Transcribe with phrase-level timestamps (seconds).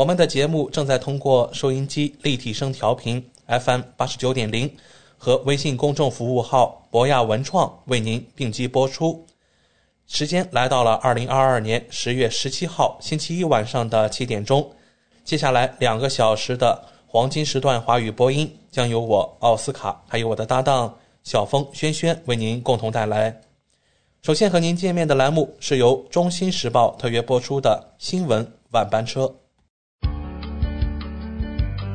[0.00, 4.74] 我们的节目正在通过收音机立体声调频 FM 八十九点零
[5.18, 9.26] 和微信公众服务号博雅文创为您并机播出。
[10.06, 14.66] 时间来到了二零二二年十月十七号星期一晚上的七点钟。
[15.22, 23.38] 接下来两个小时的黄金时段华语播音将由我奥斯卡还有我的搭档小峰轩轩为您共同带来。
[24.22, 29.39] 首先和您见面的栏目是由《中新时报》特约播出的新闻晚班车。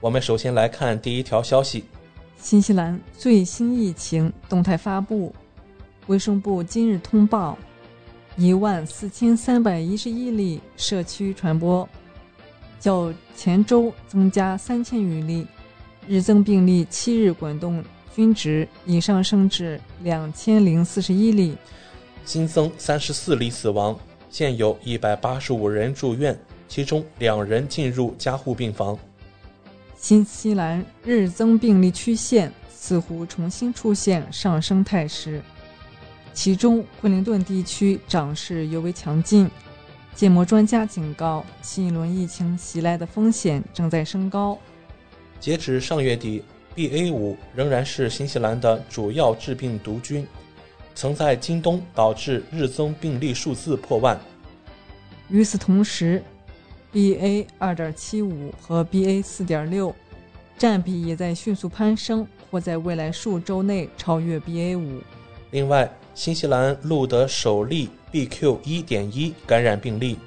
[0.00, 1.84] 我们首先来看第一条消息：
[2.38, 5.34] 新西兰最新疫情动态发布，
[6.06, 7.58] 卫生部今日通报，
[8.36, 11.88] 一万四千三百一十一例社区传播，
[12.78, 15.44] 较前周增加三千余例，
[16.06, 17.82] 日增病例七日滚动
[18.14, 21.56] 均值已上升至两千零四十一例。
[22.24, 23.98] 新增三十四例死亡，
[24.30, 28.96] 现有一百八十五人住院，其中两人进入加护病房。
[30.00, 35.42] 新西兰日增病例曲线似乎重新出现上升态势，
[36.32, 39.50] 其中惠灵顿地区涨势尤为强劲。
[40.14, 44.56] 建模专家警告，新一轮疫情袭来的风险正在升高。
[45.40, 46.42] 截止上月底
[46.76, 50.26] ，BA 五仍然是新西兰的主要致病毒菌，
[50.94, 54.18] 曾在今冬导致日增病例数字破万。
[55.28, 56.22] 与此同时
[56.92, 59.94] ，BA 二点七五和 BA 四点六
[60.56, 65.00] 占比也在迅速攀升，或在未来数周内超越 BA 五。
[65.50, 70.18] 另外，新西兰录得首例 BQ 一点一感染病例，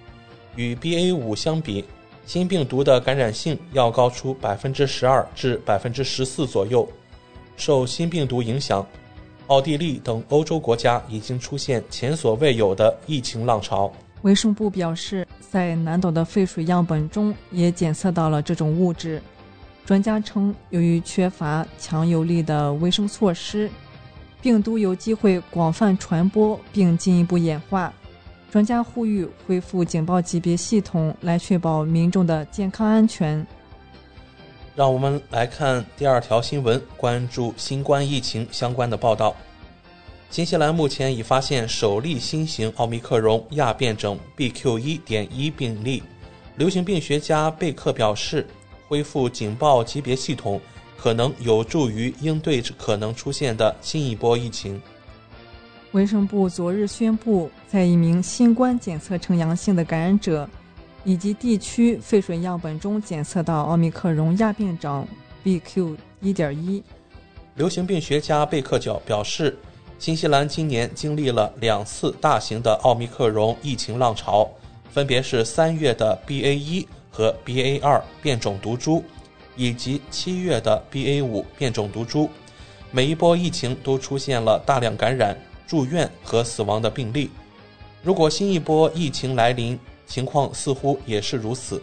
[0.55, 1.83] 与 BA 五相比，
[2.25, 6.87] 新病毒的感染性要高出百分之十二至百分之十四左右。
[7.57, 8.85] 受新病毒影响，
[9.47, 13.91] 奥地利等欧洲国家已经出现前所未有的疫情浪潮。
[14.21, 19.21] 卫生部表示，在南岛的废水样本中也检测到了这种物质。
[19.85, 23.69] 专家称，由于缺乏强有力的卫生措施，
[24.39, 27.91] 病毒有机会广泛传播并进一步演化。
[28.51, 33.45] 专家呼吁恢复警报级别系统，来确保民众的健康安全。
[34.75, 39.35] 让我们来看第二条新闻，关注新冠疫情相关的报道。
[40.31, 46.01] 新西兰目前已发现首例新型奥密克戎亚变种 BQ 一点一病例。
[46.55, 48.47] 流行病学家贝克表示，
[48.87, 50.61] 恢复警报级别系统
[50.97, 54.81] 可能有助于应对可能出现的新一波疫情。
[55.91, 60.49] 卫生部昨日宣布，在一名新冠检测呈阳性的感染者
[61.03, 65.05] 以及地区废水样本中检测到奥密克戎亚变种
[65.43, 66.81] BQ 一点一。
[67.55, 69.57] 流行病学家贝克角表示。
[70.01, 74.49] 新西兰今年经历了两次大型的奥密克戎疫情浪潮，
[74.91, 79.03] 分别是三月的 BA 一和 BA 二变种毒株，
[79.55, 82.27] 以及七月的 BA 五变种毒株。
[82.89, 87.29] 每一波疫情都出现了大量感染、住院和死亡的病例。
[88.01, 91.79] 如果新一波疫情来临，情况似乎也是如此。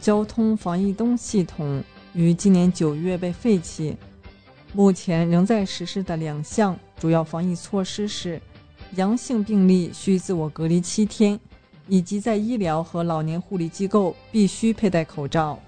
[0.00, 3.94] 交通防疫灯系统于今年九月被废弃。
[4.72, 8.40] 目前仍在实施的两项主要防疫措施是：
[8.94, 11.36] 阳性病例需自我隔离七天，
[11.88, 15.58] 以及在医疗和老年护理机构必须佩戴口罩。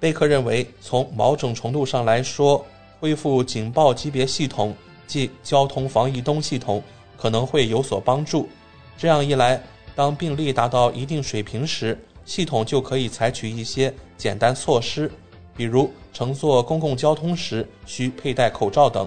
[0.00, 2.64] 贝克认为，从某种程度上来说，
[2.98, 4.74] 恢复警报级别系统，
[5.06, 6.82] 即交通防疫东系统，
[7.18, 8.48] 可能会有所帮助。
[8.96, 9.62] 这样一来，
[9.94, 15.12] 当病例达到一定水平时，系统就可以采取一些简单措施，
[15.54, 19.06] 比如乘坐公共交通时需佩戴口罩等。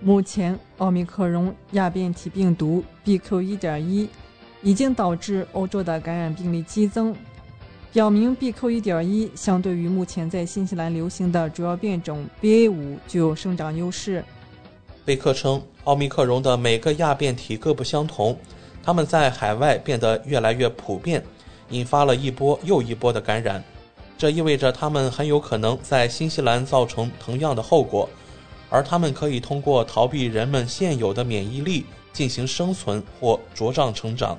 [0.00, 4.08] 目前，奥密克戎亚变体病毒 BQ.1.1
[4.62, 7.14] 已经导致欧洲的感染病例激增，
[7.92, 14.22] 表明 BQ.1.1 相对于目前在新西兰流行的主要变种 BA.5 具有生长优势。
[15.04, 18.38] 贝克称，奥密克戎的每个亚变体各不相同，
[18.82, 21.24] 它们在海外变得越来越普遍，
[21.70, 23.62] 引发了一波又一波的感染。
[24.18, 28.08] 这意味着它们很有可能在新西兰造成同样的后果。
[28.76, 34.38] 而他们可以通过逃避人们现有的免疫力进行生存或茁壮成长。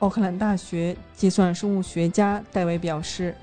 [0.00, 3.34] 奥克兰大学计算生物学家戴维表示，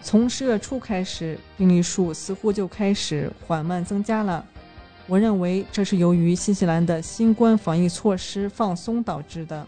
[0.00, 4.46] 从十月初开始，病例数似乎就开始缓慢增加了。
[5.08, 9.66] 我认为这是由于新西兰的新冠防疫措施放松导致的。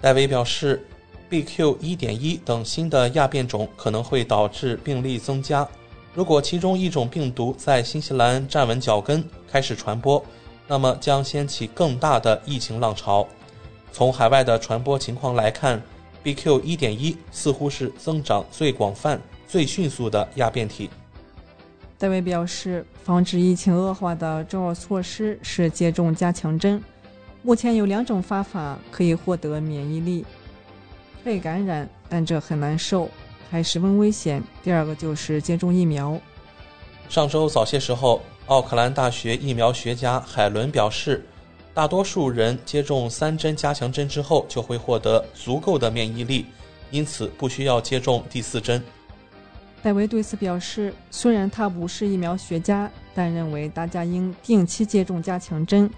[0.00, 0.84] 戴维表示
[1.30, 5.68] ，BQ.1.1 等新的亚变种可能会导致病例增加。
[6.16, 10.24] 如果其中一种病毒在新西兰站稳脚跟，开始传播，
[10.66, 13.28] 那么将掀起更大的疫情浪潮。
[13.92, 15.78] 从海外的传播情况来看
[16.24, 16.62] ，BQ.
[16.62, 20.88] 1.1似乎是增长最广泛、最迅速的亚变体。
[21.98, 26.82] 戴维表示，防止疫情恶化的重要措施是接种加强针。
[27.42, 30.24] 目前有两种方法可以获得免疫力：
[31.22, 33.10] 被感染，但这很难受。
[33.50, 34.42] 还十分危险。
[34.62, 36.18] 第二个就是接种疫苗。
[37.08, 41.24] 上周早些时候，奥克兰大学疫苗学家海伦表示，
[41.72, 46.46] 大多数人接种三针加强针之后就会获得足够的免疫力，
[46.90, 48.82] 因此不需要接种第四针。
[49.82, 55.88] 戴维对此表示，虽然他不是疫苗学家，但认为大家应定期接种加强针，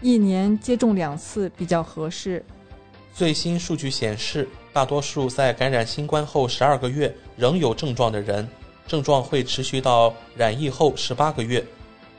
[0.00, 2.44] 一年接种两次比较合适。
[3.12, 4.48] 最新数据显示。
[4.72, 8.48] 大多数在感染新冠后十二个月仍有症状的人，
[8.86, 11.62] 症状会持续到染疫后十八个月。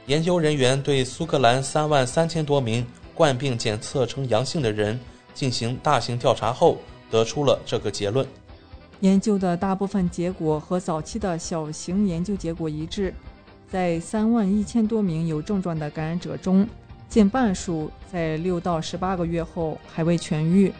[0.05, 2.85] 研究人员对苏格兰三万三千多名
[3.15, 4.99] 冠病检测呈阳性的人
[5.33, 6.77] 进行大型调查后，
[7.09, 8.27] 得出了这个结论。
[8.99, 13.13] 研究的大部分结果和早期的小型研究结果一致，
[13.67, 16.67] 在三万一千多名有症状的感染者中，
[17.09, 20.71] 近半数在六到十八个月后还未痊愈。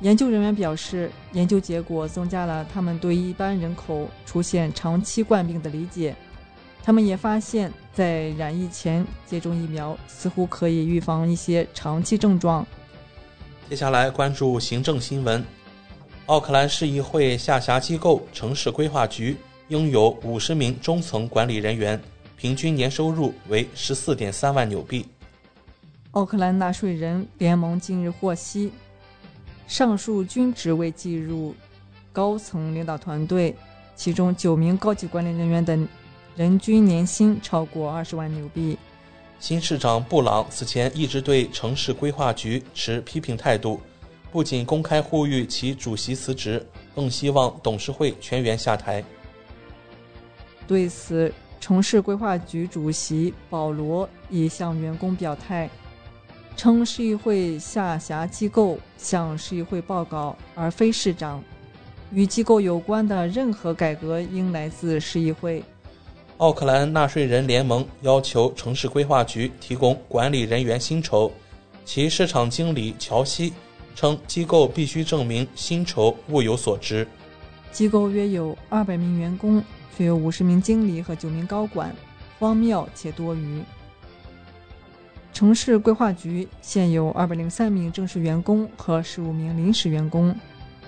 [0.00, 6.14] 研究人员表示，研究结果增加了他们对一般人口出现长期冠病的理解。
[6.84, 12.64] 他们也发现，在染疫前接种疫苗似乎可以预防一些长期症状。
[13.68, 15.44] 接下来关注行政新闻：
[16.26, 19.36] 奥克兰市议会下辖机构城市规划局
[19.66, 22.00] 拥有五十名中层管理人员，
[22.36, 25.04] 平均年收入为十四点三万纽币。
[26.12, 28.72] 奥克兰纳税人联盟近日获悉。
[29.68, 31.54] 上述均职位计入
[32.10, 33.54] 高层领导团队，
[33.94, 35.78] 其中九名高级管理人员的
[36.34, 38.76] 人均年薪超过二十万纽币。
[39.38, 43.78] 新市长布朗此前一直对城市规划局持批评态度，
[44.32, 49.04] 不仅公开呼吁其主席辞职，更希望董事会全员下台。
[50.66, 55.68] 对此，城市规划局主席保罗已向员工表态。
[56.58, 61.40] 称市议会下辖机构向市议会报告，而非市长。
[62.12, 65.62] 与机构有关的任何改革应来自市议会。
[66.38, 71.30] 奥克兰纳税人联盟要求城市规划局提供管理人员薪酬。
[71.84, 73.52] 其市场经理乔西
[73.94, 77.06] 称，机构必须证明薪酬物有所值。
[77.70, 79.62] 机构约有二百名员工，
[79.96, 81.94] 却有五十名经理和九名高管，
[82.40, 83.62] 荒谬且多余。
[85.32, 90.34] 城市规划局现有二百零三名正式员工和十五名临时员工。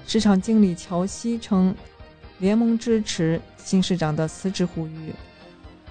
[0.07, 1.73] 市场经理乔西称，
[2.39, 5.15] 联盟支持新市长的辞职呼吁。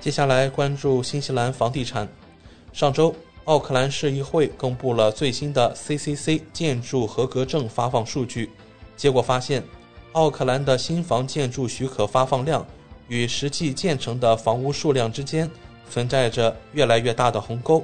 [0.01, 2.08] 接下来关注新西兰房地产。
[2.74, 3.15] 上周，
[3.46, 8.50] 奥克兰市议会公布了最新的 CCC 建筑合格证发放数据，
[8.98, 9.63] 结果发现，
[10.12, 12.65] 奥克兰的新房建筑许可发放量
[13.08, 15.50] 与实际建成的房屋数量之间
[15.89, 17.84] 存在着越来越大的鸿沟。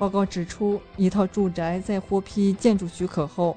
[0.00, 3.54] 报告指出，一套住宅在获批建筑许可后，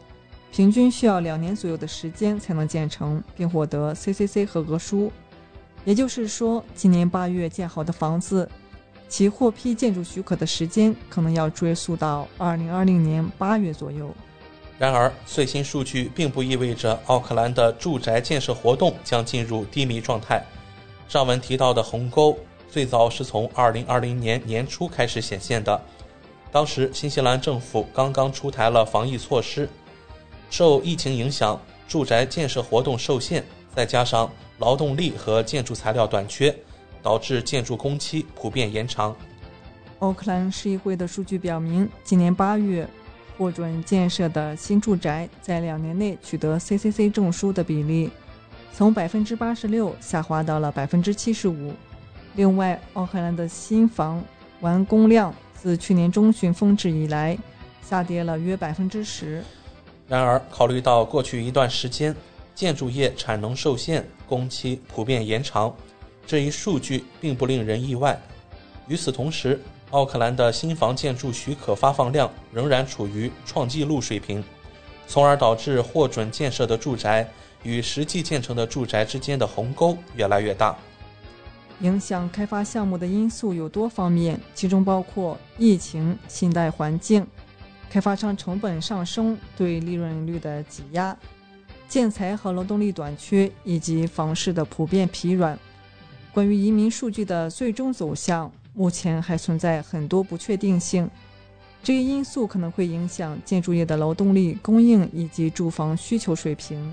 [0.51, 5.09] 平均需要两年左右的时间才能建成并获得 CCC 合格书。
[5.85, 8.50] 也就是说，今年八月建好的房子，
[9.07, 14.13] 其获批建筑许可的时间可能要追溯到2020年八月左右。
[14.77, 20.43] 然而，最新数据并不意味着奥克兰的住宅建设活动将进入低迷状态。
[21.07, 22.38] 上文提到的鸿沟。
[22.69, 25.79] 最早是从2020年年初开始显现的。
[26.53, 29.67] 当时新西兰政府刚刚出台了防疫措施，
[30.51, 33.43] 受疫情影响，住宅建设活动受限，
[33.75, 36.55] 再加上劳动力和建筑材料短缺，
[37.01, 39.15] 导致建筑工期普遍延长。
[39.98, 42.88] 奥克兰市议会的数据表明，今年八月
[43.36, 48.12] 获准建设的新住宅在两年内取得 CCC 证书的比例，
[48.72, 51.74] 从百分之八十六下滑到了百分之七十五。
[52.36, 54.24] 另外，奥克兰的新房
[54.60, 55.33] 完工量
[55.63, 57.38] 自去年中旬峰值以来，
[57.82, 59.41] 下跌了约百分之十。
[60.10, 62.13] 然而，考虑到过去一段时间
[62.53, 65.74] 建筑业产能受限，工期普遍延长，
[66.27, 68.22] 这一数据并不令人意外。
[68.89, 69.58] 与此同时，
[69.91, 74.43] 奥克兰的新房建筑许可发放量仍然处于创纪录水平，
[75.08, 77.25] 从而导致获准建设的住宅
[77.63, 80.77] 与实际建成的住宅之间的鸿沟越来越大。
[81.83, 87.25] 影响开发项目的因素有多方面，其中包括疫情、信贷环境、
[87.89, 91.15] 开发商成本上升对利润率的挤压、
[91.87, 95.57] 建材和劳动力短缺以及房市的普遍疲软。
[96.33, 98.51] 关于移民数据的最终走向。
[98.75, 101.07] 目前还存在很多不确定性，
[101.83, 106.91] 这一因素可能会影响建筑业的劳动力供应以及住房需求水平。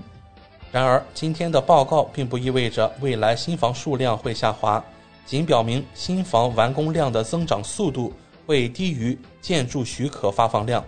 [0.71, 4.81] 然而，今天的报告并不意味着未来新房数量会下滑，
[5.25, 8.13] 仅表明新房完工量的增长速度
[8.45, 10.81] 会低于建筑许可发放量。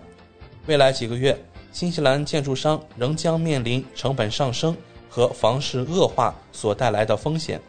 [0.66, 1.38] 未来几个月，
[1.70, 4.74] 新西兰建筑商仍将面临成本上升
[5.10, 7.60] 和房市恶化所带来的风险，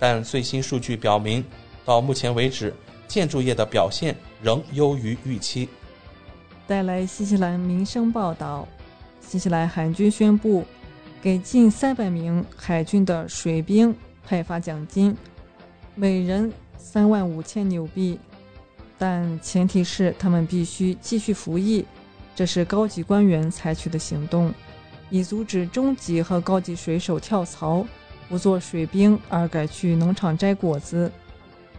[0.00, 1.44] 但最新数据表明。
[1.84, 2.74] 到目前为止，
[3.06, 5.68] 建筑业的表现仍优于预期。
[6.66, 8.66] 带来新西兰民生报道：
[9.20, 10.64] 新西兰海军宣布
[11.22, 13.94] 给近三百名海军的水兵
[14.26, 15.16] 派发奖金，
[15.94, 18.18] 每人三万五千纽币，
[18.98, 21.84] 但前提是他们必须继续服役。
[22.34, 24.52] 这是高级官员采取的行动，
[25.10, 27.86] 以阻止中级和高级水手跳槽，
[28.28, 31.08] 不做水兵而改去农场摘果子。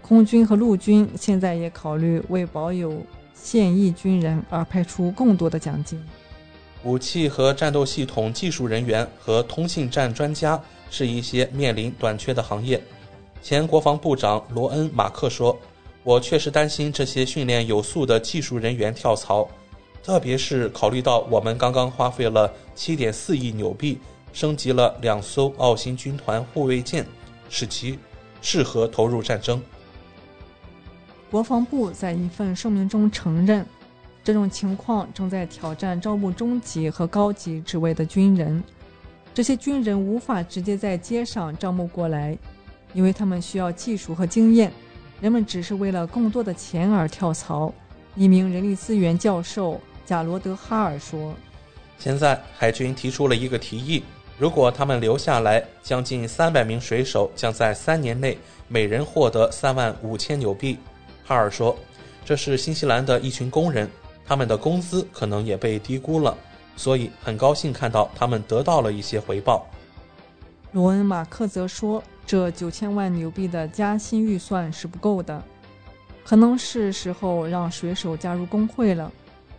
[0.02, 6.02] 空军和陆军现在也考虑为保有现役军人而派出更多的奖金。
[6.84, 12.82] 武器和战斗系统技术人员和通信站专家是一些面临短缺的行业。
[13.42, 15.58] 前国防部长罗恩·马克说
[16.04, 19.48] ：“我确实担心这些训练有素的技术人员跳槽，
[20.04, 23.98] 特别是考虑到我们刚刚花费了7.4亿纽币
[24.34, 27.06] 升级了两艘澳新军团护卫舰，
[27.50, 27.98] 使其
[28.42, 29.62] 适合投入战争。”
[31.32, 33.66] 国防部在一份声明中承认，
[34.24, 38.64] 这种情况正在挑战招募中级和高级职位的军人。
[39.34, 42.38] 这些军人无法直接在街上招募过来，
[42.94, 44.72] 因为他们需要技术和经验。
[45.20, 47.74] 人们只是为了更多的钱而跳槽。
[48.16, 51.34] 一名人力资源教授贾罗德·哈尔说
[51.98, 54.04] ：“现在海军提出了一个提议，
[54.38, 58.38] 如果他们留下来，将近三百名水手将在三年内
[58.68, 60.78] 每人获得三万五千纽币。”
[61.26, 61.76] 哈尔说
[62.24, 63.90] ：“这是新西兰的一群工人，
[64.26, 66.38] 他们的工资可能也被低估了，
[66.76, 69.66] 所以很高兴看到他们得到了一些回报。”
[70.74, 75.44] 罗恩·马克则说：“这九千万纽币的加薪预算是不够的，
[76.26, 79.12] 可能是时候让水手加入工会了。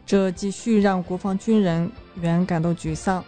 [0.04, 1.90] 这继续让国防军人
[2.20, 3.24] 员感到沮丧。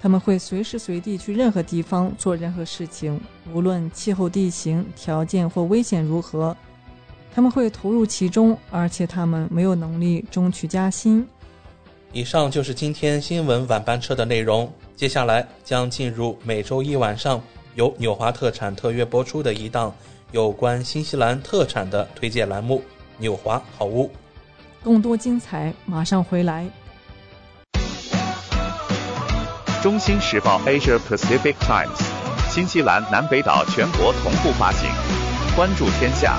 [0.00, 3.20] 他们会随时随地去任何地方做任何事情，
[3.52, 6.56] 无论气候、地形条件或危险如何。”
[7.36, 11.28] 他们会投入其中，而且他们没有能力争取加薪。
[12.10, 14.72] 以上就是今天新闻晚班车的内容。
[14.94, 17.38] 接下来将进入每周一晚上
[17.74, 19.94] 由纽华特产特约播出的一档
[20.32, 22.78] 有关新西兰特产的推荐栏目
[23.18, 24.06] 《纽华好物》。
[24.82, 26.66] 更多精彩马上回来。
[29.82, 32.02] 中新时报 Asia Pacific Times，
[32.48, 34.88] 新西兰南北岛全国同步发行。
[35.54, 36.38] 关注天下。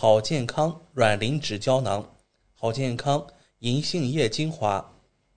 [0.00, 2.08] 好健康软磷脂胶囊、
[2.54, 3.26] 好健康
[3.58, 4.92] 银杏叶精华、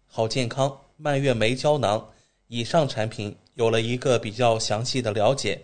[0.06, 2.10] 好健康蔓越莓胶囊
[2.46, 5.64] 以上产品有了一个比较详细的了解。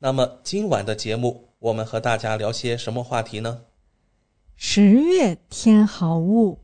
[0.00, 1.44] 那么今晚的节目。
[1.60, 3.60] 我们和大家聊些什么话题呢？
[4.56, 6.58] 十月添好物，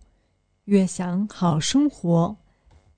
[0.64, 2.36] 悦享好生活。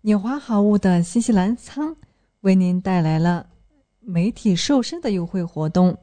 [0.00, 1.94] 纽华好物的新西兰仓
[2.40, 3.46] 为您带来了
[4.00, 5.98] 媒体瘦身的优惠活动。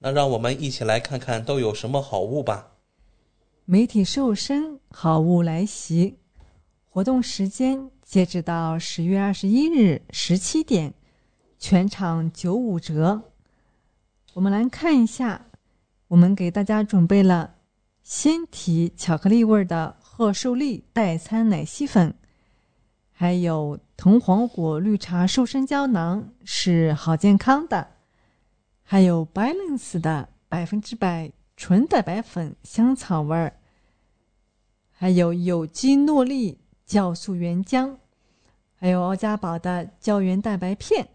[0.00, 2.72] 那让我们一起来看看都有什么好物吧。
[3.64, 6.18] 媒体瘦身好物来袭，
[6.88, 10.94] 活动时间截止到十月二十一日十七点，
[11.58, 13.22] 全场九五折。
[14.34, 15.46] 我们来看一下，
[16.06, 17.56] 我们给大家准备了
[18.02, 22.14] 鲜体巧克力味的贺寿丽代餐奶昔粉，
[23.10, 27.88] 还有藤黄果绿茶瘦身胶囊，是好健康的，
[28.90, 33.52] 还有 Balance 的百分之百纯蛋白粉香草味儿，
[34.90, 37.98] 还有有机诺丽酵素原浆，
[38.74, 41.06] 还有奥家宝的胶原蛋白片。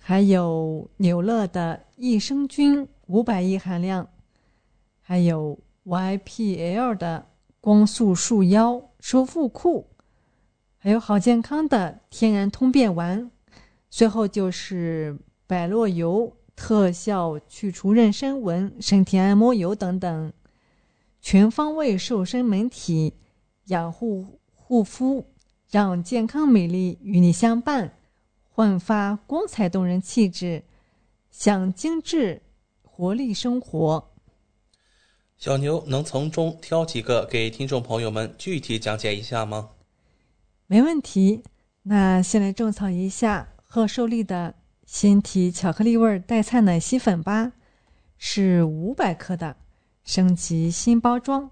[0.00, 4.08] 还有纽乐的益生菌五百亿含量，
[5.00, 7.28] 还有 YPL 的
[7.60, 9.86] 光速束腰收腹裤，
[10.76, 13.30] 还有好健康的天然通便丸，
[13.88, 20.32] 最后就是百洛油、特效去除妊娠纹、身体按摩油等等，
[21.20, 23.14] 全方位瘦身美体，
[23.66, 25.26] 养护护肤，
[25.70, 27.98] 让健康美丽与你相伴，
[28.48, 30.64] 焕发光彩动人气质，
[31.30, 32.42] 享精致
[32.82, 34.10] 活力生活。
[35.36, 39.70] 小牛能从中挑几个给听众朋友们具体讲解一下吗？
[40.66, 41.42] 没问题，
[41.82, 44.54] 那先来种草一下贺寿丽的
[44.86, 47.52] 鲜体巧克力味代餐奶昔粉吧，
[48.18, 49.56] 是五百克的，
[50.04, 51.50] 升级新包装，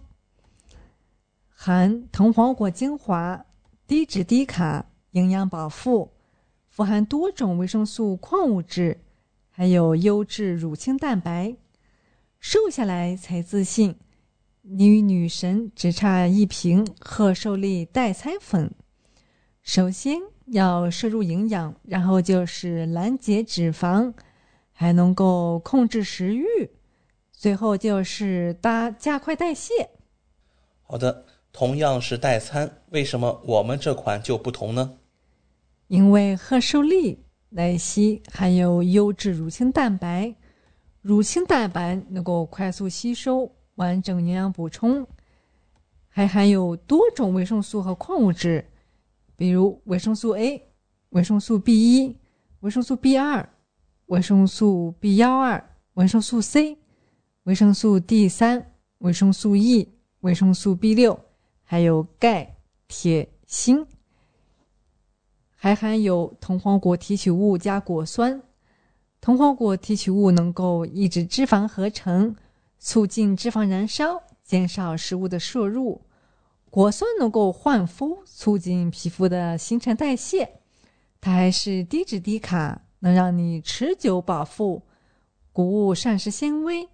[1.48, 3.46] 含藤黄果精华，
[3.86, 6.12] 低脂低卡，营养饱腹，
[6.68, 9.00] 富含多种维生素、矿物质，
[9.50, 11.56] 还有优质乳清蛋白，
[12.38, 13.96] 瘦下来才自信。
[14.60, 18.72] 你与女神只差一瓶贺寿丽代餐粉。
[19.62, 20.20] 首先
[20.52, 24.12] 要摄入营养，然后就是拦截脂肪，
[24.70, 26.44] 还能够控制食欲，
[27.32, 29.88] 最后就是搭加快代谢。
[30.82, 34.98] 好的，同样是代餐，为什么我们这款就不同呢？
[35.88, 40.34] 因为贺寿丽奶昔含有优质乳清蛋白，
[41.00, 45.06] 乳清蛋白能够快速吸收，完整营养补充，
[46.10, 48.66] 还含有多种维生素和矿物质。
[49.36, 50.62] 比如维生素 A、
[51.10, 52.16] 维生素 B 一、
[52.60, 53.48] 维生素 B 二、
[54.06, 55.62] 维生素 B 幺二、
[55.94, 56.78] 维生素 C、
[57.44, 59.88] 维生素 D 三、维生素 E、
[60.20, 61.18] 维生素 B 六，
[61.64, 63.86] 还有钙、铁、锌，
[65.56, 68.42] 还含有藤黄果提取物加果酸。
[69.20, 72.34] 藤黄果提取物能够抑制脂肪合成，
[72.78, 76.00] 促进脂肪燃烧，减少食物的摄入。
[76.72, 80.60] 果酸能够焕肤，促进皮肤的新陈代谢。
[81.20, 84.80] 它还是低脂低卡，能让你持久饱腹。
[85.52, 86.88] 谷物膳食纤维，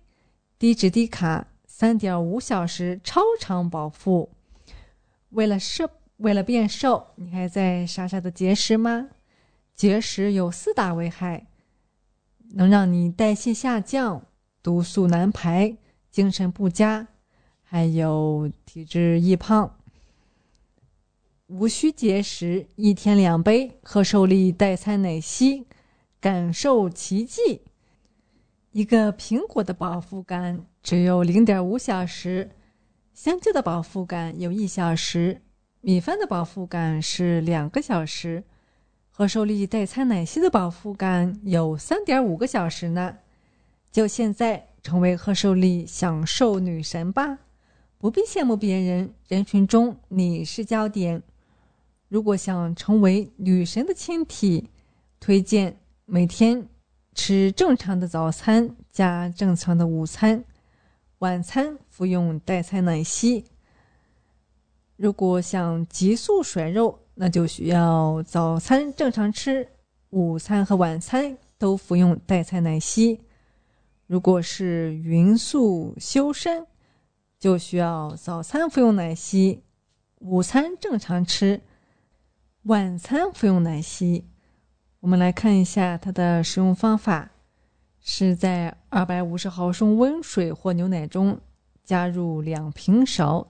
[0.59, 4.29] 低脂低卡，三点五小时超长饱腹。
[5.29, 9.11] 为了瘦，为了变瘦，你还在傻傻的节食吗？
[9.77, 11.47] 节食有四大危害：
[12.55, 14.27] 能让你代谢下降，
[14.61, 15.77] 毒素难排，
[16.11, 17.07] 精神不佳。
[17.71, 19.77] 还有体质易胖，
[21.49, 25.67] 无需节食，一天两杯贺寿丽代餐奶昔，
[26.19, 27.61] 感受奇迹。
[28.73, 32.53] 一个苹果的饱腹感只有零点五小时，
[33.13, 35.43] 香蕉的饱腹感有一小时，
[35.83, 38.45] 米饭的饱腹感是两个小时，
[39.11, 43.19] 贺寿丽代餐奶昔的饱腹感有三点五个小时呢。
[43.93, 47.41] 就现在成为贺寿丽享受女神吧！
[48.01, 51.21] 不必羡慕别人，人群中你是焦点。
[52.07, 54.71] 如果想成为女神的亲体，
[55.19, 56.69] 推荐每天
[57.13, 60.45] 吃正常的早餐加正常的午餐，
[61.19, 63.45] 晚餐服用代餐奶昔。
[64.97, 69.69] 如果想急速甩肉，那就需要早餐正常吃，
[70.11, 73.21] 午餐和晚餐都服用代餐奶昔。
[74.07, 76.65] 如果是匀速修身。
[77.39, 79.63] 就需要早餐服用奶昔，
[80.19, 81.61] 午餐正常吃，
[82.65, 84.25] 晚餐服用奶昔。
[85.01, 87.31] 我们来看一下它的使用方法：
[88.01, 91.39] 是在二百五十毫升温水或牛奶中
[91.85, 93.47] 加入两平勺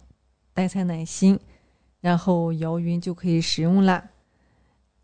[0.52, 1.40] 代餐奶昔，
[2.00, 4.10] 然后摇匀就可以使用了。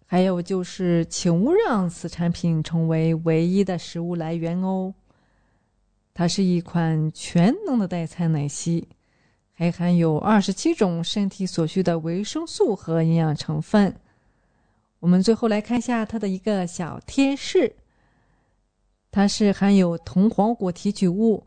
[0.05, 4.93] 还有就是，请勿让此产品成为唯一的食物来源哦。
[6.15, 8.87] 它是一款全能的代餐奶昔，
[9.53, 13.97] 还含有二十七种身体所需的维生素和营养成分。
[15.01, 17.75] 我们最后来看一下它的一个小贴士：
[19.11, 21.45] 它是含有铜黄果提取物，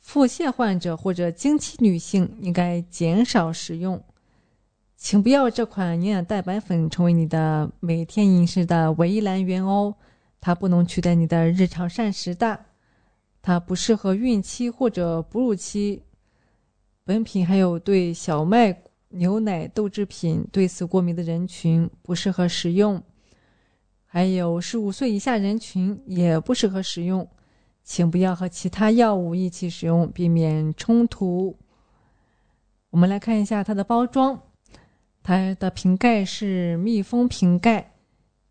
[0.00, 4.02] 腹泻患者或者经期女性应该减少食用。
[4.96, 9.94] 请不要这款营养蛋白粉成为你的每天饮食的唯一来源哦，
[10.40, 12.65] 它不能取代你的日常膳食的。
[13.46, 16.02] 它不适合孕期或者哺乳期。
[17.04, 23.00] 本品还有对小麦、牛奶、豆制品对此过敏的人群不适合食用，
[24.04, 27.28] 还有十五岁以下人群也不适合食用，
[27.84, 31.56] 请不要和其他药物一起使用，避免冲突。
[32.90, 34.42] 我们来看一下它的包装，
[35.22, 37.94] 它的瓶盖是密封瓶盖，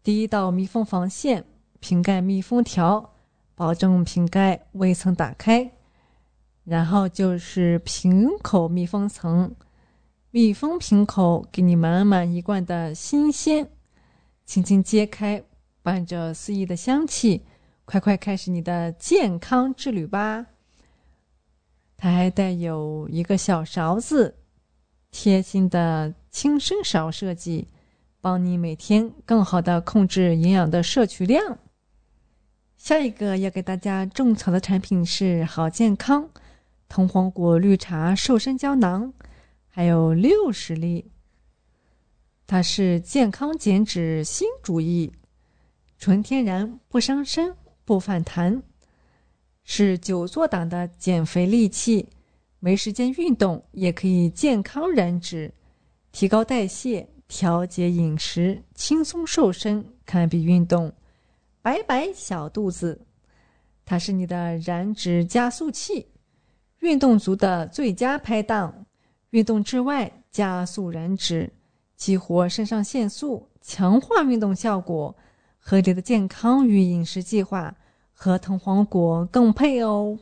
[0.01, 1.43] 第一道密封防线，
[1.81, 3.14] 瓶盖密封条。
[3.55, 5.71] 保证瓶盖未曾打开，
[6.65, 9.55] 然后就是瓶口密封层，
[10.31, 13.71] 密封瓶口给你满满一罐的新鲜，
[14.45, 15.41] 轻轻揭开，
[15.81, 17.45] 伴着四溢的香气，
[17.85, 20.47] 快快开始你的健康之旅吧！
[21.95, 24.35] 它还带有一个小勺子，
[25.11, 27.69] 贴心的轻声勺设计，
[28.19, 31.57] 帮你每天更好的控制营养的摄取量。
[32.77, 36.29] 下一个要给大家种草的产品是好健康
[36.88, 39.11] 藤黄果绿茶瘦身胶囊，
[39.67, 41.11] 还有六十粒。
[42.45, 45.11] 它是健康减脂新主意，
[45.97, 48.61] 纯天然不伤身不反弹，
[49.63, 52.07] 是久坐党的减肥利器。
[52.59, 55.51] 没时间运动也可以健康燃脂，
[56.11, 60.93] 提高代谢，调节饮食，轻松瘦身，堪比运动。
[61.65, 63.08] 摆摆小肚子，
[63.84, 66.06] 它是你的燃脂加速器，
[66.82, 68.86] 运动族的最佳拍档。
[69.32, 71.51] 运动之外加速燃脂，
[71.95, 75.15] 激活肾上腺素，强化运动效果。
[75.58, 77.73] 合理的健康与饮食计划
[78.13, 80.19] 和藤黄果更配哦。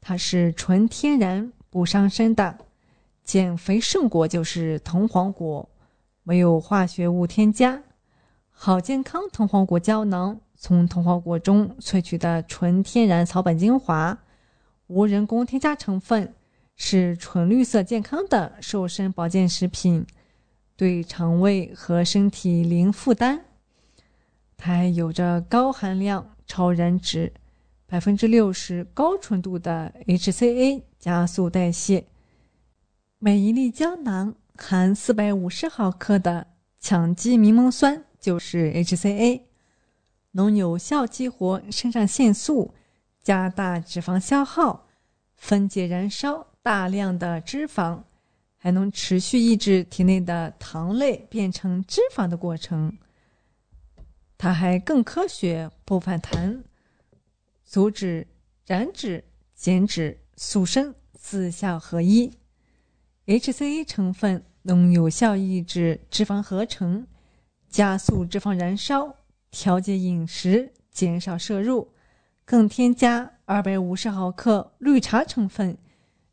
[0.00, 2.58] 它是纯天然不伤身的
[3.22, 5.68] 减肥圣果，就是藤黄果，
[6.24, 7.80] 没有化学物添加。
[8.50, 10.40] 好健康藤黄果胶囊。
[10.58, 14.18] 从同花果中萃取的纯天然草本精华，
[14.86, 16.34] 无人工添加成分，
[16.76, 20.06] 是纯绿色健康的瘦身保健食品，
[20.76, 23.44] 对肠胃和身体零负担。
[24.56, 27.32] 它还有着高含量超燃脂、
[27.86, 32.06] 百分之六十高纯度的 HCA，加速代谢。
[33.18, 36.46] 每一粒胶囊含四百五十毫克的
[36.82, 39.42] 羟基柠檬酸，就是 HCA。
[40.36, 42.74] 能有效激活肾上腺素，
[43.22, 44.86] 加大脂肪消耗，
[45.34, 48.02] 分解燃烧大量的脂肪，
[48.58, 52.98] 还能持续抑制体内的糖类变成脂肪的过程。
[54.36, 56.62] 它还更科学，不反弹，
[57.64, 58.26] 阻止
[58.66, 62.30] 燃脂、减脂、塑身四效合一。
[63.24, 67.06] HCA 成分能有效抑制脂肪合成，
[67.70, 69.16] 加速脂肪燃烧。
[69.58, 71.88] 调节饮食，减少摄入，
[72.44, 75.78] 更添加二百五十毫克绿茶成分，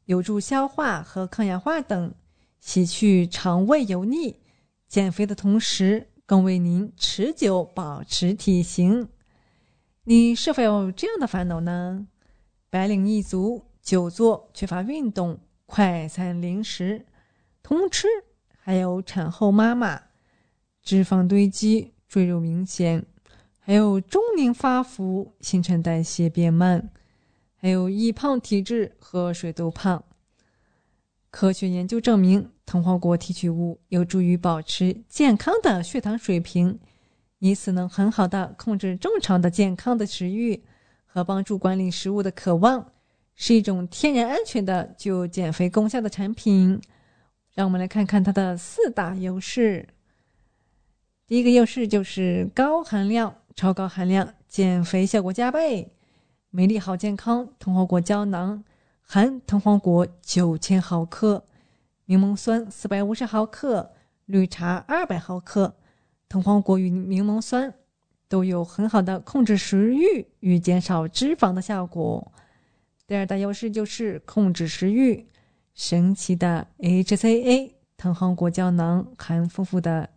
[0.06, 2.14] 有助消化和抗氧化等，
[2.60, 4.42] 洗去肠胃油腻。
[4.90, 9.08] 减肥的同时，更为您持久保持体型。
[10.04, 12.06] 你是否有这样的烦恼呢？
[12.70, 17.06] 白领一族久坐，缺乏运动，快餐零食
[17.64, 18.06] 通吃，
[18.58, 20.02] 还有产后妈妈
[20.82, 23.06] 脂肪堆积，赘肉明显。
[23.66, 26.90] 还有中年发福、新陈代谢变慢，
[27.56, 30.04] 还有易胖体质和水痘胖。
[31.32, 36.78] 科学研究证明，藤黄果提取物有助于保持健康的血糖水平，
[37.40, 40.62] 以此能很好的控制正常的健康的食欲
[41.06, 42.92] 和帮助管理食物的渴望，
[43.34, 46.82] 是一种天然安全的具有减肥功效的产品。
[47.54, 49.88] 让我们来看看它的四大优势。
[51.26, 53.34] 第一个优势就是高含量。
[53.56, 55.92] 超高含量，减肥效果加倍。
[56.50, 58.64] 美丽好健康藤黄果胶囊
[59.02, 61.46] 含藤黄果九千毫克，
[62.06, 63.92] 柠檬酸四百五十毫克，
[64.26, 65.76] 绿茶二百毫克。
[66.28, 67.74] 藤黄果与柠檬酸
[68.28, 72.32] 都有很好的控制食欲与减少脂肪的效果。
[73.06, 75.28] 第二大优势就是控制食欲。
[75.76, 80.10] 神奇的 HCA 藤黄果胶囊含丰富的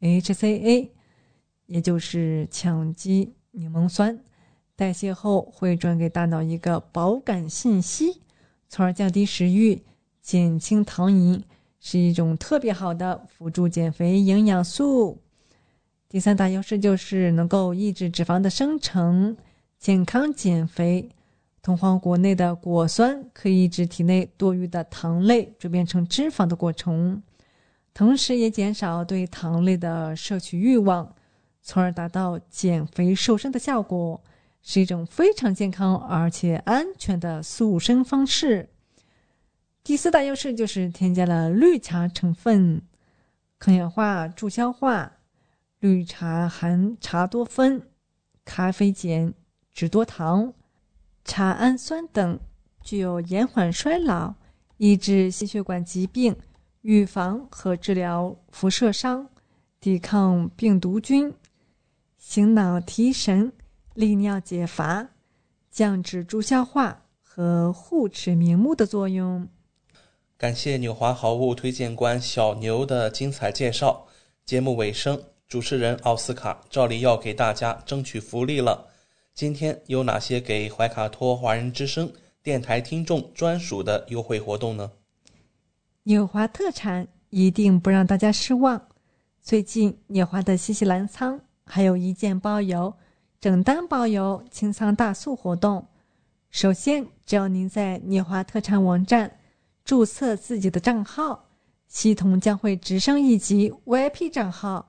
[0.00, 0.90] HCA。
[1.66, 4.18] 也就是羟基柠檬酸，
[4.74, 8.20] 代谢后会转给大脑一个饱感信息，
[8.68, 9.82] 从而降低食欲、
[10.20, 11.42] 减轻糖瘾，
[11.80, 15.18] 是一种特别好的辅助减肥营养素。
[16.08, 19.36] 第三大优势就是能够抑制脂肪的生成，
[19.78, 21.08] 健康减肥。
[21.62, 27.20] 同黄果内的果酸可以抑制体内多余的糖类转变成脂肪的过程，
[27.92, 31.12] 同时也减少对糖类的摄取欲望。
[31.68, 34.22] 从而达到减肥瘦身的效果，
[34.62, 38.68] 是一种非常健康而且安全的塑身方式。
[39.82, 42.80] 第四大优势就是添加了绿茶成分，
[43.58, 45.12] 抗氧化、助消化。
[45.80, 47.82] 绿茶含茶多酚、
[48.44, 49.34] 咖啡碱、
[49.72, 50.54] 脂多糖、
[51.24, 52.38] 茶氨酸等，
[52.80, 54.32] 具有延缓衰老、
[54.76, 56.36] 抑制心血管疾病、
[56.82, 59.28] 预防和治疗辐射伤、
[59.80, 61.34] 抵抗病毒菌。
[62.28, 63.52] 醒脑提神、
[63.94, 65.10] 利尿解乏、
[65.70, 69.46] 降脂助消化和护齿明目的作用。
[70.36, 74.08] 感谢纽华好物推荐官小牛的精彩介绍。
[74.44, 78.88] 节目尾声，主持人奥斯卡照例要给大家争取福利了。
[79.32, 82.12] 今天有哪些给怀卡托华人之声
[82.42, 84.90] 电台听众专属的优惠活动呢？
[86.02, 88.88] 纽华特产一定不让大家失望。
[89.40, 92.94] 最近纽华的新西兰仓还有一件包邮、
[93.40, 95.86] 整单包邮清仓大促活动。
[96.50, 99.38] 首先，只要您在聂华特产网站
[99.84, 101.44] 注册自己的账号，
[101.88, 104.88] 系统将会直升一级 VIP 账号。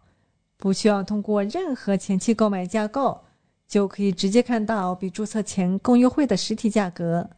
[0.56, 3.26] 不需要通过任何前期购买架构，
[3.68, 7.30] 就可以直接看到比注册前更优惠的实体价格。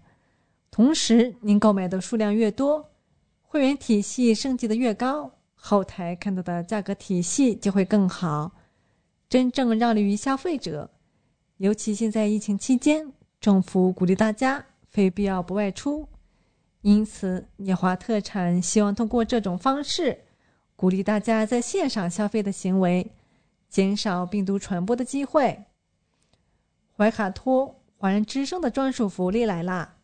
[0.72, 2.86] 同时，您购买的数量越多，
[3.42, 8.52] 会员体系升级的越高，后台看到的价格体系就会更好，
[9.30, 10.90] 真正让利于消费者。
[11.58, 16.08] 尤其现在疫情期间，政府鼓励大家非必要不外出，
[16.82, 20.18] 因此野华特产希望通过这种方式。
[20.76, 23.12] 鼓励大家在线上消费的行为，
[23.68, 25.66] 减少病毒传播的机会。
[26.96, 29.98] 怀卡托华人之声的专属福利来啦！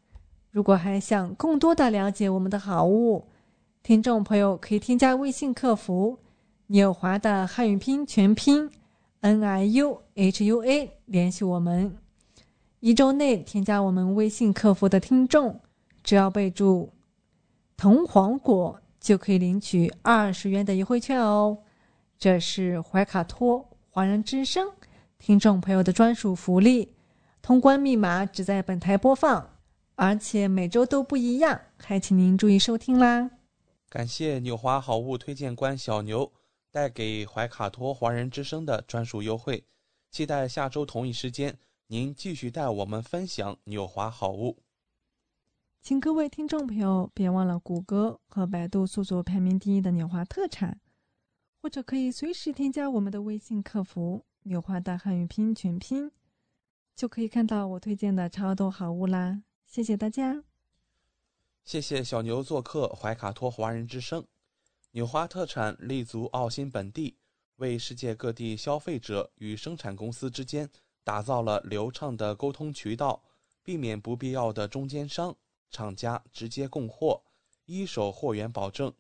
[0.52, 3.26] 如果还想更多的了解我们的好物，
[3.84, 6.20] 听众朋友可以添加微信客服
[6.68, 8.70] “纽华”的汉语拼全拼
[9.26, 11.98] “n i u h u a” 联系我们。
[12.80, 15.60] 一周内添加我们微信客服的听众，
[16.04, 16.94] 只要备注
[17.76, 18.80] “藤黄果”。
[19.00, 21.60] 就可以领取二十元的优惠券哦，
[22.18, 24.68] 这是怀卡托华人之声
[25.20, 26.96] 听众朋友的专属福利。
[27.40, 29.48] 通关密码只在本台播放，
[29.94, 33.30] 而且每周都不一样，还请您注意收听啦。
[33.90, 36.32] 感谢纽华好物推荐官小牛
[36.76, 39.64] 带给怀卡托华人之声的专属优惠，
[40.12, 41.58] 期待下周同一时间
[41.88, 44.58] 您继续带我们分享纽华好物。
[45.82, 50.82] 请各位听众朋友别忘了谷歌和百度搜索排名第一的纽华特产，
[51.62, 56.12] 或者可以随时添加我们的微信客服“纽华大汉语拼音全拼”，
[56.94, 59.42] 就可以看到我推荐的超多好物啦！
[59.66, 60.44] 谢谢大家，
[61.64, 64.26] 谢谢小牛做客怀卡托华人之声。
[64.96, 67.18] 纽华特产立足澳新本地，
[67.58, 70.70] 为世界各地消费者与生产公司之间
[71.04, 73.22] 打造了流畅的沟通渠道，
[73.62, 75.36] 避免不必要的中间商。
[75.70, 77.26] 厂家直接供货，
[77.66, 78.94] 一手货源保证。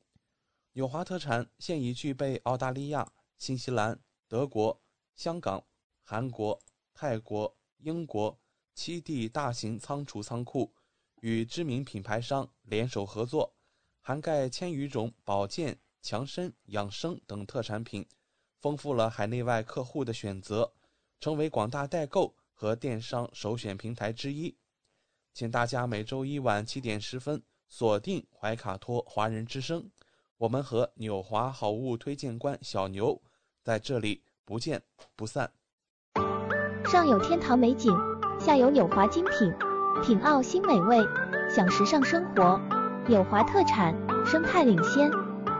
[0.73, 4.81] 纽华特产现已具备澳大利亚、新西兰、德国、
[5.15, 5.63] 香港、
[6.01, 6.61] 韩国、
[6.93, 8.37] 泰国、英国
[8.73, 10.73] 七地大型仓储仓库，
[11.21, 13.55] 与知名品牌商联手合作，
[14.01, 18.05] 涵盖千余种保健、强身、养生等特产品，
[18.59, 20.71] 丰富了海内外客户的选择，
[21.19, 24.55] 成为广大代购和电商首选平台之一。
[25.33, 29.89] 请大家每周一晚七点十分锁定怀卡托华人之声，
[30.37, 33.19] 我们和纽华好物推荐官小牛
[33.63, 34.83] 在这里不见
[35.15, 35.51] 不散。
[36.85, 37.91] 上有天堂美景，
[38.39, 39.51] 下有纽华精品，
[40.05, 40.99] 品澳新美味，
[41.49, 42.61] 享时尚生活。
[43.07, 45.11] 纽华特产，生态领先，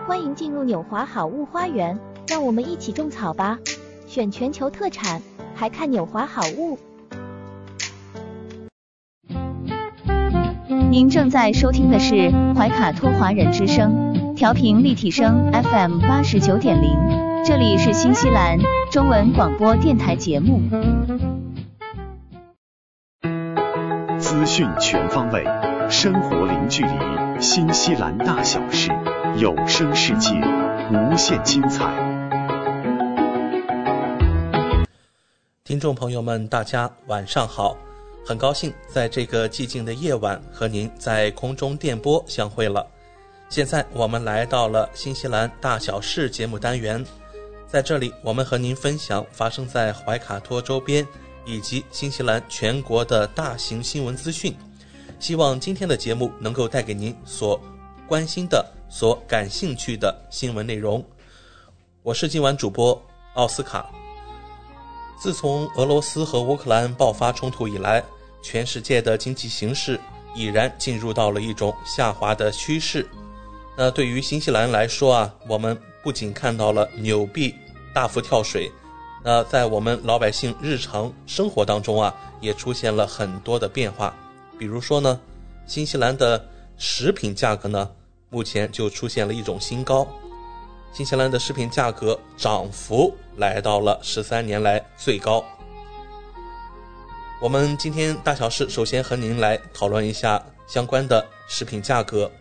[0.07, 3.57] 欢迎进入纽华好物花园，让我们一起种草吧！
[4.05, 5.19] 选全球特产，
[5.55, 6.77] 还看纽华好物。
[10.91, 16.91] 您正在收听的是怀卡托华人之声，调频立体声 FM 八十九点零，
[17.43, 18.59] 这里是新西兰
[18.91, 20.61] 中文广播电台节目。
[24.35, 25.45] 资讯全方位，
[25.89, 28.91] 生活零距离，新西兰大小事，
[29.37, 30.33] 有声世界，
[30.91, 31.89] 无限精彩。
[35.63, 37.77] 听众朋友们，大家晚上好。
[38.25, 42.85] 很高兴在这个寂静的夜晚和您在空中电波相会了。
[43.47, 47.01] 现在我们来到了新西兰大小事节目单元，
[47.65, 51.07] 在这里我们和您分享发生在怀卡托周边
[51.45, 54.55] 以及新西兰全国的大型新闻资讯。
[55.19, 57.59] 希望今天的节目能够带给您所
[58.07, 61.03] 关心的、所感兴趣的新闻内容。
[62.03, 63.01] 我是今晚主播
[63.35, 63.89] 奥斯卡。
[65.17, 68.03] 自从俄罗斯和乌克兰爆发冲突以来，
[68.43, 69.99] 全世界的经济形势
[70.35, 73.07] 已然进入到了一种下滑的趋势。
[73.77, 77.55] 那对于新西兰来说啊，我们不仅看到了纽币
[77.93, 78.69] 大幅跳水，
[79.27, 84.15] 那在我们老百姓日常生活当中啊，也出现了很多的变化。
[84.59, 85.19] 比如说呢，
[85.65, 86.47] 新西兰的
[86.77, 87.89] 食品价格呢，
[88.29, 90.07] 目前就出现了一种新高，
[90.93, 95.43] 新西兰的食品价格涨幅来到了十三年来最高。
[97.41, 102.31] 我们今天大小事首先和您来讨论一下相关的食品价格。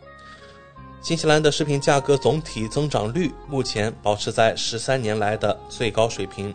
[1.01, 6.55] 新西兰的食品价格总体增长率目前保持在十三年来的最高水平。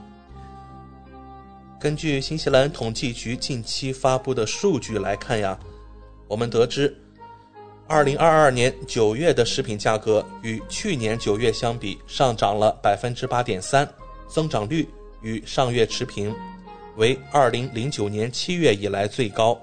[1.80, 5.57] 根据新西兰统计局近期发布的数据来看呀，
[6.27, 6.93] 我们得知，
[7.88, 13.89] 二零二二年九月的食品价格与去年九月相比上涨了百分之八点三，
[14.27, 14.86] 增长率
[15.21, 16.36] 与上月持平，
[16.97, 19.57] 为二零零九年七月以来最高。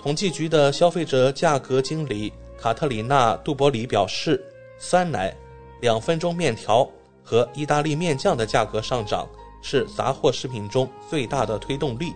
[0.00, 2.32] 统计局的消费者价格经理。
[2.58, 4.42] 卡特里娜·杜博里表示，
[4.78, 5.36] 酸奶、
[5.82, 6.90] 两分钟面条
[7.22, 9.28] 和意大利面酱的价格上涨
[9.62, 12.14] 是杂货食品中最大的推动力。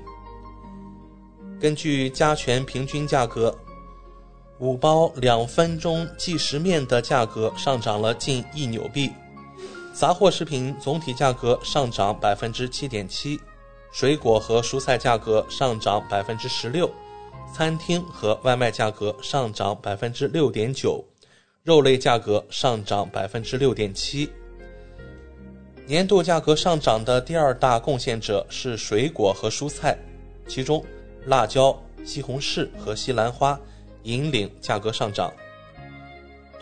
[1.61, 3.55] 根据加权平均价格，
[4.59, 9.11] 五包两分钟即食面的价格上涨了近一纽币，
[9.93, 13.38] 杂货食品总体价格上涨百分之七点七，
[13.93, 16.91] 水果和蔬菜价格上涨百分之十六。
[17.53, 21.05] 餐厅和外卖价格上涨百分之六点九，
[21.64, 24.30] 肉类价格上涨百分之六点七。
[25.91, 29.99] 年度价格上涨的第二大贡献者是水果和蔬菜，
[30.47, 30.80] 其中
[31.26, 33.59] 辣椒、西红柿和西兰花
[34.05, 35.32] 引领价格上涨。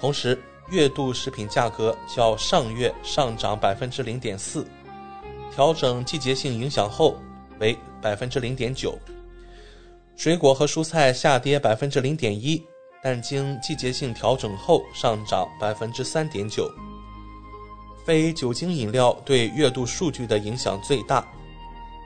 [0.01, 4.67] 同时，月度食品价格较上月上涨百分之零点四，
[5.55, 7.15] 调整季节性影响后
[7.59, 8.99] 为百分之零点九。
[10.17, 12.65] 水果和蔬菜下跌百分之零点一，
[13.03, 16.67] 但经季节性调整后上涨百分之三点九。
[18.09, 21.23] 非酒精饮料对月度数据的影响最大，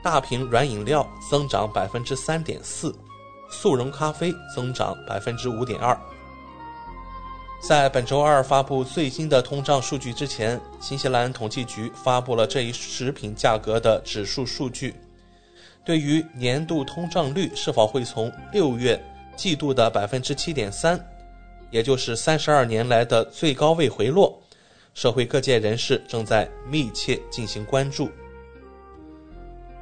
[0.03, 2.93] 大瓶软饮料增长百分之三点四，
[3.49, 5.97] 速溶咖啡增长百分之五点二。
[7.61, 14.93] 在本周二发布最新的通胀数据之前，新西兰统计局发布了这一食品价格的指数数据。
[15.85, 19.01] 对于年度通胀率是否会从六月
[19.37, 20.99] 季度的百分之七点三，
[21.71, 24.37] 也就是三十二年来的最高位回落，
[24.93, 28.09] 社会各界人士正在密切进行关注。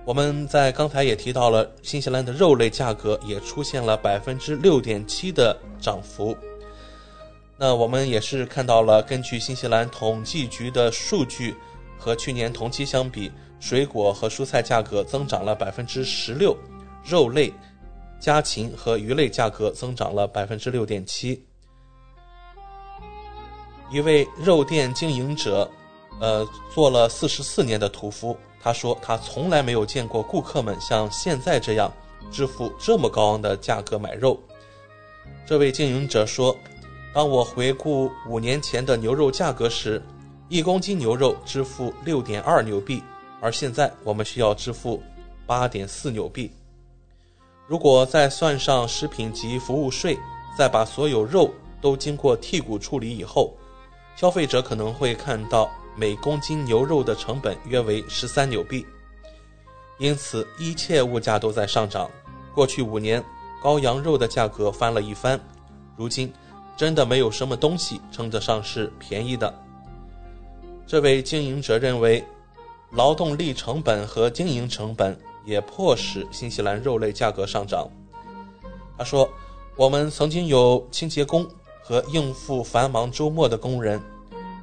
[0.05, 6.35] 我们在刚才也提到了，新西兰的肉类价格也出现了百分之六点七的涨幅。
[7.57, 11.55] 那我们也是看到了，根据新西兰统计局的数据，
[11.97, 13.31] 和去年同期相比。
[13.59, 16.57] 水果和蔬菜价格增长了百分之十六，
[17.05, 17.53] 肉类、
[18.19, 21.45] 家禽和鱼类价格增长了百分之六点七。
[23.91, 25.69] 一位肉店经营者，
[26.19, 31.91] 呃，做了四十四年的屠夫，他说他从来没有见过顾客们像现在这样
[32.31, 34.39] 支付这么高昂的价格买肉。
[35.45, 36.55] 这位经营者说
[37.13, 40.01] ：“当我回顾五年前的牛肉价格时，
[40.47, 43.03] 一公斤牛肉支付六点二纽币。”
[43.41, 45.01] 而现在我们需要支付
[45.47, 46.51] 八点四纽币。
[47.67, 50.17] 如果再算上食品及服务税，
[50.55, 53.51] 再把所有肉都经过剔骨处理以后，
[54.21, 58.85] 消费者可能会看到每公斤牛肉的成本约为十三纽币。
[59.97, 62.07] 因此，一切物价都在上涨。
[62.53, 63.23] 过去五年，
[63.63, 65.39] 羔羊肉的价格翻了一番。
[65.97, 66.31] 如今，
[66.77, 69.51] 真的没有什么东西称得上是便宜的。
[70.85, 72.23] 这位经营者认为。
[72.91, 77.87] 劳动力成本和经营成本也迫使新西兰肉类价格上涨。
[78.97, 79.27] 他说
[79.77, 81.47] ：“我们曾经有清洁工
[81.81, 83.97] 和应付繁忙周末的工人。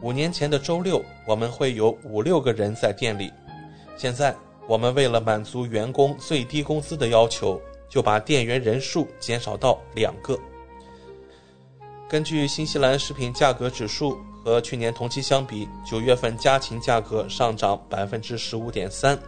[0.00, 3.32] 五年前的周六，我们会有五六个人在店里。
[3.96, 4.34] 现在，
[4.66, 10.38] 我们为了满足员工最低工资的要求，就把店员人数减少到两个。”
[12.08, 14.18] 根据新西兰食品价格指数。
[14.44, 19.18] 和去年同期相比，九月份家禽价格上涨百分之十五点三。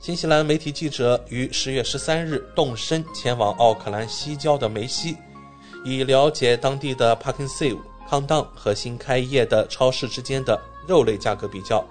[0.00, 5.16] 新西兰媒体记者于十月十三日动身前往奥克兰西郊的梅西，
[5.82, 7.78] 以了解当地的 Parkin Save、
[8.08, 11.84] 康当和新开业的超市之间的肉类价格比较。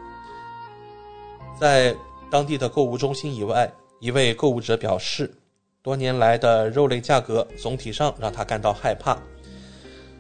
[1.60, 1.96] 在
[2.30, 5.34] 当地的购物中心以外，一位购物者表示，
[5.82, 9.18] 多年来的肉类价格总体上让他感到害怕。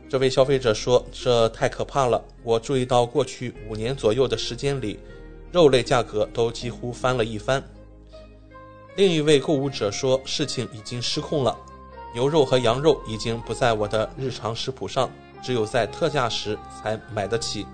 [0.08, 2.24] 这位消费者说：“这太可怕了！
[2.44, 5.00] 我注意到过去五年左右的时间里，
[5.52, 7.62] 肉类价格都几乎翻了一番。”
[8.96, 11.58] 另一位购物者说：“事情已经失控了，
[12.14, 15.10] 牛肉和羊肉已经不在我的日常食谱上，
[15.46, 17.68] 只有在特价时才买得起。”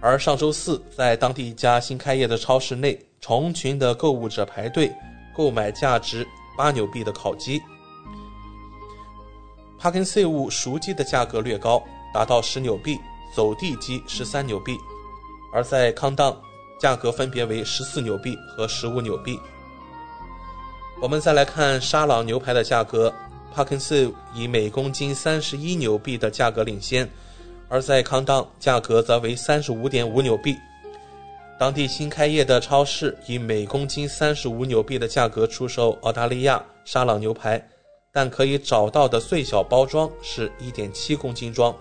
[0.00, 4.90] 而上周四，在当地一家新开业的超市内，成群的购物者排队
[5.36, 7.62] 购买价值八纽币的烤鸡。
[9.78, 12.96] 帕根塞物熟鸡的价格略高，达到十纽币；
[13.34, 14.78] 走地鸡十三纽币，
[15.52, 16.34] 而在康当，
[16.78, 19.38] 价格分别为十四纽币和十五纽币。
[21.00, 23.12] 我们再来看沙朗牛排的价格，
[23.54, 27.08] 帕肯斯以每公斤三十一纽币的价格领先，
[27.68, 30.56] 而在康当价格则为三十五点五纽币。
[31.56, 37.64] 当地新开业的超市以每公斤三十五纽币的价格出售澳大利亚沙朗牛排，
[38.12, 41.72] 但可以找到的最小包装是一点七公斤装，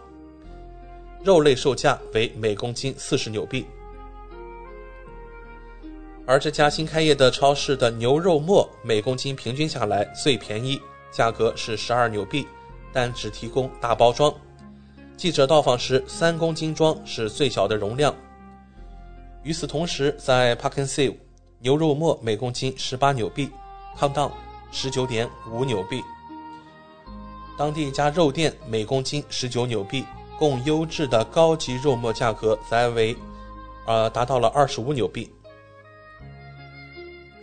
[1.24, 3.66] 肉类售价为每公斤四十纽币。
[6.28, 10.80] 而这家新开业的超市的牛肉末每公斤平均下来最便宜，
[11.14, 12.48] 价格是十二纽币，
[12.92, 14.34] 但只提供大包装。
[15.16, 18.14] 记者到访时，三公斤装是最小的容量。
[19.44, 21.16] 与此同时，在 Park and Save，
[21.60, 23.46] 牛肉末每公斤十八纽币
[23.96, 24.34] ，c o m d o w n
[24.72, 26.02] 十九点五纽币。
[27.56, 30.04] 当地一家肉店每公斤十九纽币，
[30.40, 33.16] 供优质的高级肉末价格则为，
[33.86, 35.32] 呃，达到了二十五纽币。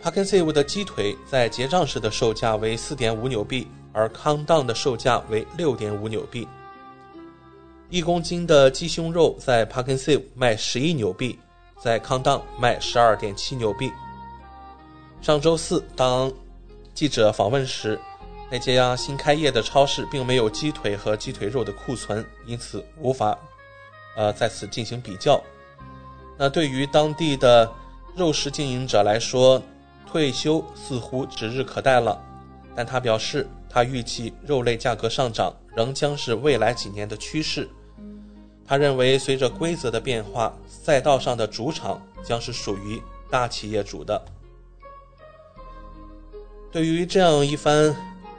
[0.03, 6.47] Park and Save 的鸡腿在结账时的售价为四点五纽币，而康当的售价为六点五纽币。
[7.89, 11.39] 一公斤的鸡胸肉在 Park and Save 卖十一纽币。
[11.83, 13.91] 在康当卖十二点七纽币。
[15.19, 16.31] 上周四，当
[16.93, 17.99] 记者访问时，
[18.51, 23.35] 那家新开业的超市并没有鸡腿和鸡腿肉的库存，因此无法
[24.15, 25.41] 呃在此进行比较。
[26.37, 27.67] 那对于当地的
[28.15, 29.59] 肉食经营者来说，
[30.11, 32.21] 退休似乎指日可待了。
[32.75, 37.69] 但他表示，他预计肉类价格上涨仍将是未来几年的趋势。
[38.65, 44.21] 他认为，随着规则的变化，赛道上的主场将是属于大企业主的。
[46.71, 47.93] 对于这样一番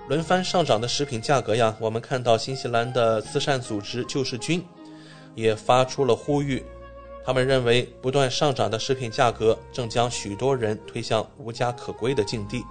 [0.08, 4.64] 轮番上涨的食品价格呀，我们看到新西兰的慈善组织救世军
[5.34, 6.64] 也发出了呼吁。
[7.24, 12.64] 他们认为，不断上涨的食品价格正将许多人推向无家可归的境地。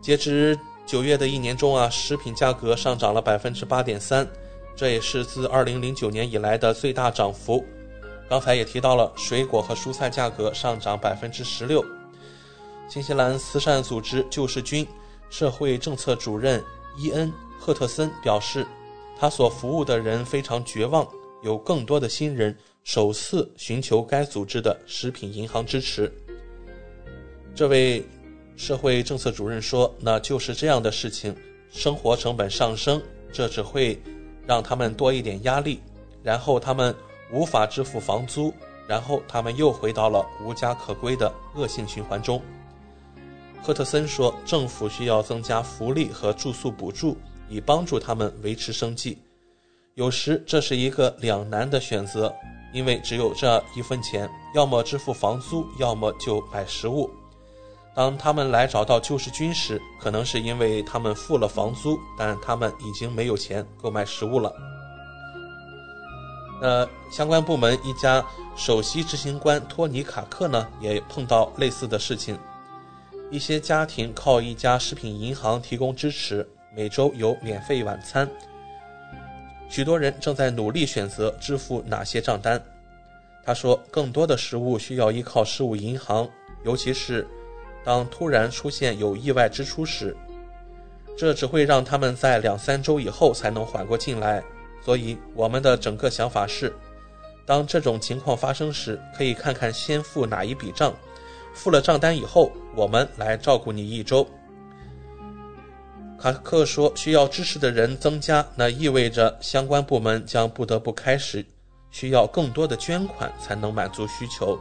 [0.00, 4.26] 截至九月的一年中啊，食品价格上涨了百分之八点三。
[4.74, 7.62] 这也是自2009年以来的最大涨幅。
[8.26, 11.84] 刚才也提到了水果和蔬菜价格上涨百分之十六。
[12.88, 14.86] 新西兰慈善组织救世军
[15.28, 16.64] 社会政策主任
[16.96, 17.28] 伊恩·
[17.60, 18.66] 赫特森表示，
[19.18, 21.06] 他所服务的人非常绝望，
[21.42, 26.12] 有更多的新人首次寻求该组织的食品银行支持。
[27.54, 28.04] 这位
[28.56, 31.34] 社会政策主任说：“那就是这样的事情，
[31.70, 33.02] 生活成本上升，
[33.32, 34.00] 这只会……”
[34.44, 35.80] 让他们多一点压力，
[36.20, 36.92] 然后他们
[37.32, 38.52] 无法支付房租，
[38.88, 42.42] 然后他们又回到了无家可归的恶性循环中。
[43.62, 47.16] 赫特森说，政府需要增加福利和住宿补助，
[47.48, 49.16] 以帮助他们维持生计。
[49.94, 52.34] 有时这是一个两难的选择，
[52.72, 57.10] 因为只有这一分钱，要么支付房租，要么就买食物。
[57.94, 64.50] 当他们来找到救世军时，可能是因为他们付了房租，但他们已经没有钱购买食物了。
[66.62, 68.24] 呃，相关部门一家
[68.56, 72.38] 首席执行官托尼卡克呢，也碰到类似的事情。
[73.30, 78.26] 一些家庭靠一家食品银行提供支持，每周有免费晚餐。
[79.72, 82.62] 许多人正在努力选择支付哪些账单。
[83.42, 86.28] 他说，更多的食物需要依靠食物银行，
[86.62, 87.26] 尤其是。
[87.82, 90.14] 当突然出现有意外支出时，
[91.16, 94.44] 这只会让他们在两三周以后才能缓过劲来。
[94.84, 96.70] 所以，我们的整个想法是：
[97.46, 100.94] 当这种情况发生时，可以看看先付哪一笔账，
[101.54, 104.28] 付了账单以后，我们来照顾你一周。
[106.22, 111.44] 塔克说：“需要支持的人增加，那意味着相关部门将不得不开始
[111.90, 114.56] 需要更多的捐款才能满足需求。”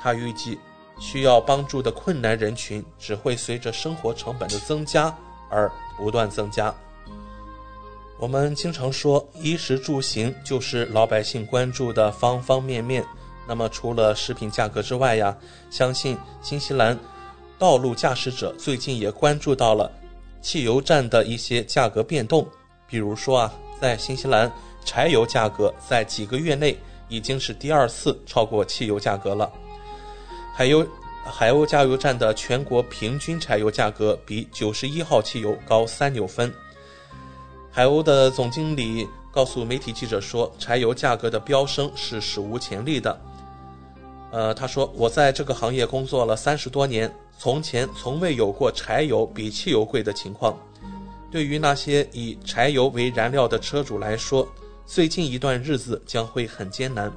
[0.00, 0.58] 他预计。
[1.00, 5.12] 需要帮助的困难人群只会随着生活成本的增加
[5.50, 6.72] 而不断增加。
[8.16, 13.04] 我们经常说，衣食住行就是老百姓关注的方方面面。
[13.44, 15.36] 那么，除了食品价格之外呀，
[15.68, 16.96] 相信新西兰
[17.58, 19.90] 道路驾驶者最近也关注到了
[20.44, 22.46] 汽油站的一些价格变动。
[22.86, 24.52] 比如说啊，在新西兰，
[24.84, 26.78] 柴油价格在几个月内
[27.08, 29.50] 已经是第二次超过汽油价格了。
[30.54, 30.86] 海油
[31.24, 36.52] 海鸥加油站的全国平均柴油价格比九十一号汽油高三纽分。
[37.72, 43.18] 海鸥的总经理告诉媒体记者说：“柴油价格的飙升是史无前例的。”
[44.34, 47.08] 呃，他说：“我在这个行业工作了三十多年，
[47.38, 50.58] 从前从未有过柴油比汽油贵的情况。
[51.30, 54.44] 对于那些以柴油为燃料的车主来说，
[54.84, 57.12] 最近一段日子将会很艰难。”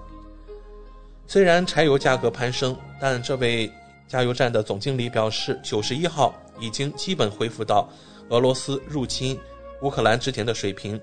[1.26, 3.68] 虽然柴油价格攀升，但这位
[4.08, 7.90] 加油站的总经理表示，九十一号已经基本恢复到
[8.30, 9.36] 俄罗斯入侵
[9.82, 11.02] 乌克兰之前的水平。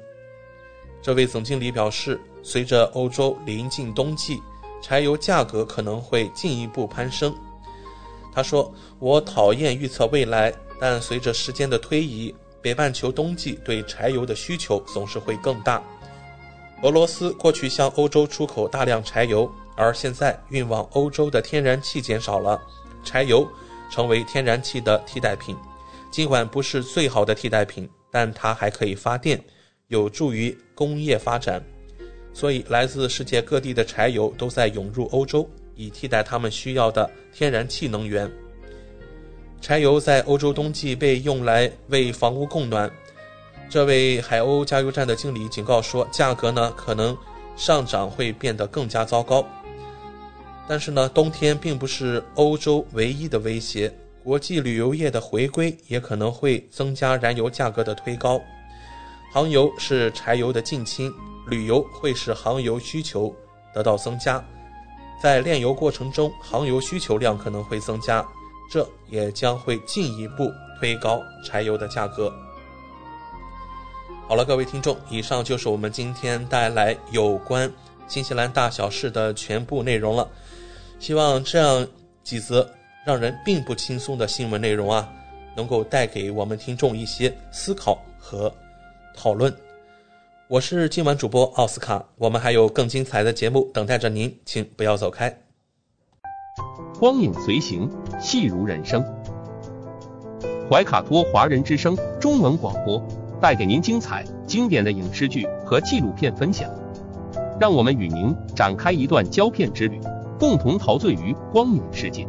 [1.03, 4.41] 这位总经理表示，随着欧洲临近冬季，
[4.85, 7.35] 柴油价格可能会进一步攀升。
[8.35, 8.71] 他说
[9.01, 15.83] ：“我讨厌预测未来，但随着时间的推移，北半球冬季对柴油的需求总是会更大。
[16.83, 22.61] 俄罗斯过去向欧洲出口大量柴油，而现在运往欧洲的天然气减少了，
[23.03, 23.49] 柴油
[23.91, 25.57] 成为天然气的替代品。
[26.11, 29.43] 尽管不是最好的替代品，但它还可以发电。”
[29.89, 31.63] 有助于工业发展，
[32.35, 38.31] 所以来自世界各地的柴油都在涌入欧洲，以替代他们需要的天然气能源。
[39.61, 42.91] 柴油在欧洲冬季被用来为房屋供暖。
[43.71, 47.17] 这位海鸥加油站的经理警告说，价格呢可能
[47.57, 49.47] 上涨会变得更加糟糕。
[50.69, 58.41] 但是呢，冬天并不是欧洲唯一的威胁，国际旅游业的回归也可能会增加燃油价格的推高。
[59.33, 61.13] 航油是柴油的近亲，
[61.47, 63.35] 旅游会使航油需求
[63.75, 64.43] 得到增加，
[65.23, 68.27] 在炼油过程中，航油需求量可能会增加，
[68.71, 72.33] 这也将会进一步推高柴油的价格。
[74.27, 77.71] 好了，各位听众，以上就是我们今天带来有关
[78.09, 80.29] 新西兰大小事的全部内容了。
[80.99, 81.87] 希望这样
[82.23, 82.67] 几则
[83.07, 85.13] 让人并不轻松的新闻内容啊，
[85.55, 88.53] 能够带给我们听众一些思考和。
[89.17, 89.55] 讨论，
[90.51, 95.35] 我是今晚主播奥斯卡，我们还有更精彩的节目等待着您，请不要走开。
[96.99, 97.91] 光影随行，
[98.21, 99.03] 戏如人生。
[100.69, 103.03] 怀卡托华人之声中文广播
[103.41, 106.71] 带给您精彩经典的影视剧和纪录片分享，
[107.59, 109.99] 让我们与您展开一段胶片之旅，
[110.39, 112.29] 共同陶醉于光影世界。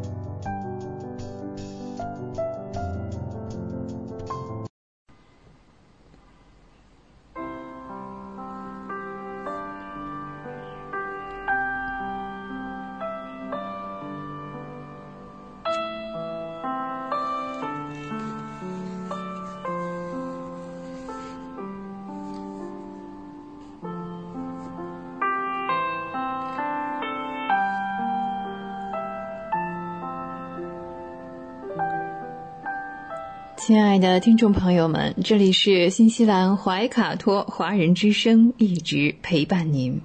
[33.66, 40.00] 亲爱的听众朋友们，这里是新西兰怀卡托华人之声，一直陪伴您。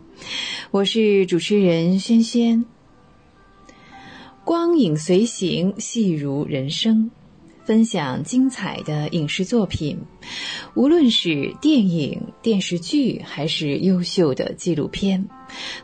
[0.71, 2.65] 我是主持人轩轩。
[4.47, 7.11] 光影随行，戏如人生，
[7.63, 9.99] 分享精彩的影视作品，
[10.73, 15.29] 无论是电影、电视剧，还是优秀的纪录片，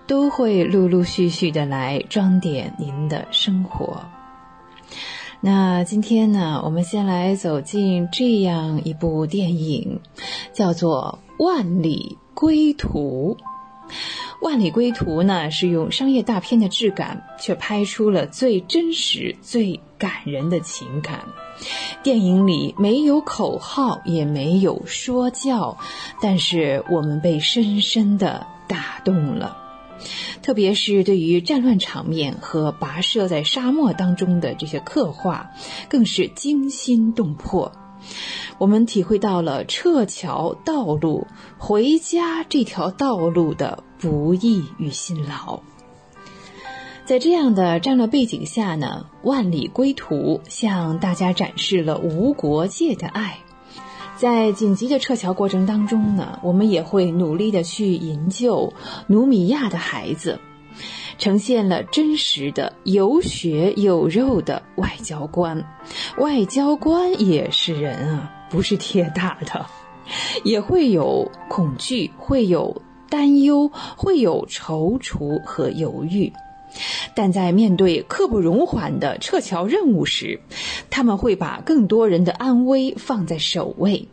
[0.07, 4.03] 都会陆陆续续的来装点您的生活。
[5.47, 10.01] 那今天呢，我们先来走进这样一部电影，
[10.53, 13.37] 叫做《万里归途》。
[14.45, 21.21] 《万里归途》呢，是用商业大片的质感，却拍出了最真实、最感人的情感。
[22.03, 25.79] 电影里没有口号，也没有说教，
[26.21, 29.57] 但是我们被深深的打动了。
[30.47, 35.51] 特别是对于战乱场面和跋涉在沙漠当中的这些刻画，
[35.89, 37.73] 更是惊心动魄。
[38.57, 41.27] 我们体会到了撤侨道路、
[41.59, 45.63] 回家这条道路的不易与辛劳。
[47.05, 50.15] 在这样的战略背景下呢，《万里归途》
[50.49, 53.41] 向大家展示了无国界的爱。
[54.17, 58.73] 在紧急的撤侨过程当中呢，我们也会努力的去营救
[59.09, 60.41] 努米亚的孩子，
[61.19, 65.63] 呈现了真实的有血有肉的外交官。
[66.19, 69.67] 外交官也是人啊，不是铁打的，
[70.45, 76.33] 也会有恐惧，会有担忧，会有踌躇和犹豫。
[77.15, 80.41] 但在面对刻不容缓的撤侨任务时，
[80.91, 84.09] 他们会把更多人的安危放在首位。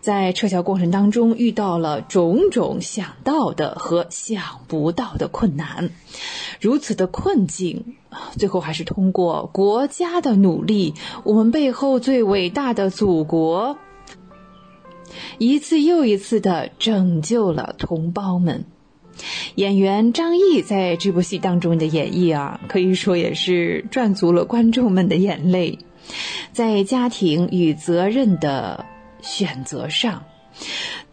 [0.00, 5.88] 在撤侨过程当中，遇到了种种想到的和想不到的困难，
[6.60, 7.96] 如此的困境，
[8.36, 10.92] 最后还是通过国家的努力，
[11.24, 13.78] 我们背后最伟大的祖国，
[15.38, 18.66] 一次又一次的拯救了同胞们。
[19.54, 25.78] 演员张译在这部戏当中的演绎啊，可以说也是赚足了观众们的眼泪。
[26.52, 28.84] 在家庭与责任的
[29.22, 30.24] 选择上，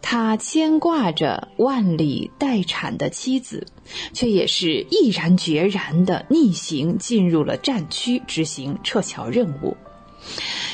[0.02, 3.66] 他牵挂着万里待产的妻子，
[4.12, 9.76] 却也是毅然决然的逆行进入了战区执行撤侨任务。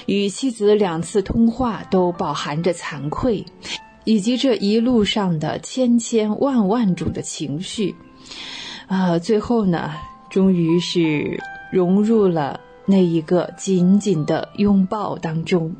[0.07, 3.47] 与妻子两次通话都饱含着惭愧，
[4.09, 7.95] 以及这一路上的千千万万种的情绪。
[8.87, 9.91] 啊，最后呢，
[10.31, 11.39] 终于是
[11.71, 15.77] 融入了那一个紧紧的拥抱当中。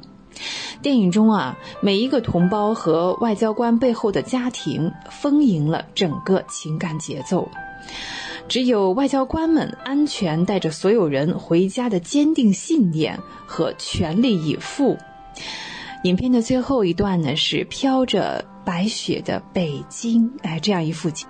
[0.83, 7.49] 电影中啊，每一个同胞和外交官背后的家庭丰盈了整个情感节奏。
[8.47, 14.99] 只有外交官们安全带着所有人回家的坚定信念和全力以赴。
[16.05, 21.27] 影片的最后一段呢，是飘着白雪的北京，哎，这样一幅景。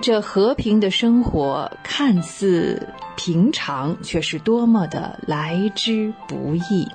[0.00, 6.86] 这和平的生活看似平常，却是多么的来之不易。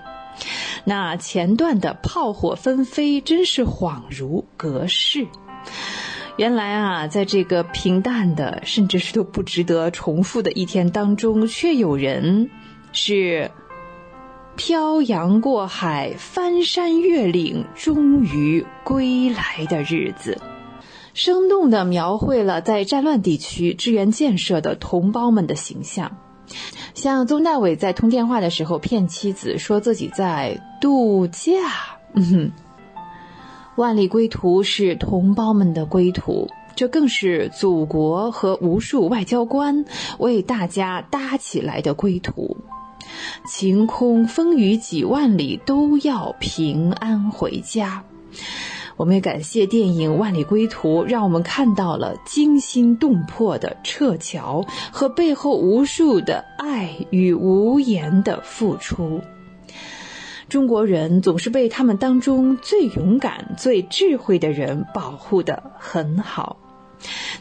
[0.84, 5.28] 那前段的炮火纷飞，真是恍如隔世。
[6.38, 12.50] 原来啊，在这个平淡的，甚至是都不值得重复的一天当中，却有人
[12.92, 13.52] 是
[14.56, 20.38] 漂洋过海、翻山越岭，终于归来的日子。
[21.14, 26.18] 生动地描绘了在战乱地区支援建设的同胞们的形象。
[26.94, 31.54] 像宗大伟在通电话的时候骗妻子说自己在度假，
[32.14, 32.52] 嗯哼。
[33.78, 39.86] 万里归途是同胞们的归途，这更是祖国和无数外交官
[40.20, 42.58] 为大家搭起来的归途。
[43.48, 48.04] 晴空风雨几万里，都要平安回家。
[48.98, 59.22] 我们也感谢电影《万里归途》，让我们看到了惊心动魄的撤侨和背后无数的爱与无言的付出。
[60.50, 66.61] 中国人总是被他们当中最勇敢、最智慧的人保护得很好。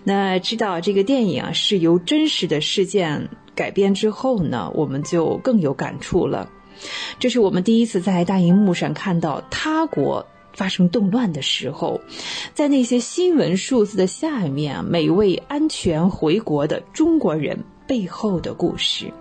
[0.04, 6.50] 那知道这个电影啊是由真实的事件改编之后呢，我们就更有感触了。
[7.18, 12.00] 这是我们第一次在大荧幕上看到他国发生动乱的时候，
[12.54, 19.12] 在那些新闻数字的下面，每位安全回国的中国人背后的故事。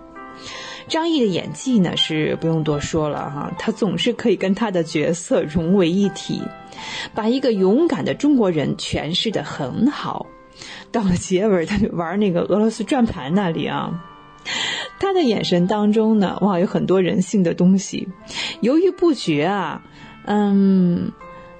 [0.90, 6.42] 张译的演技呢是不用多说了哈，他总是可以跟他的角色融为一体，
[7.14, 10.26] 把一个勇敢的中国人诠释的很好。
[10.90, 14.04] 到了结尾，他就玩那个俄罗斯转盘那里啊，
[14.98, 18.08] 他的眼神当中呢，哇，有很多人性的东西。
[18.60, 19.80] 犹豫不决啊，
[20.26, 21.12] 嗯，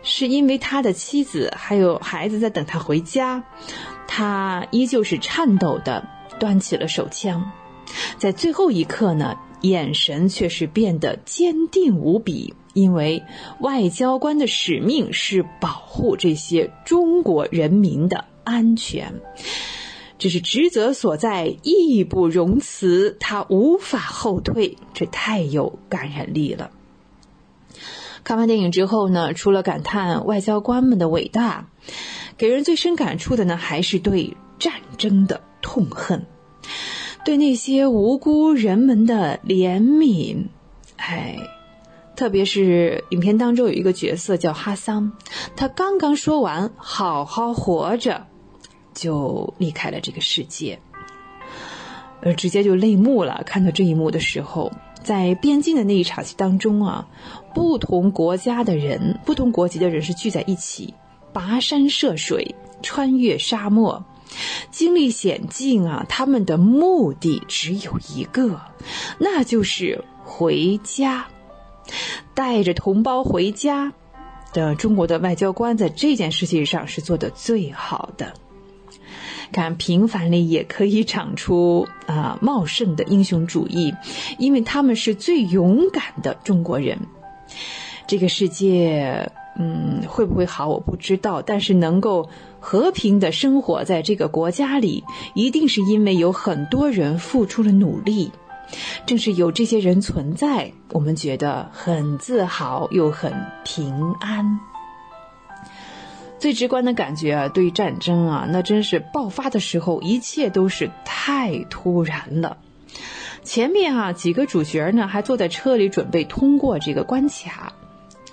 [0.02, 3.42] 是因为他的妻子还有孩子在等他回家，
[4.08, 6.04] 他依旧是颤抖的
[6.40, 7.52] 端起了手枪。
[8.18, 13.22] 在最后一刻呢，眼神却是变得坚定无比，因为
[13.60, 19.14] 外交官的使命是保护这些中国人民的安全，
[20.18, 26.70] 这是职责所在，义不容辞，他无法后退，这太有感染力了。
[28.22, 31.68] 看完电影之后呢，除了感叹外交官们的伟大，
[32.36, 36.26] 给人最深感触的呢，还是对战争的痛恨。
[37.24, 40.46] 对那些无辜人们的怜悯，
[40.96, 41.36] 哎，
[42.16, 45.12] 特别是影片当中有一个角色叫哈桑，
[45.54, 48.26] 他刚刚说完“好好活着”，
[48.94, 50.80] 就离开了这个世界，
[52.22, 53.42] 呃，直接就泪目了。
[53.44, 57.06] 看到这一幕的时候，在边境的那一场戏当中啊，
[57.54, 60.94] 不同国家的人、不同国籍的人是聚在一起，
[61.34, 64.04] 跋山涉水，穿越沙漠。
[64.70, 68.60] 经历险境啊，他们的目的只有一个，
[69.18, 71.28] 那就是回家，
[72.34, 73.92] 带着同胞回家。
[74.52, 78.32] 的中国的外交官在这件事情上是做的最好的。
[79.52, 83.94] 看平凡里也可以长出啊茂盛的英雄主义，
[84.38, 86.98] 因为他们是最勇敢的中国人。
[88.08, 92.28] 这个世界，嗯，会不会好我不知道，但是能够。
[92.60, 95.02] 和平的生活在这个国家里，
[95.34, 98.30] 一定是因为有很多人付出了努力。
[99.04, 103.34] 正是有这些人存在，我们觉得很自豪又很
[103.64, 104.60] 平安。
[106.38, 112.58] 最直观的感觉啊，对战争啊，那真是爆发的时候，一切都是太突然了。
[113.42, 117.72] 前面啊，几个主角呢还坐在车里准备通过这个关卡，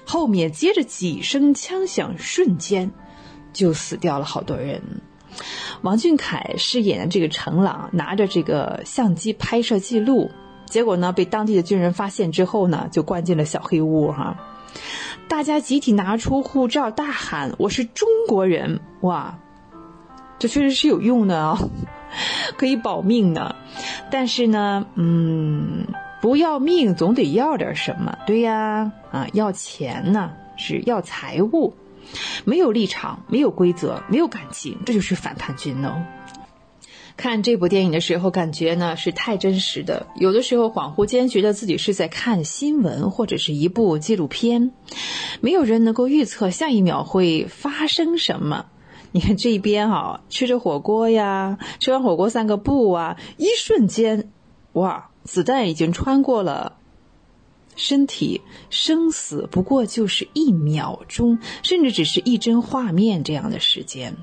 [0.05, 2.91] 后面接着几声枪响，瞬间。
[3.57, 4.81] 就死掉了好多人。
[5.81, 10.29] 王俊凯饰演的这个程朗拿着这个相机拍摄记录，
[10.65, 14.37] 结果呢被当地的军人发现之后呢，就关进了小黑屋哈。
[15.27, 19.39] 大家集体拿出护照，大喊：“我是中国人！”哇，
[20.39, 21.57] 这确实是有用的啊，
[22.57, 23.55] 可以保命的。
[24.09, 25.85] 但是呢，嗯，
[26.21, 31.75] 不要命总得要点什么，对呀，啊，要钱呢，是要财物，
[32.45, 36.03] 没有立场，没有规则，没有感情，这就是反叛军哦。
[37.15, 44.71] 看这部电影的时候，感觉呢是太真实的，有的时候恍惚间觉得自己是在看新闻或者是一部纪录片。
[45.41, 48.67] 没有人能够预测下一秒会发生什么。
[49.11, 54.29] 你看这边啊，吃着火锅呀，吃完火锅散个步啊，一瞬间，
[54.73, 56.76] 哇，子弹已经穿过了
[57.77, 64.17] 身体，生死不过就是一秒钟，甚至只是一帧画面这样的时间。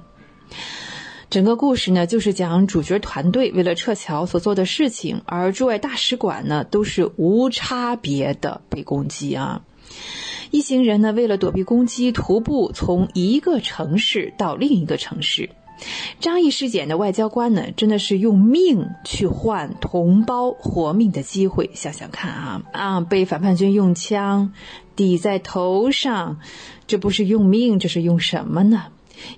[1.30, 9.64] 整个故事呢，就是讲主角团队为了撤侨所做的事情，而驻外大使馆呢，都是无差别的被攻击啊。
[10.50, 15.50] 一行人呢，为了躲避攻击，徒步从一个城市到另一个城市。
[16.20, 21.70] 张毅尸检的外交官呢，真的是用命去换同胞活命的机会。
[21.75, 24.53] 想想看啊啊，被反叛军用枪
[24.97, 26.39] 抵在头上，
[26.87, 28.85] 这不是用命，这是用什么呢？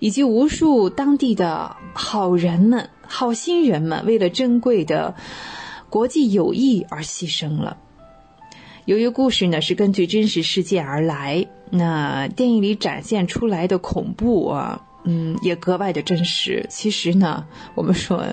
[0.01, 5.15] 以及无数当地的好人们、好心人们，为了珍贵的
[5.91, 7.77] 国际友谊而牺牲了。
[8.87, 16.67] 由于故事呢是根据真实事件而来，那电影里展现出来的恐怖啊，嗯，也格外的真实。
[16.69, 18.27] 其实呢，我们说，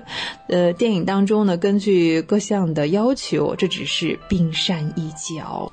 [0.48, 5.72] 呃，电影当中呢，根据各项的要求，这只是冰山一角。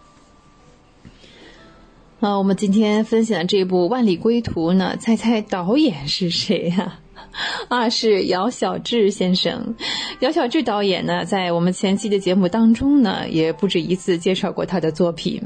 [2.19, 6.99] 啊，我们今天分享的这部《万里归途》呢，猜猜导演是谁呀？
[7.69, 9.75] 啊是姚晓志先生。
[10.19, 15.41] 姚晓志导演呢，在我们前期的节目当中呢，也不止一次介绍过他的作品，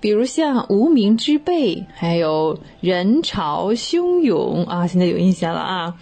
[0.00, 5.94] 比如像《无名之辈》，还有《人潮汹涌》啊，现在有印象了啊。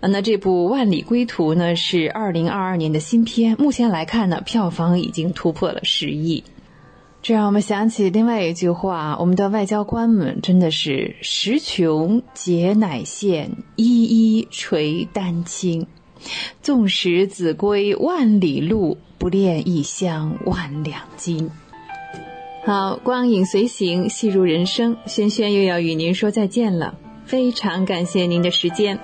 [0.00, 6.44] 那这部《万里归途》呢，是二零二二年的新片，目前来看呢，票房已经突破了十亿。
[7.20, 15.86] 这让我们想起另外一句话：我们的外交官们真的是时穷节乃现，一一垂丹青。
[16.62, 21.50] 纵使子规万里路，不恋异乡万两金。
[22.64, 24.96] 好，光影随行，戏如人生。
[25.06, 28.98] 轩轩又要与您说再见了，非常感谢您的时间。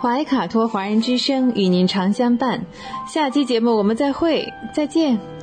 [0.00, 2.64] 怀卡托华人之声与您常相伴，
[3.08, 5.39] 下期节目我们再会，再见。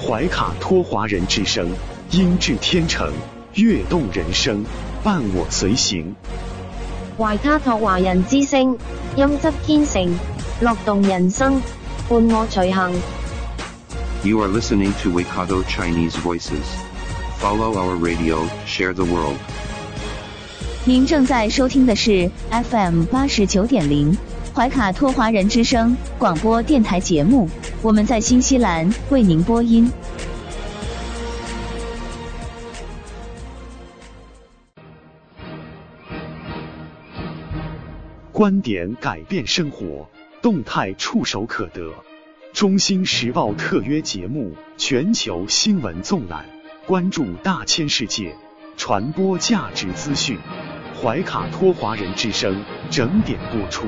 [0.00, 1.68] 怀卡托华人之声，
[2.12, 3.12] 音质天成，
[3.54, 4.64] 悦动人生，
[5.02, 6.14] 伴我随行。
[7.18, 8.78] 怀卡托华人之声，
[9.16, 10.08] 音质天成，
[10.60, 11.60] 乐动人生，
[12.08, 12.92] 伴我随行。
[14.22, 16.64] You are listening to Waikato Chinese Voices.
[17.40, 19.36] Follow our radio, share the world.
[20.84, 24.16] 您正在收听的是 FM 八十九点零
[24.58, 27.48] 怀卡托华人之声广播电台节目，
[27.80, 29.88] 我们在新西兰为您播音。
[38.32, 40.10] 观点改变生活，
[40.42, 41.92] 动态触手可得。
[42.52, 46.44] 中新时报特约节目，全球新闻纵览，
[46.84, 48.34] 关注大千世界，
[48.76, 50.36] 传播价值资讯。
[51.00, 53.86] 怀卡托华人之声整点播出。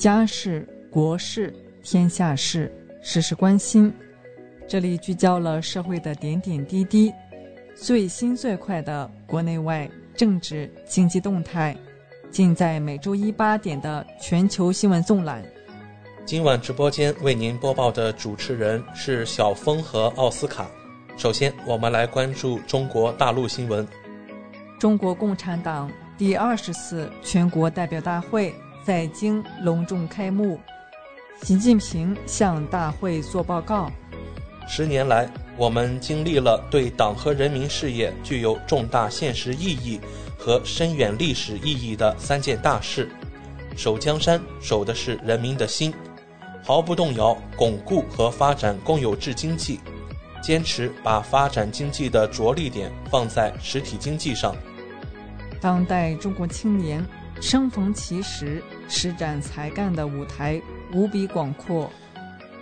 [0.00, 2.72] 家事、国事、天下事，
[3.02, 3.92] 事事关心。
[4.66, 7.12] 这里聚焦了社会的点点滴滴，
[7.74, 9.86] 最新最快的国内外
[10.16, 11.76] 政治经济动态，
[12.30, 15.44] 尽在每周一八点的全球新闻纵览。
[16.24, 20.70] 今晚直播间为您播报的主持人是小峰和奥斯卡。
[21.18, 23.86] 首先，我们来关注中国大陆新闻。
[24.78, 30.58] 中国共产党第二十次全国代表大会在京隆重开幕，
[31.42, 33.90] 习近平向大会作报告。
[34.66, 40.00] 十年来，我们经历了对党和人民事业具有重大现实意义
[40.38, 43.10] 和深远历史意义的三件大事：
[43.76, 45.92] 守江山，守的是人民的心，
[46.64, 49.78] 毫不动摇巩固和发展公有制经济。
[50.42, 54.56] 坚持把发展经济的着力点放在实体经济上。
[55.60, 57.04] 当代中国青年
[57.40, 60.60] 生逢其时，施展才干的舞台
[60.92, 61.90] 无比广阔。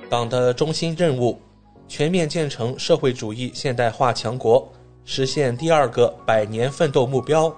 [0.09, 1.41] 党的中心任务：
[1.89, 4.72] 全面建成社会主义现代化强国，
[5.05, 7.53] 实现第二个百年奋斗目标，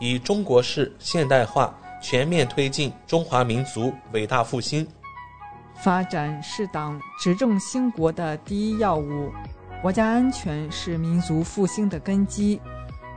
[0.00, 1.72] 以中国式现代化
[2.02, 4.86] 全面推进中华民族伟大复兴。
[5.76, 9.30] 发展是党执政兴国的第一要务。
[9.80, 12.58] 国家安全是民族复兴的根基，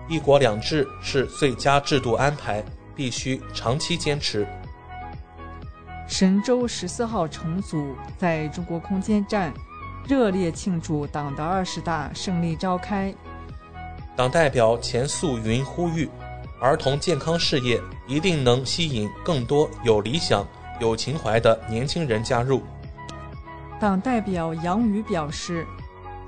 [0.09, 2.61] 一国两制是最佳制度安排，
[2.97, 4.45] 必须长期坚持。
[6.07, 9.53] 神舟十四号乘组在中国空间站
[10.07, 13.13] 热烈庆祝党的二十大胜利召开。
[14.15, 16.09] 党代表钱素云呼吁，
[16.59, 20.47] 儿童健康事业一定能吸引更多有理想、
[20.79, 22.63] 有情怀的年轻人加入。
[23.79, 25.67] 党代表杨宇表示，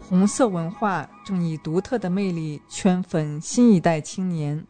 [0.08, 4.64] 红色文化正以独特的魅力圈粉新一代青年。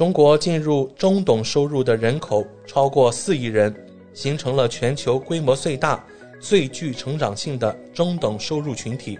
[0.00, 6.02] 中国进入中等收入的人口超过四亿人，形成了全球规模最大、
[6.40, 9.18] 最具成长性的中等收入群体。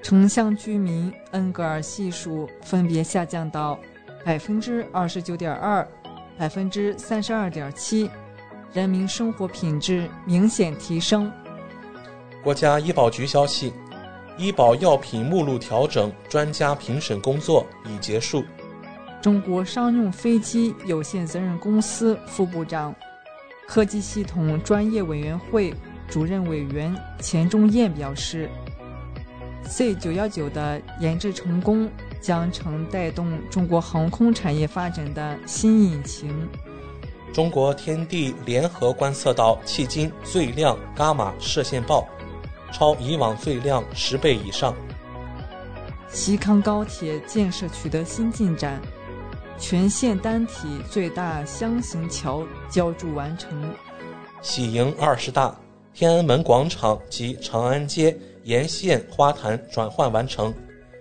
[0.00, 3.78] 城乡居民恩格尔系数分别下降到
[4.24, 5.86] 百分之二十九点二、
[6.38, 8.10] 百分之三十二点七，
[8.72, 11.30] 人民生活品质明显提升。
[12.42, 13.70] 国家医保局消息，
[14.38, 18.42] 医保药品目录调整专家评审工作已结束。
[19.20, 22.94] 中国商用飞机有限责任公司副部长、
[23.68, 25.74] 科技系统专业委员会
[26.08, 28.48] 主任委员钱忠燕表示
[29.64, 36.48] ，C 九幺九的研制成功将成带动中国航空产业发展的新引擎。
[37.30, 42.08] 中国天地联合观测到迄今最亮伽马射线暴，
[42.72, 44.74] 超以往最亮十倍以上。
[46.08, 48.80] 西康高铁建设取得新进展。
[49.60, 53.72] 全线单体最大箱型桥浇筑完成，
[54.40, 55.54] 喜迎二十大，
[55.92, 60.52] 天安门广场及长安街沿线花坛转换完成，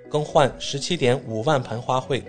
[0.09, 2.21] 更换十七点五万盆花卉。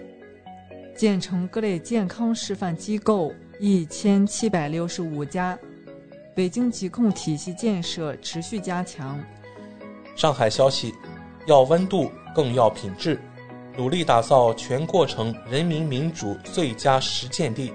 [0.96, 5.58] 建成各类健康示范机构一千七百六十五家，
[6.32, 9.20] 北京疾控体系建设持续加强。
[10.14, 10.94] 上海消息，
[11.46, 13.20] 要温度更要品质。
[13.76, 17.72] 努力打造全过程人民民主最佳实践地。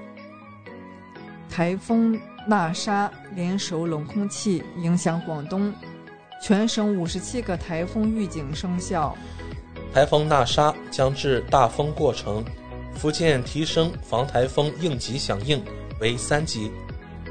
[1.50, 5.74] 台风纳沙联手冷空气影响广东，
[6.44, 9.16] 全省五十七个台风预警生效。
[9.94, 12.44] 台风纳沙将至大风过程，
[12.94, 15.64] 福建提升防台风应急响应
[16.02, 16.72] 为三级。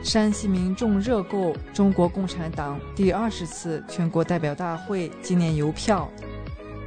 [0.03, 6.11] 山西民众热购中国共产党第二十次全国代表大会纪念邮票。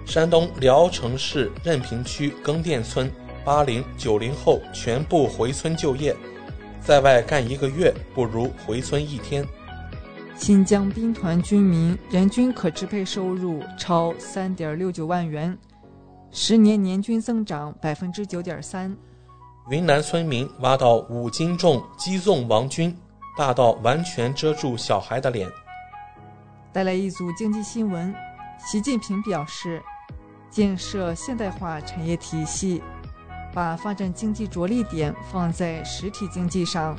[0.08, 3.12] 山东聊城市任平区耕店村
[3.43, 6.16] 八零九零后全部回村就业，
[6.80, 9.45] 在外干一个月不如回村一天。
[10.38, 15.55] 新疆兵团军民人均可支配收入超三点六九万元，
[16.32, 18.95] 十年年均增长百分之九点三。
[19.70, 22.97] 云南村民挖到五斤重鸡枞王菌，
[23.38, 25.49] 大到完全遮住小孩的脸。
[26.72, 28.16] 带来一组经济新闻，
[28.58, 29.84] 习近平表示。
[30.58, 32.82] 建设现代化产业体系，
[33.53, 36.97] 把发展经济着力点放在实体经济上。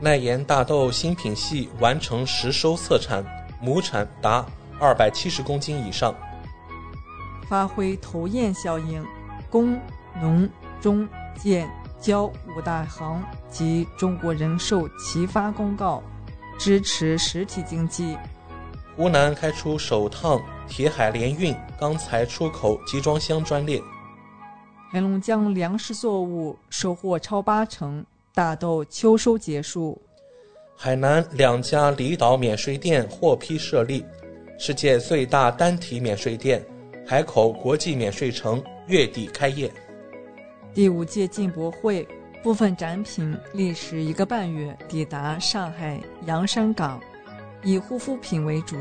[0.00, 3.24] 耐盐大豆新品系完成实收测产，
[3.62, 4.44] 亩产达
[4.80, 6.12] 二百七十公斤以上。
[7.48, 9.06] 发挥头雁效应，
[9.48, 9.80] 工、
[10.20, 10.50] 农、
[10.80, 11.08] 中、
[11.38, 16.02] 建、交五大行及中国人寿齐发公告，
[16.58, 18.18] 支持实体经济。
[18.96, 20.40] 湖南开出首趟。
[20.68, 23.80] 铁海联运钢材出口集装箱专列。
[24.90, 29.96] 黑龙江粮食作物收获超八成，大豆秋收结束。
[30.74, 34.04] 海南两家离岛免税店获批设立，
[34.58, 36.60] 世界最大单体免税店——
[37.06, 39.72] 海口国际免税城月底开业。
[40.74, 42.06] 第五届进博会
[42.42, 47.00] 部分展品历时一个半月抵达上海洋山港，
[47.66, 48.76] 以护肤品为主。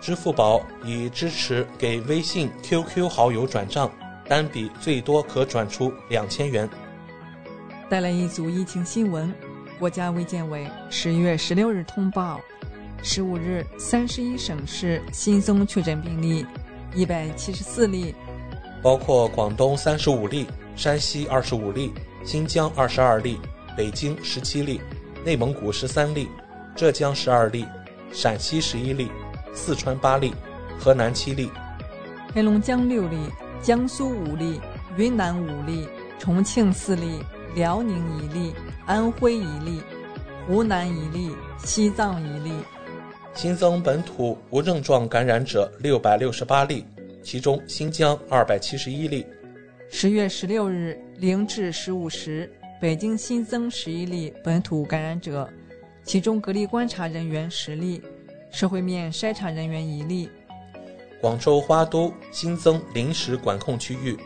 [0.00, 3.90] 支付宝已支持给微信、QQ 好友转账，
[4.26, 6.66] 单笔最多可转出两千元。
[7.90, 9.30] 带来一组疫情新闻：
[9.78, 12.40] 国家卫健委十一月十六日通报，
[13.02, 16.46] 十五日三十一省市新增确诊病例
[16.94, 18.14] 一百七十四例，
[18.82, 21.92] 包括广东三十五例、山西二十五例、
[22.24, 23.38] 新疆二十二例、
[23.76, 24.80] 北京十七例、
[25.26, 26.26] 内蒙古十三例、
[26.78, 27.66] 浙江十二例、
[28.12, 29.10] 陕西十一例。
[29.52, 30.32] 四川八例，
[30.78, 31.50] 河南七例，
[32.32, 33.16] 黑龙江六例，
[33.60, 34.60] 江苏五例，
[34.96, 35.88] 云南五例，
[36.20, 37.18] 重庆四例，
[37.56, 38.54] 辽宁一例，
[38.86, 39.82] 安徽一例，
[40.46, 42.52] 湖南一例，西藏一例。
[43.34, 46.84] 新增本土无症状感染者六百六十八例，
[47.20, 49.26] 其中新疆二百七十一例。
[49.90, 52.48] 十月十六日零至十五时，
[52.80, 55.48] 北京新增十一例本土感染者，
[56.08, 58.00] 其中隔离观察人员十例。
[58.50, 60.30] 社会面筛查人员一例。
[61.20, 64.16] 广州花都新增临时管控区域。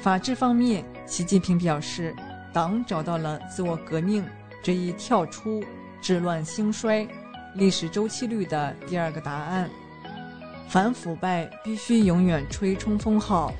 [0.00, 2.16] 法治方面，习近平表示，
[2.50, 4.24] 党找到了自我革命、
[4.62, 5.62] 这一跳出
[6.00, 7.06] 治乱兴衰
[7.56, 9.68] 历史周期率的第二个答案。
[10.66, 13.52] 反腐败必须永远吹冲锋号，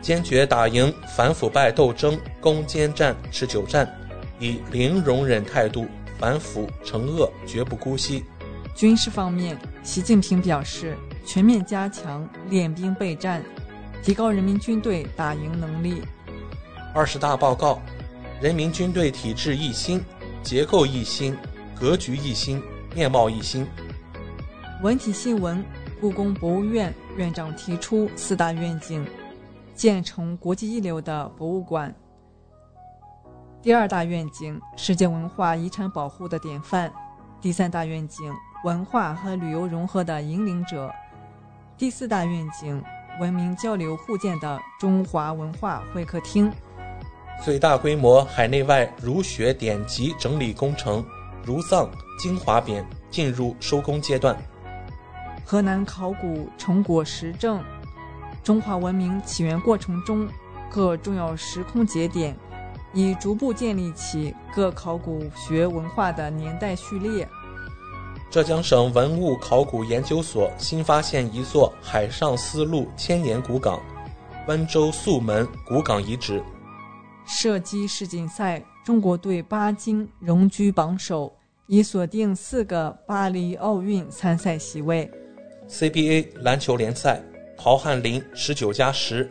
[0.00, 3.92] 坚决打赢反腐败斗争攻坚战、持久战，
[4.38, 5.88] 以零容忍态度
[6.24, 8.24] 反腐惩恶，绝不姑息。
[8.74, 13.44] 军事方面，习近平表示，全面加强练兵备战，
[14.02, 16.00] 提高人民军队打赢能力。
[16.94, 17.78] 二十大报告：
[18.40, 20.02] 人民军队体制一新，
[20.42, 21.36] 结构一新，
[21.78, 22.62] 格局一新，
[22.94, 23.66] 面貌一新。
[24.82, 25.62] 文体新闻。
[26.00, 29.06] 故宫博物院院长提出四大愿景：
[29.74, 31.94] 建成国际一流的博物馆。
[33.64, 36.92] 第二大愿景：世界文化遗产保护的典范。
[37.40, 38.30] 第三大愿景：
[38.62, 40.92] 文化和旅游融合的引领者。
[41.78, 42.84] 第四大愿景：
[43.18, 46.52] 文明交流互鉴的中华文化会客厅。
[47.42, 51.02] 最大规模海内外儒学典籍整理工程
[51.42, 54.36] “儒藏精华匾”进入收工阶段。
[55.42, 57.64] 河南考古成果实证，
[58.42, 60.28] 中华文明起源过程中
[60.70, 62.36] 各重要时空节点，
[62.94, 67.28] 已逐步建立起各考古学文化的年代序列。
[68.30, 73.80] 浙江省文物考古研究所新发现一座海上丝路千年古港——
[74.48, 76.42] 温州素门古港遗址。
[77.26, 81.32] 射击世锦赛，中国队八金，荣居榜首，
[81.66, 85.10] 已锁定四个巴黎奥运参赛席位。
[85.68, 87.22] CBA 篮球联赛，
[87.56, 89.30] 陶汉林十九加十，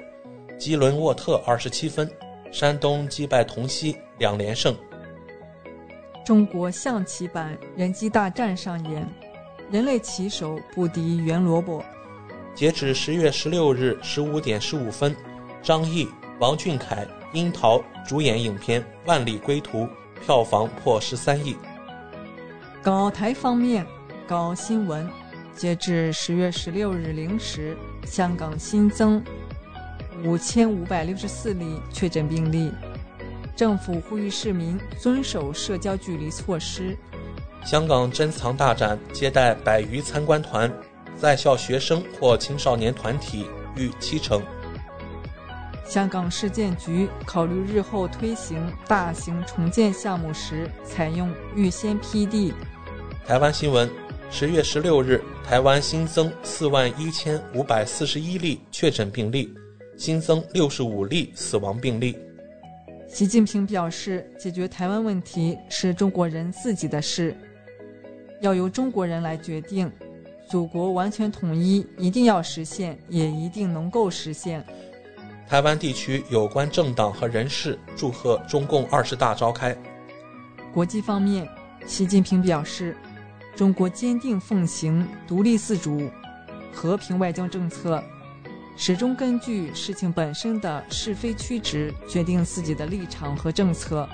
[0.57, 2.09] 基伦沃特二十七分，
[2.53, 4.77] 山东击败同曦两连胜。
[6.23, 9.09] 中国象棋版人机大战上演，
[9.71, 11.83] 人类棋手不敌袁萝卜。
[12.53, 15.15] 截止十月十六日十五点十五分，
[15.63, 16.07] 张译、
[16.39, 19.79] 王俊凯、樱桃主演影片《万里归途》，
[20.23, 21.57] 票房破十三亿。
[22.83, 23.83] 港澳台方面，
[24.27, 25.09] 高新闻。
[25.55, 29.23] 截至十月十六日零时，香港新增
[30.23, 32.71] 五千五百六十四例确诊病例。
[33.55, 36.97] 政府呼吁市民遵守社交距离措施。
[37.65, 40.71] 香港珍藏大展接待百余参观团，
[41.15, 43.45] 在校学生或青少年团体
[43.75, 44.41] 逾七成。
[45.85, 52.53] 香港市建局考虑日后推行大型重建项目时，采用预先批地。
[53.25, 53.89] 台湾新闻。
[54.31, 59.53] 十月十六日，台湾新增四万一千五百四十一例确诊病例，
[59.97, 62.17] 新增六十五例死亡病例。
[63.07, 67.35] 习近平表示，解决台湾问题是中国人自己的事，
[68.41, 69.91] 要由中国人来决定。
[70.49, 74.63] 祖国完全统一一定要实现，也一定能够实现。
[75.47, 79.75] 台湾地区有关政党和人士祝贺中共二十大召开。
[80.73, 81.47] 国际方面，
[81.85, 82.95] 习近平表示。
[83.55, 86.09] 中国坚定奉行独立自主、
[86.71, 88.03] 和平外交政策，
[88.75, 94.07] 始终根据事情本身的是非曲直决定自己的立场和政策，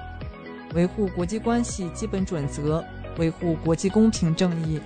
[0.74, 2.84] 维护国际关系基本准则，
[3.18, 4.80] 维护国际公平正义。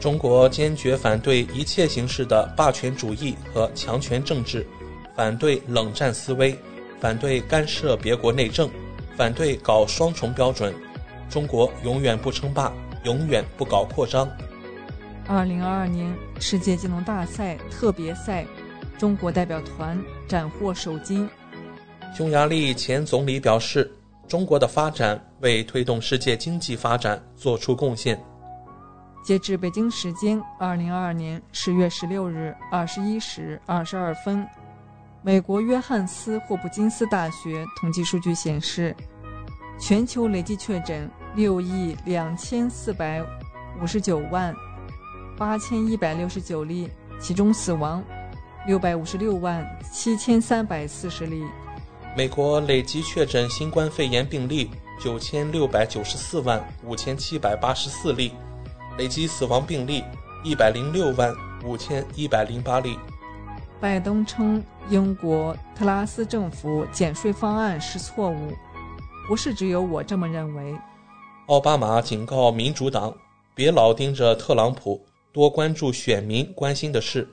[0.00, 4.66] 中国坚决反对一切形式的霸权主义和强权政治，
[5.14, 6.56] 反对冷战思维，
[6.98, 8.70] 反对干涉别国内政，
[9.16, 10.74] 反对搞双重标准。
[11.28, 12.72] 中国永远不称霸。
[13.04, 14.28] 永远不搞扩张。
[15.26, 18.44] 二零二二年世界技能大赛特别赛，
[19.00, 19.98] 中国代表团
[20.28, 21.26] 斩获首金。
[22.14, 23.90] 匈牙利前总理表示，
[24.28, 28.22] 中国的发展为推动世界经济发展做出贡献。
[29.24, 34.46] 截至北京时间二零二二年十月十六日二十一时二十二分，
[35.22, 38.94] 美国约翰斯霍普金斯大学统计数据显示，
[39.78, 41.10] 全球累计确诊。
[41.36, 43.24] 六亿两千四百
[43.80, 44.54] 五十九万
[45.38, 48.04] 八千一百六十九例，其中死亡
[48.70, 51.42] 六百五十六万七千三百四十例。
[52.16, 58.32] 美国累计确诊新冠肺炎病例九千六百九十四万五千七百八十四例，
[58.96, 60.04] 累计死亡病例
[60.44, 61.34] 一百零六万
[61.64, 62.96] 五千一百零八例。
[63.80, 68.52] 拜登称英国特拉斯政府减税方案是错误，
[69.26, 70.76] 不是只有我这么认为。
[71.46, 73.12] 奥巴马警告民主党，
[73.52, 77.28] 别老盯着特朗普，多关注选民关心的事。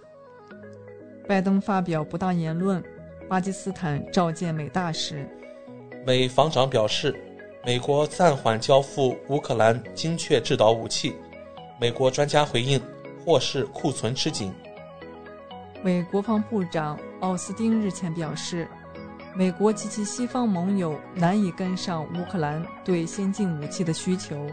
[1.27, 2.81] 拜登发表不当言论，
[3.27, 5.27] 巴基斯坦召见美大使。
[6.05, 7.13] 美防长表示，
[7.65, 11.13] 美国暂缓交付乌克兰精确制导武器。
[11.79, 12.81] 美国专家回应，
[13.25, 14.53] 或是库存吃紧。
[15.83, 18.65] 美国防部长奥斯汀日前表示，
[19.35, 24.47] 美国及其西方盟友难以跟上乌克兰对先进武器的需求。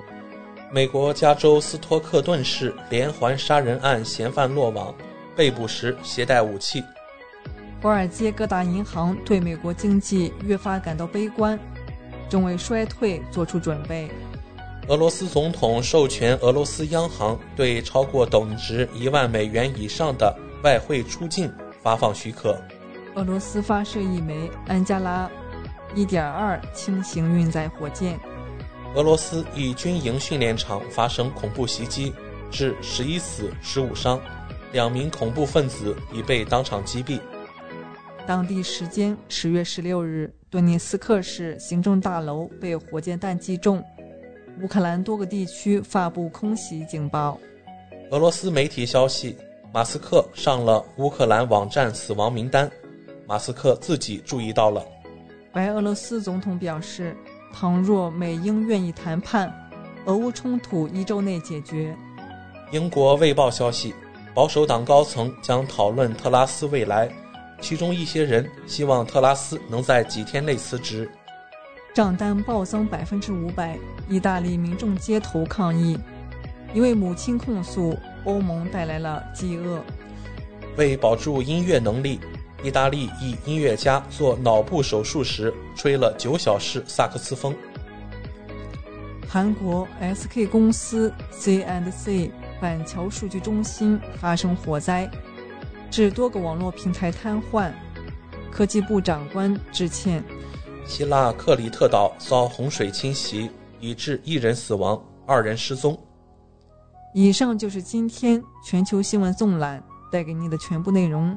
[0.72, 4.92] 美国加州斯托克顿市连环杀人案嫌犯落网，
[5.36, 6.82] 被捕时携带武器。
[7.82, 11.58] 华尔街各大银行对美国经济越发感到悲观，
[12.28, 14.08] 正为衰退做出准备。
[14.88, 21.52] 俄罗斯总统授权俄罗斯央行对超过等值一万美元以上的外汇出境
[21.82, 22.58] 发放许可。
[23.14, 25.30] 俄罗斯发射一枚安加拉
[25.94, 28.18] 1.2轻型运载火箭。
[28.94, 32.12] 俄罗斯一军营训练场发生恐怖袭击，
[32.50, 34.20] 致十一死十五伤，
[34.74, 37.20] 两名恐怖分子已被当场击毙。
[38.26, 43.80] 当地时间十月十六日，顿涅斯克市行政大楼被火箭弹击中，
[44.60, 47.38] 乌克兰多个地区发布空袭警报。
[48.10, 49.36] 俄罗斯媒体消息，
[49.72, 52.68] 马斯克上了乌克兰网站死亡名单。
[53.28, 54.84] 马斯克自己注意到了。
[55.52, 57.16] 白俄罗斯总统表示，
[57.52, 59.54] 倘若美英愿意谈判，
[60.06, 61.94] 俄乌冲突一周内解决。
[62.72, 63.94] 英国卫报消息，
[64.34, 67.08] 保守党高层将讨论特拉斯未来，
[67.60, 71.08] 其中一些人希望特拉斯能在几天内辞职。
[71.94, 73.78] 账单暴增百分之五百，
[74.08, 75.96] 意大利民众街头抗议。
[76.72, 79.80] 一位母亲控诉欧盟带来了饥饿。
[80.76, 82.18] 为保住音乐能力。
[82.64, 87.54] 意大利一音乐家做脑部手术时吹了九小时萨克斯风。
[89.28, 92.30] 韩国 SK 公司 C&C
[92.60, 95.10] 板桥数据中心发生火灾，
[95.90, 97.70] 致多个网络平台瘫痪。
[98.50, 100.22] 科技部长官致歉。
[100.86, 103.50] 希腊克里特岛遭洪水侵袭，
[103.80, 105.98] 已致一人死亡，二人失踪。
[107.14, 111.36] 以上就是今天全球新闻纵览带给您的全部内容。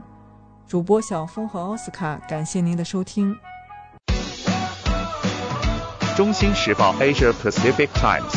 [0.68, 3.36] 主播小峰和奥斯卡，感谢您的收听。
[6.16, 8.37] 中新时报 Asia Pacific Times，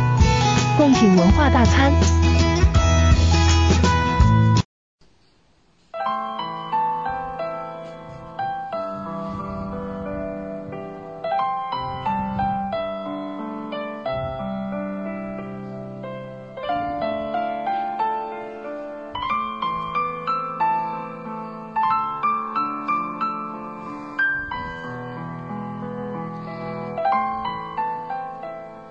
[0.81, 2.20] 贡品文化大餐。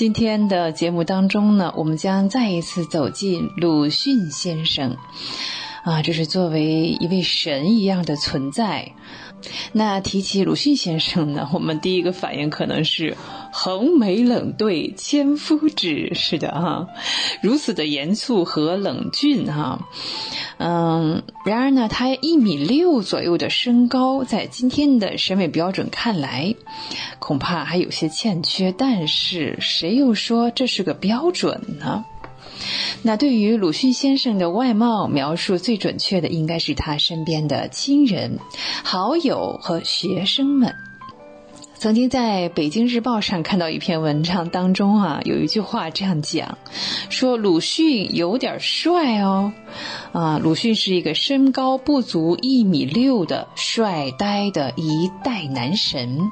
[0.00, 4.96] 今天的节目当中呢，我们将再一次走进鲁迅先生，
[5.84, 8.92] 啊，这是作为一位神一样的存在。
[9.72, 13.14] 那提起鲁迅先生呢，我们第一个反应可能是
[13.52, 16.88] 横眉冷对千夫指，是的哈，
[17.42, 19.88] 如此的严肃和冷峻哈。
[20.58, 26.54] 嗯，然而呢，他一米六左右的身高，在今天的审美标准看来，
[27.18, 28.72] 恐怕还有些欠缺。
[28.72, 32.04] 但是谁又说这是个标准呢？
[33.02, 38.38] 那对于鲁迅先生的外貌描述最准确的，应该是他身边的亲人、
[38.84, 40.74] 好友和学生们。
[41.80, 46.58] 曾经在北京日报上看到一篇文章当中啊，有一句话这样讲，
[47.08, 49.54] 说鲁迅有点帅哦，
[50.12, 56.30] 啊，鲁迅是一个身高不足一米六的帅呆的一代男神。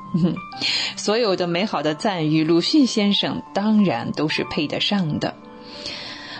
[0.97, 5.35] 所有的美好的赞誉，鲁迅先生当然都是配得上的。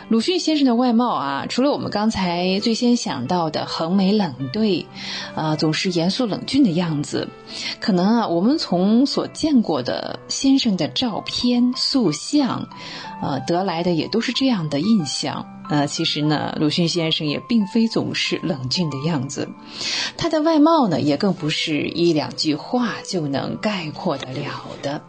[0.09, 4.87] 鲁迅先生的外貌啊，除了我们刚才最先想到的横眉冷对，
[5.35, 7.29] 啊，总是严肃冷峻的样子，
[7.79, 12.71] 可能啊，我们从所见过的先生的照片、塑像，
[13.21, 15.47] 呃，得来的也都是这样的印象。
[15.69, 19.51] 呃，其实呢，鲁迅先生也并非总是冷峻的样子，
[20.17, 25.03] 他的外貌呢，也更不是一两句话就能概括得了的。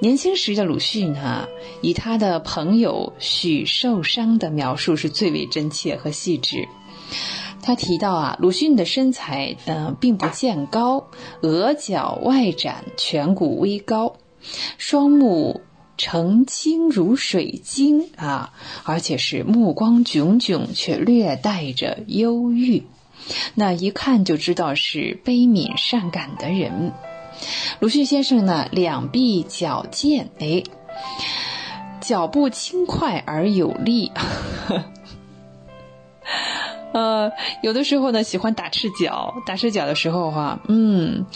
[0.00, 1.48] 年轻时的鲁迅呢，
[1.80, 6.68] 以他的朋友许寿裳的描述是最为真切和细致。
[7.62, 11.08] 他提到啊，鲁迅的身材嗯并不见高，
[11.42, 14.14] 额角外展，颧骨微高，
[14.78, 15.62] 双目
[15.96, 18.52] 澄清如水晶啊，
[18.84, 22.84] 而且是目光炯炯，却略带着忧郁，
[23.56, 26.92] 那一看就知道是悲悯善感的人。
[27.80, 30.62] 鲁迅先生呢，两臂矫健，哎，
[32.00, 34.12] 脚步轻快而有力。
[36.90, 37.30] 呃，
[37.62, 39.34] 有的时候呢，喜欢打赤脚。
[39.46, 41.26] 打赤脚的时候哈，嗯，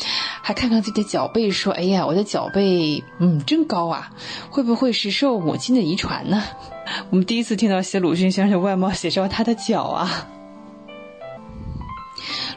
[0.43, 4.11] 还看看自己的脚背，说：“哎呀，我的脚背，嗯，真高啊！
[4.51, 6.43] 会不会是受母亲的遗传呢？”
[7.11, 10.27] 我们第一次听到写鲁迅先生外貌，写着他的脚啊。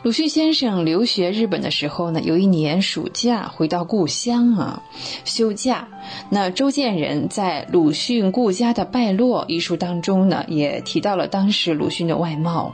[0.03, 4.83] 鲁迅先生留学日本的时候呢，有一年暑假回到故乡啊，
[5.23, 5.87] 休假。
[6.29, 12.73] 那周建人在《鲁迅故家的败落》一书当中呢，也提到了当时鲁迅的外貌。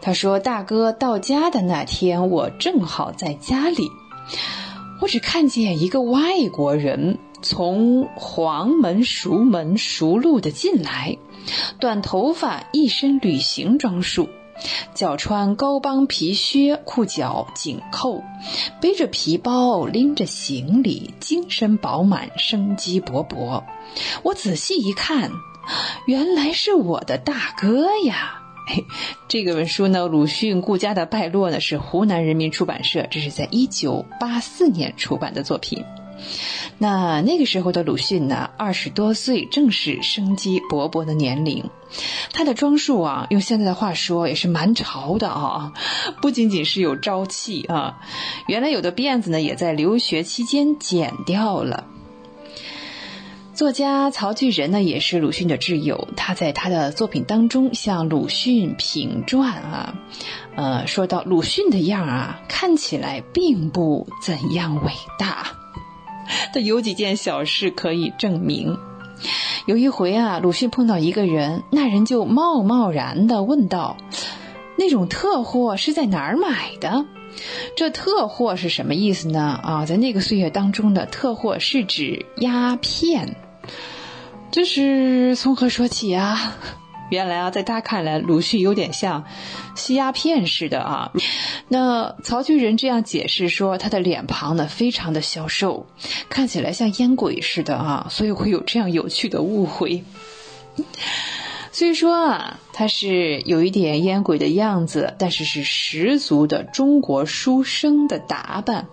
[0.00, 3.88] 他说：“大哥到家的那天，我正好在家里，
[5.00, 11.16] 我只看见一个外国人从黄门熟门熟路的进来，
[11.78, 14.28] 短头发，一身旅行装束。”
[14.94, 18.22] 脚穿高帮皮靴，裤脚紧扣，
[18.80, 23.62] 背着皮包，拎着行李，精神饱满，生机勃勃。
[24.22, 25.30] 我仔细一看，
[26.06, 28.36] 原来是我的大哥呀！
[29.26, 35.84] 这个文书呢，《鲁迅顾家的败落》呢，是湖南人民出版社，这是在一九八四年出版的作品。
[36.78, 41.70] 那那个时候的鲁迅呢，二十多岁，正是生机勃勃的年龄。
[42.32, 45.72] 他的装束啊，用现在的话说，也是蛮潮的啊。
[46.22, 47.98] 不仅仅是有朝气啊，
[48.46, 51.84] 原来有的辫子呢，也在留学期间剪掉了。
[53.52, 59.94] 作家曹巨人呢，也是鲁迅的挚友，他在他的作品当中向鲁迅评传啊，
[60.56, 65.59] 呃，说到鲁迅的样啊，看起来并不怎样伟大。
[66.54, 68.78] 他有几件小事可以证明。
[69.66, 73.96] 有一回啊，鲁迅碰到一个人，那人就贸贸然的问道
[74.78, 77.04] ：“那种特货是在哪儿买的？”
[77.76, 79.60] 这特货是什么意思呢？
[79.62, 83.36] 啊，在那个岁月当中的特货是指鸦片。
[84.50, 86.56] 这是从何说起啊？
[87.10, 89.24] 原来啊，在他看来，鲁迅有点像
[89.74, 91.12] 吸鸦片似的啊。
[91.68, 95.86] 那曹巨人这样解释说，他的脸庞呢非常的消瘦，
[96.28, 100.04] 看起来像烟鬼似的啊，所以会有这样有趣的误会。
[101.72, 108.86] 虽说啊，他是有一点烟鬼的样子，但是是十足的中国书生的打扮。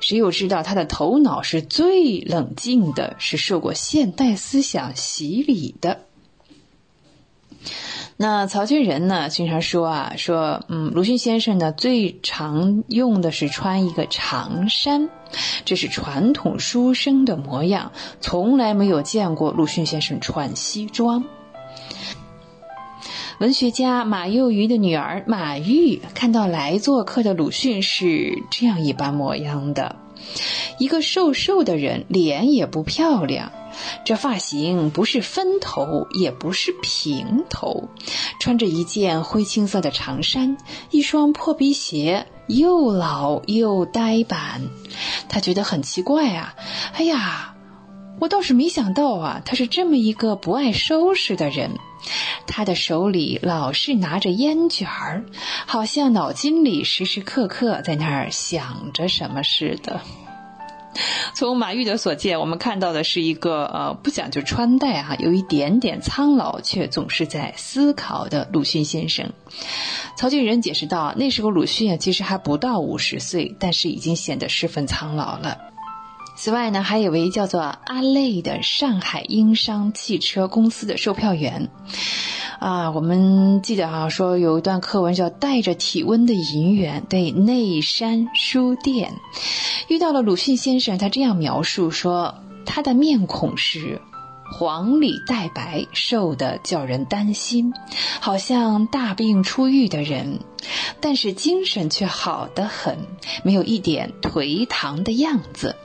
[0.00, 6.05] 谁又知道他的头脑是最冷静的，是受过现代思想洗礼的？
[8.18, 15.10] 那曹俊仁呢，经常说啊，说嗯，鲁迅先生呢最常用的是穿一个长衫，
[15.66, 21.24] 这是传统书生的模样，从来没有见过鲁迅先生穿西装。
[23.38, 29.96] 文学家马幼鱼的女儿马玉看到来做客的鲁迅是这样一般模样的，
[30.78, 33.52] 一个瘦瘦的人，脸也不漂亮。
[34.04, 37.88] 这发型不是分头，也不是平头，
[38.40, 40.56] 穿着一件灰青色的长衫，
[40.90, 44.62] 一双破皮鞋，又老又呆板。
[45.28, 46.54] 他觉得很奇怪啊！
[46.94, 47.54] 哎呀，
[48.20, 51.72] 我倒是没想到啊，他是这么一个不爱收拾的人。
[52.46, 55.24] 他的手里老是拿着烟卷儿，
[55.66, 60.00] 好像脑筋里时时刻刻在那儿想着什么似的。
[61.34, 69.32] 从马玉的所见，我们看到的是一个呃不讲究穿戴哈，有一点点苍老，却总是在思考的鲁迅先生。
[70.16, 75.58] 曹俊仁解释道，那时候鲁迅啊其实还不到五十岁，但是已经显得十分苍老了。
[76.36, 81.70] 此外呢，还有位叫做阿累的上海英商汽车公司的售票员。
[82.60, 89.14] 啊，我们记得哈，说有一段课文叫《带着体温的银元》，对，内山书店
[89.88, 92.34] 遇到了鲁迅先生，他这样描述说，
[92.64, 94.00] 他的面孔是
[94.52, 97.72] 黄里带白，瘦的叫人担心，
[98.20, 100.40] 好像大病初愈的人，
[101.00, 102.98] 但是精神却好得很，
[103.42, 105.76] 没有一点颓唐的样子。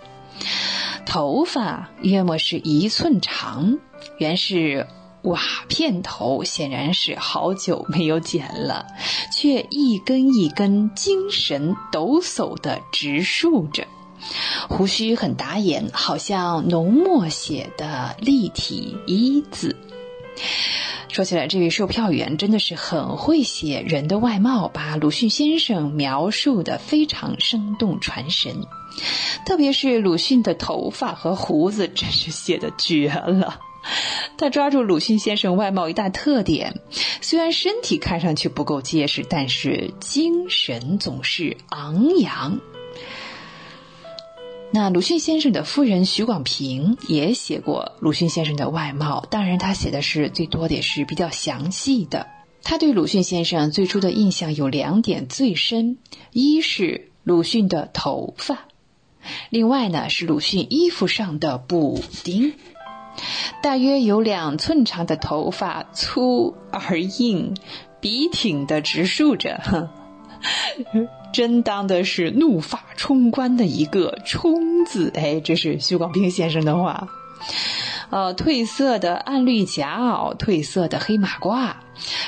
[1.06, 3.78] 头发约莫是一寸长，
[4.18, 4.88] 原是。
[5.24, 8.88] 瓦片头显然是好久没有剪了，
[9.32, 13.86] 却一根一根精神抖擞的直竖着，
[14.68, 19.78] 胡须很打眼，好像浓墨写的立体一字。
[21.08, 28.66] 说起来，这位售票员真的是很会写人的外貌，把鲁迅先生描述的非常生动传神，
[29.46, 33.60] 特别是鲁迅的头发和胡子，真是写的绝了。
[34.38, 36.82] 他抓住鲁迅先生外貌一大特点，
[37.22, 42.60] 虽然身体看上去不够结实，但是精神总是昂扬。
[44.74, 52.28] 那鲁迅先生的夫人许广平也写过鲁迅先生的外貌，当然他写的是最多的也是比较详细的。
[52.64, 55.98] 他对鲁迅先生最初的印象有两点最深：
[56.32, 58.68] 一是鲁迅的头发，
[59.50, 62.54] 另外呢是鲁迅衣服上的补丁。
[63.62, 67.56] 大约有两寸长的头发，粗而硬，
[68.00, 69.90] 笔挺的直竖着，哼
[71.34, 75.12] 真当的是怒发冲冠的一个“冲”字。
[75.14, 77.10] 哎，这是徐广平先生的话。
[78.10, 81.74] 呃，褪色的暗绿夹袄，褪色的黑马褂，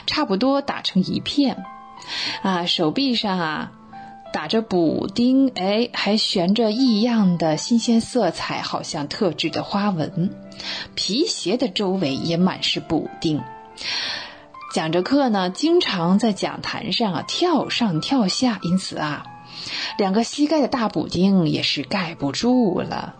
[0.06, 1.64] 差不多打成一片。
[2.42, 3.72] 啊，手臂上啊。
[4.34, 10.32] 打着补丁，哎，还悬着异样的新鲜色彩，好像特制的花纹。
[10.96, 13.42] 皮鞋的周围也满是补丁。
[14.74, 19.28] 讲着课呢，经常在讲台上啊跳上跳下，因此啊，
[20.00, 23.14] 两个膝盖的大补丁也是盖不住了。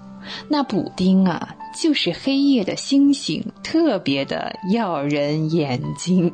[0.50, 6.34] 那补丁啊，就是黑夜的星星，特别的耀人眼睛。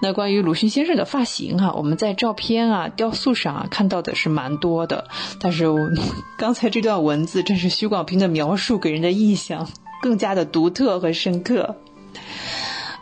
[0.00, 5.08] 那关于鲁迅先生的发型啊，我们在照片啊、雕塑上啊看到的是蛮多的，
[5.40, 5.66] 但是
[6.36, 9.68] 刚才这段文字正是徐广平的描述，给人的印象
[10.02, 11.76] 更加的独特和深刻。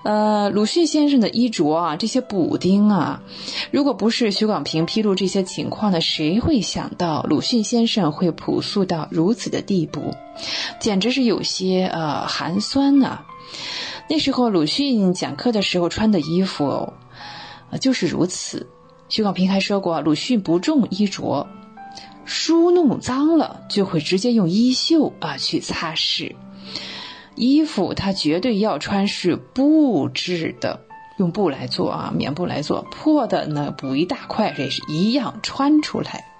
[0.05, 3.23] 呃，鲁迅先生的衣着啊，这些补丁啊，
[3.71, 10.15] 如果不是徐广平披露这些情况呢，谁会想到鲁迅先生会朴素到如此的地步？
[10.79, 13.23] 简直是有些呃寒酸呐。
[14.06, 16.93] 那时候鲁迅讲课的时候穿的衣服，
[17.81, 18.68] 就是如此。
[19.09, 21.47] 徐广平还说过，鲁迅不重衣着，
[22.24, 26.36] 书弄脏了就会直接用衣袖啊去擦拭。
[27.35, 30.81] 衣服他绝对要穿是布制的，
[31.18, 36.34] 用布来做啊，棉布来做，破的呢补一大块，这是一样穿出来。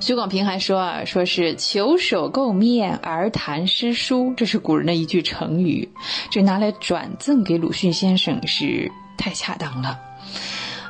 [0.00, 5.90] 徐广平还说啊，说是求手垢面而谈诗书，这是古人的一句成语，
[6.30, 10.00] 这拿来转赠给鲁迅先生是太恰当了。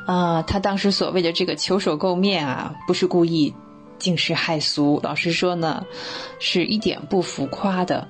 [0.07, 3.55] 啊，他当时所谓的这个求手垢面啊，不是故意
[3.99, 5.85] 惊世骇俗，老实说呢，
[6.39, 8.09] 是一点不浮夸的。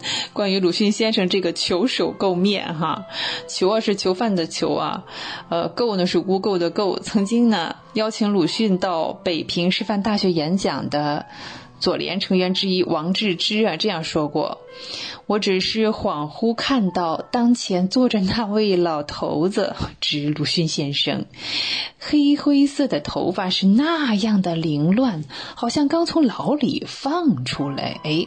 [0.32, 3.06] 关于鲁迅先生这个求手垢面哈，
[3.48, 5.04] 求啊是囚犯的囚啊，
[5.48, 6.98] 呃垢呢是污垢的垢。
[7.00, 11.26] 曾经呢邀请鲁迅到北平师范大学演讲的。
[11.80, 14.58] 左联成员之一王志之啊这样说过
[15.26, 21.26] ：“我只是恍惚看到当前坐着那位老头子，指鲁迅先生，
[21.98, 25.24] 黑灰色的头发是那样的凌乱，
[25.54, 28.00] 好像刚从牢里放出来。
[28.04, 28.26] 哎，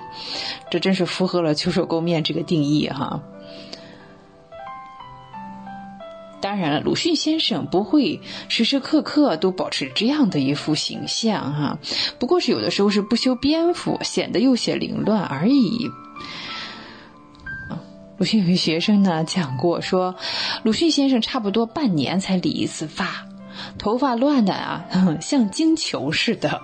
[0.70, 3.24] 这真是符合了‘秋手垢面’这个定义哈。”
[6.42, 8.20] 当然了，鲁迅先生不会
[8.50, 11.80] 时时刻刻都保持这样的一副形象哈，
[12.20, 15.90] 不过是有的时候是不修边幅，显得有些凌乱而已。
[18.18, 20.16] 鲁迅有个学生呢讲过说，
[20.64, 23.26] 鲁迅先生差不多半年才理一次发，
[23.78, 24.86] 头发乱的啊，
[25.22, 26.62] 像金球似的。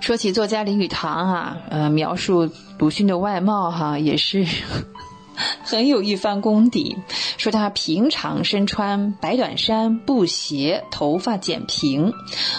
[0.00, 4.46] 说起作家林语堂啊，呃，描述鲁迅的外貌哈，也是。
[5.64, 6.96] 很有一番功底，
[7.38, 12.12] 说他平常身穿白短衫、布鞋，头发剪平，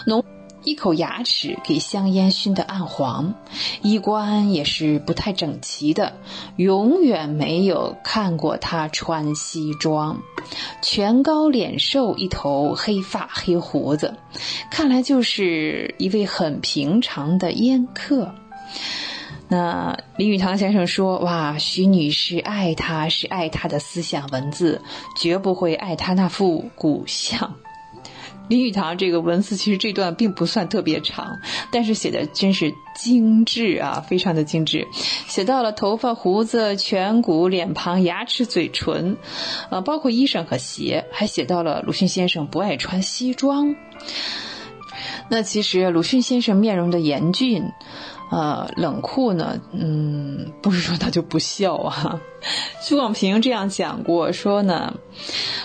[0.06, 0.24] 浓
[0.64, 3.34] 一口牙齿给香烟熏得暗黄，
[3.82, 6.14] 衣冠也是不太整齐的，
[6.56, 10.22] 永远没有看过他穿西装，
[10.82, 14.16] 全高脸瘦，一头黑发黑胡子，
[14.72, 18.34] 看来就是一位很平常的烟客。
[19.53, 24.81] 那林语堂先生说：“哇，徐女士爱他是爱他的思想文字，
[25.15, 27.53] 绝不会爱他那副骨相。”
[28.49, 31.39] 林语堂这个文字其实这段并不算特别长，
[31.71, 34.88] 但是写的真是精致啊，非常的精致。
[35.27, 39.17] 写到了头发、胡子、颧骨、脸庞、牙齿、嘴唇，
[39.69, 43.75] 呃，包括衣裳和鞋，还写到了鲁迅先生不爱穿西装。
[45.30, 47.71] 那其实鲁迅先生面容的严峻。
[48.34, 52.19] 呃，冷酷呢，嗯，不是说他就不笑啊。
[52.81, 54.95] 徐广平这样讲过，说呢，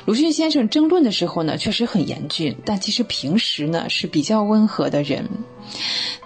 [0.05, 5.31] 鲁迅先生争论的时候呢，确实很严峻，但其实平时呢是比较温和的人，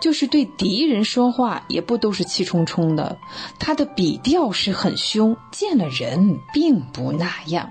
[0.00, 3.18] 就是对敌人说话也不都是气冲冲的，
[3.60, 7.70] 他的笔调是很凶，见了人并不那样。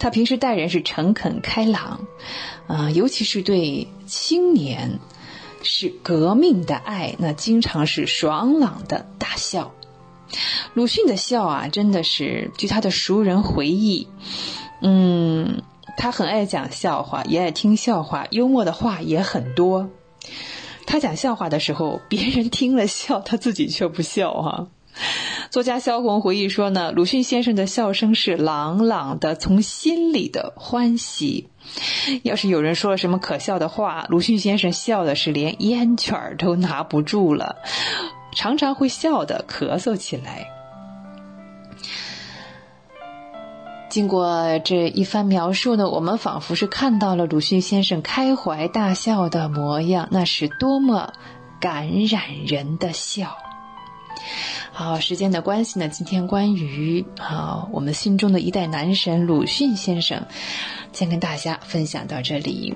[0.00, 2.00] 他平时待人是诚恳开朗，
[2.66, 4.98] 啊，尤其是对青年。
[5.64, 9.72] 是革命的爱，那经常是爽朗的大笑。
[10.74, 14.08] 鲁迅的笑啊，真的是据他的熟人回忆，
[14.80, 15.62] 嗯，
[15.96, 19.90] 他很爱讲笑话，也爱听笑话，幽默的话也很多。
[20.86, 24.66] 他讲笑话的时候，别人听了笑，他自己却不笑啊。
[25.50, 31.48] 作家萧红回忆说呢，鲁迅先生的笑声是朗朗的，从心里的欢喜。
[32.22, 37.56] 要是有人说了什么可笑的话，鲁迅先生笑的是连烟卷都拿不住了，
[38.34, 40.46] 常常会笑得咳嗽起来。
[43.88, 51.12] 经过这一番描述呢，我们仿佛是看到了鲁迅先生开怀大笑的模样，那是多么
[51.60, 53.36] 感染人的笑。
[54.72, 60.26] 好，时间的关系呢，今天关于啊我们心中的一代男神鲁迅先生，
[60.92, 62.74] 先跟大家分享到这里。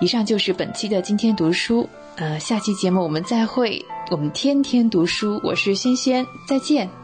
[0.00, 3.84] 以上就是本期的今天读书，呃，下期节目我们再会。
[4.10, 7.03] 我们天天读书，我是轩轩，再见。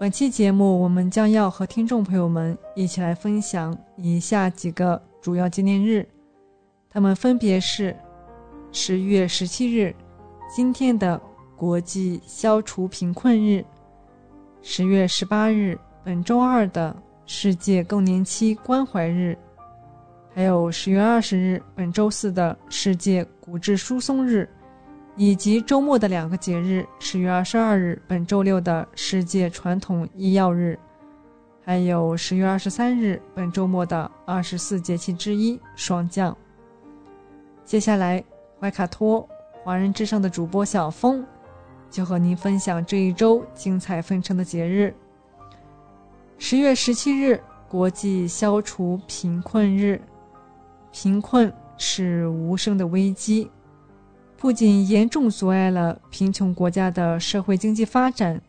[0.00, 6.08] 本期节目，我们将要和听众朋友们一起来分享以下几个主要纪念日，
[6.88, 7.94] 他们分别是。
[8.72, 9.94] 十月十七日，
[10.48, 11.20] 今天的
[11.54, 13.62] 国际消除贫困日；
[14.62, 16.96] 十月十八日，本周二的
[17.26, 19.36] 世界更年期关怀日；
[20.34, 24.48] 还有十月二十日，本周四的世界骨质疏松日；
[25.16, 30.76] 以及周末的两个节日：十月二十二日，本周六的世界传统医药日；
[31.64, 36.36] 还有十月二十三日，本周末的二十四节气之一霜降。
[37.64, 38.22] 接下来。
[38.62, 39.26] 怀卡托
[39.64, 41.24] 华人之声的主播小峰，
[41.90, 44.94] 就和您分享这一周精彩纷呈的节日。
[46.36, 49.98] 十月十七日，国际消除贫困日。
[50.92, 53.50] 贫困是无声的危机，
[54.40, 58.40] 不仅严重阻碍了贫穷国家的社会经济发展，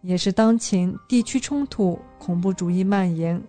[0.00, 3.42] 也是当前地区冲突、恐怖主义蔓延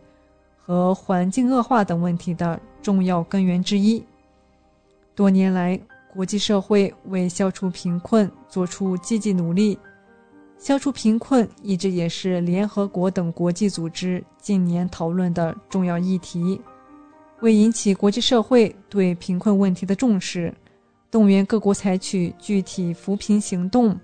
[0.58, 4.04] 和环境恶化等问题的重要根源之一。
[5.14, 5.80] 多年来，
[6.12, 9.78] 国际社会为消除贫困做出积极努力，
[10.58, 16.60] 消除贫困一直也是联合国等国际组织近年讨论的重要议题。
[17.42, 20.52] 为引起国际社会对贫困问题的重视，
[21.12, 24.00] 动员各国采取具体扶贫行动，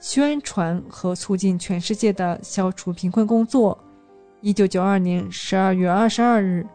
[0.00, 3.78] 宣传和促进全世界的消除贫困工作。
[4.40, 6.66] 一九九二年十二月二十二日，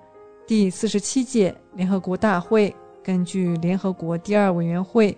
[0.47, 2.73] 第四十七届联合国大会。
[3.03, 5.17] 根据联合国第二委员会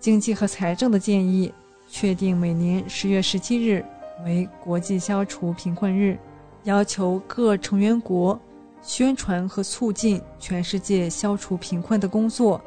[0.00, 1.52] 经济和财政的建议，
[1.88, 3.84] 确定每年十月十七日
[4.24, 6.18] 为国际消除贫困日，
[6.64, 8.36] 要求各成员国
[8.80, 12.60] 宣传和促进全世界消除贫困的工作，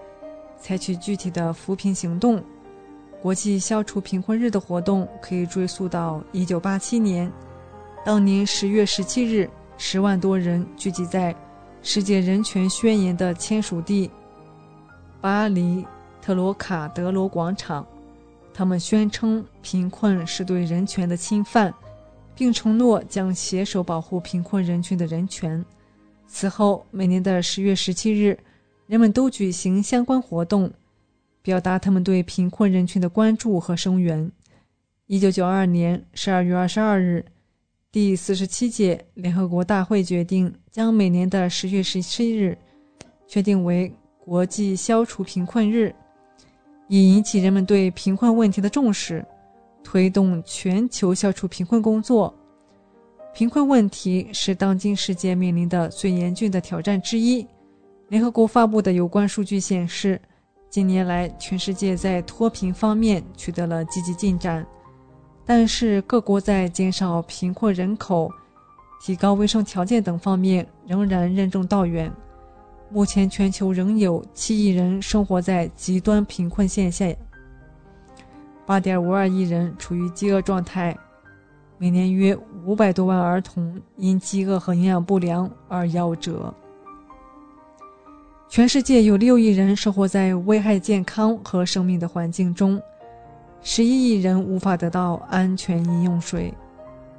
[0.60, 2.44] 采取具体的扶贫行动。
[3.22, 7.32] 国际消除贫困日的活动可以追溯到一九八七年，
[8.06, 11.36] 当年十月十七日，十万多人聚集在
[11.82, 14.11] 世界人权宣言的签署地
[15.22, 15.86] 巴黎
[16.22, 17.86] 特罗卡德罗广场。
[18.53, 21.73] 他们宣称贫困是对人权的侵犯，
[22.34, 25.64] 并承诺将携手保护贫困人群的人权。
[26.27, 28.40] 此后，每年的十月十七日，
[28.88, 30.72] 人们都举行相关活动。
[31.41, 34.32] 表达他们对贫困人群的关注和声援。
[35.06, 37.24] 一九九二年十二月二十二日，
[37.91, 42.57] 第四十七届联合国大会决定将每年的十月十七日
[43.28, 45.94] 确定为国际消除贫困日，
[46.88, 49.24] 以引起人们对贫困问题的重视，
[49.84, 52.34] 推动全球消除贫困工作。
[53.36, 57.45] 贫困问题是当今世界面临的最严峻的挑战之一。
[58.07, 60.19] 联合国发布的有关数据显示。
[60.68, 64.65] 近年来，全世界在脱贫方面取得了积极进展，
[65.45, 68.30] 但是各国在减少贫困人口、
[69.02, 72.11] 提高卫生条件等方面仍然任重道远。
[72.90, 77.07] 目前，全球仍有七亿人生活在极端贫困线下，
[78.65, 80.94] 八点五二亿人处于饥饿状态，
[81.77, 86.53] 每年约五百多万儿童因饥饿和营养不良而夭折。
[88.48, 92.82] 全世界有六亿人生活在危害健康和生命的环境中，
[93.62, 96.54] 十一亿人无法得到安全饮用水，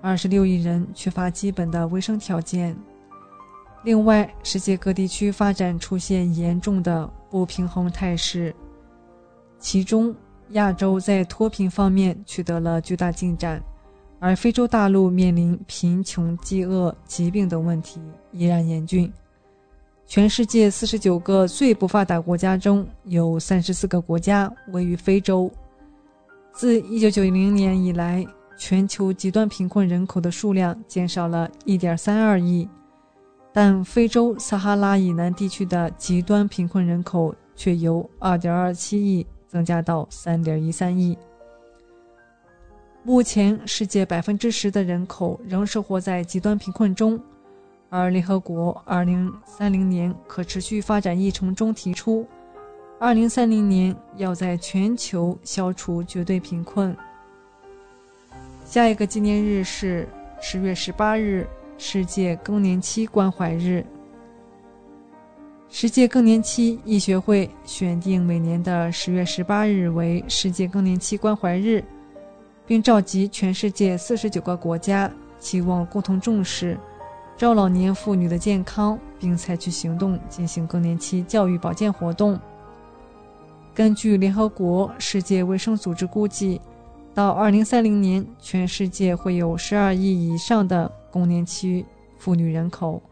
[0.00, 2.74] 二十六亿人缺乏基本的卫生条件。
[3.82, 8.54] 另外，世界各地区发展出现严重的不平衡态势，
[9.58, 10.14] 其中
[10.50, 13.62] 亚洲在脱贫方面取得了巨大进展，
[14.18, 18.00] 而非洲大陆面临贫穷、饥饿、疾病等问题
[18.32, 19.12] 依然严峻。
[20.06, 25.50] 全世界四十九个最不发达国家中有三十四个国家位于非洲。
[26.52, 28.24] 自一九九零年以来，
[28.56, 32.68] 全球极端贫困人口的数量减少了一点三二亿，
[33.52, 41.18] 但非洲撒哈拉以南地区的极端贫困人口却由二点二七亿增加到三点一三亿。
[43.02, 47.20] 目前，世界百分之十的人口仍生活在极端贫困中。
[47.88, 52.26] 而联合国2030年可持续发展议程中提出
[53.00, 56.96] ，2030年要在全球消除绝对贫困。
[58.64, 60.08] 下一个纪念日是
[60.40, 61.46] 十月十八日，
[61.78, 63.84] 世界更年期关怀日。
[65.68, 71.84] 世界更年期医学会选定每年的十月十八日为世界更年期关怀日，
[72.66, 76.76] 并召集全世界四十九个国家，期望共同重视。
[77.36, 82.38] 中老年妇女的健康，并采取行动进行更年期教育保健活动。
[83.74, 86.58] 根据联合国世界卫生组织估计，
[87.12, 91.84] 到2030年，全世界会有12亿以上的更年期
[92.16, 93.02] 妇女人口。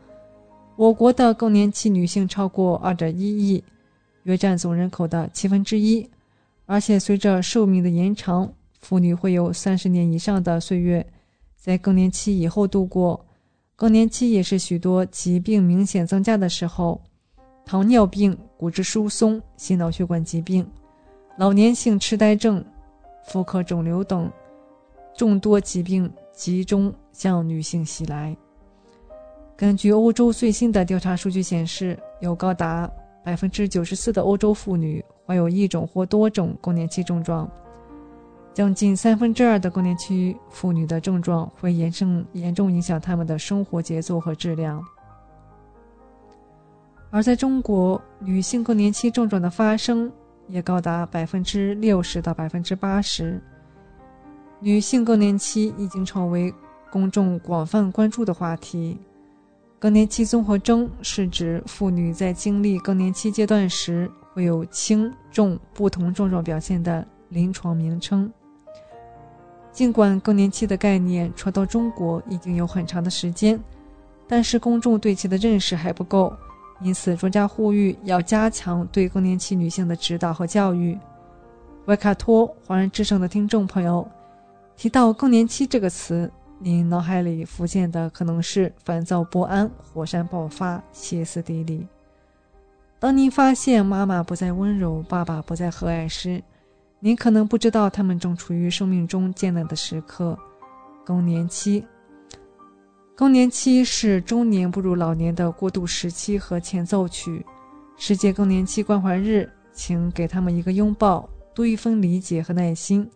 [0.77, 3.63] 我国的更年期女性超过2.1亿，
[4.23, 6.09] 约占总人口的七分之一。
[6.65, 11.07] 而且，随着寿命的延长，妇女会有30年以上的岁月
[11.59, 13.23] 在更年期以后度过。
[13.85, 16.99] 更年期也是许多疾病明显增加的时候，
[17.67, 20.67] 糖尿病、骨质疏松、心脑血管疾病、
[21.37, 22.65] 老年性痴呆症、
[23.27, 24.33] 妇科肿瘤等
[25.15, 28.35] 众多疾病集中向女性袭来。
[29.55, 32.91] 根据欧洲最新的调查数据显示，有高达
[33.23, 37.47] 百分之九十四的欧洲妇女患有一种或多种更年期症状。
[38.55, 44.83] 将近三分之二的更年期妇女的症状会严重严重影响她们的生活节奏和质量。
[47.11, 50.11] 而在中国，女性更年期症状的发生
[50.49, 53.41] 也高达百分之六十到百分之八十。
[54.61, 56.55] 女性更年期已经成为
[56.91, 58.97] 公众广泛关注的话题。
[59.81, 68.33] 更年期综合征是指妇女在经历更年期阶段时会有轻重不同症状表现的临床名称。
[69.75, 73.61] 尽管更年期的概念传到中国已经有很长的时间，
[74.29, 76.33] 但是公众对其的认识还不够，
[76.81, 80.97] 因此专家呼吁要加强对更年期女性的指导和教育。
[81.87, 84.09] 维卡托华人之声的听众朋友，
[84.77, 86.31] 提到更年期这个词，
[86.61, 91.85] 您脑海里浮现的可能是烦躁不安、火山爆发、歇斯底里。
[93.01, 96.41] 当您发现妈妈不再温柔，爸爸不再和蔼时，
[97.05, 100.35] 您可能不知道他们正处于生命中艰难的时刻——
[101.05, 101.85] 更年期。
[103.15, 107.45] 更年期是中年步入老年的过渡时期和前奏曲。
[107.99, 113.07] 世界更年期关怀日，请给他们一个拥抱，多一份理解和耐心。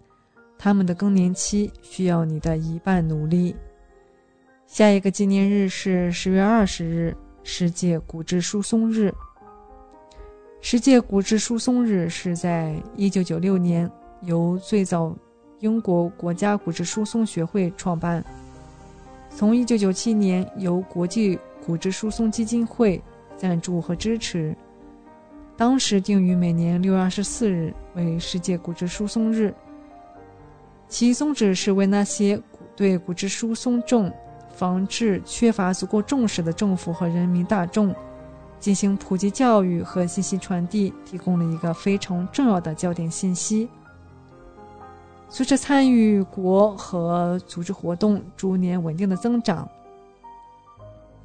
[0.58, 3.56] 他们的更年期需要你的一半努力。
[4.66, 9.10] 下一个纪念日是十月二十日，世界骨质疏松日。
[10.60, 13.90] 世界骨质疏松日是在一九九六年
[14.22, 15.16] 由最早
[15.60, 18.22] 英国国家骨质疏松学会创办。
[19.30, 23.00] 从1997年由国际骨质疏松基金会
[23.36, 24.54] 赞助和支持，
[25.56, 29.54] 当时定于每年6月24日为世界骨质疏松日。
[30.88, 32.40] 其宗旨是为那些
[32.74, 34.12] 对骨质疏松症
[34.52, 37.94] 防治缺乏足够重视的政府和人民大众
[38.60, 43.68] 进行普及教育和信息传递，提供了一个非常重要的焦点信息。
[45.30, 49.68] 随着参与国和组织活动逐年稳定的增长，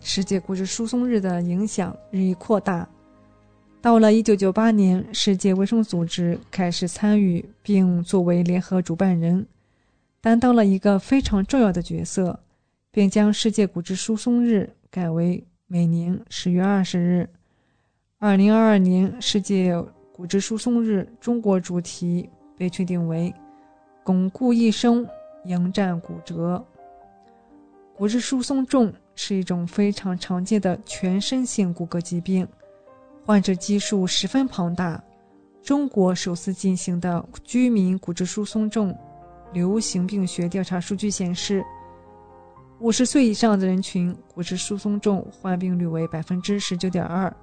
[0.01, 2.87] 世界骨质疏松日的影响日益扩大。
[3.81, 9.45] 到了1998年，世界卫生组织开始参与，并作为联合主办人，
[10.21, 12.39] 担当了一个非常重要的角色，
[12.91, 17.29] 并将世界骨质疏松日改为每年10月20日。
[18.19, 19.73] 2022年世界
[20.11, 23.33] 骨质疏松日中国主题被确定为。
[24.03, 25.03] 巩固一生，
[25.45, 26.63] 迎战骨折。
[27.95, 32.47] 骨质疏松症是一种非常常见的全身性骨骼疾病，
[33.25, 35.03] 患者基数十分庞大。
[35.63, 38.95] 中国首次进行的居民骨质疏松症
[39.51, 41.65] 流行病学调查数据显示，
[42.83, 47.33] 五十岁以上的人群骨质疏松症患病率为百分之十九点二，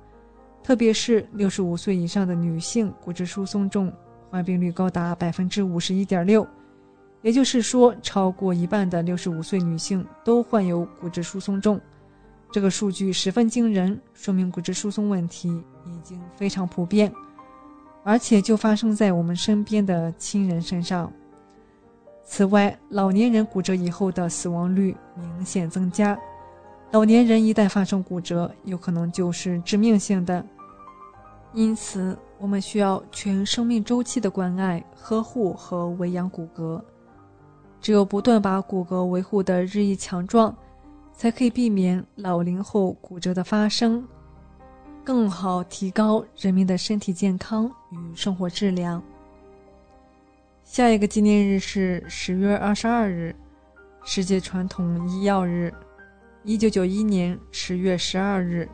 [0.63, 3.91] 特别是六十五岁以上的女性骨质疏松症。
[4.29, 6.47] 患病率高达百分之五十一点六，
[7.23, 11.81] 也就是说，超过一半的六十五岁女性都患有骨质疏松症。
[12.53, 15.49] 这个数据十分惊人，说明骨质疏松问题
[15.87, 17.11] 已经非常普遍，
[18.05, 21.11] 而且就发生在我们身边的亲人身上。
[22.33, 26.17] 此外，老年人骨折以后的死亡率明显增加。
[26.93, 30.47] 老年人一旦发生骨折，有可能就是致命性的。
[31.55, 36.81] 因此，我们需要全生命周期的关爱、呵护和维养骨骼。
[37.81, 40.57] 只有不断把骨骼维护得日益强壮，
[41.13, 44.07] 才可以避免老龄后骨折的发生，
[45.03, 49.03] 更好提高人民的身体健康与生活质量。
[50.71, 53.35] 下一个纪念日是十月二十二日，
[54.05, 55.75] 世界传统医药日。
[56.45, 58.69] 一九九一年十月十二日。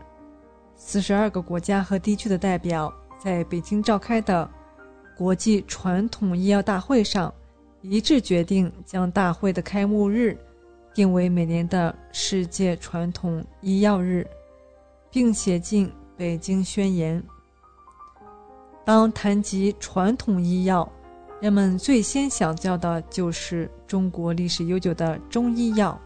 [0.74, 4.46] 四十二个国家和地区的代表在北京召开的
[5.16, 7.32] 国际传统医药大会上
[7.80, 10.36] 一致决定，将大会的开幕日
[10.92, 14.26] 定为每年的世界传统医药日，
[15.10, 17.18] 并写进《北京宣言》。
[18.84, 20.86] 当谈及传统医药，
[21.38, 25.98] 人们最先想到的就是中国历史悠久的中医药。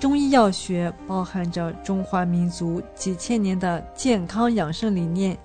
[0.00, 5.38] 中医药学包含着中华民族几千年的健康养生理念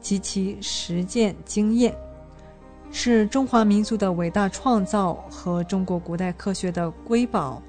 [0.00, 1.94] 及其实践经验，
[2.90, 7.62] 是中华民族的伟大创造和中国古代科学的瑰宝。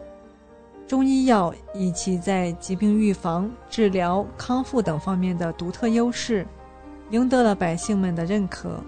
[0.88, 6.48] 中医药以其在疾病预防、治疗、康复等方面的独特优势，
[7.12, 8.82] 赢得了百姓们的认可。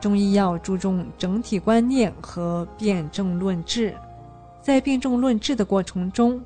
[0.00, 3.96] 中医药注重整体观念和辨证论治。
[4.60, 6.40] 在辩证论治的过程中，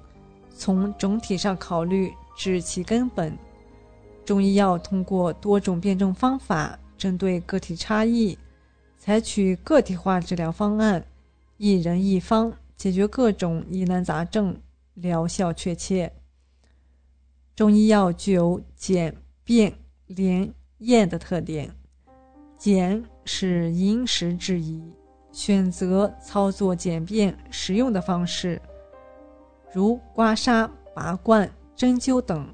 [0.54, 3.36] 从整体上考虑治其根本。
[4.24, 8.38] 中医药通过多种辩证方法，针对个体差异，
[8.98, 11.04] 采取个体化治疗方案，
[11.56, 14.60] 一人一方，解决各种疑难杂症，
[14.94, 16.12] 疗效确切。
[17.56, 19.72] 中医药具有简、便、
[20.06, 21.74] 连、验的特点。
[22.60, 24.82] 简是因时制宜。
[25.32, 28.60] 选择操作简便实用的方式，
[29.72, 32.44] 如刮痧、拔罐、针灸等；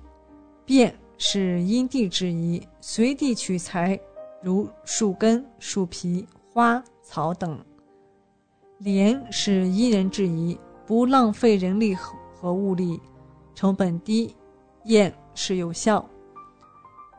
[0.65, 3.99] 便是因地制宜，随地取材，
[4.41, 7.57] 如树根、树皮、花草等；
[8.79, 10.57] 廉是因人制宜，
[10.87, 13.01] 不浪费人力和物力，
[13.57, 14.37] 成本低；
[14.85, 16.09] 验是有效。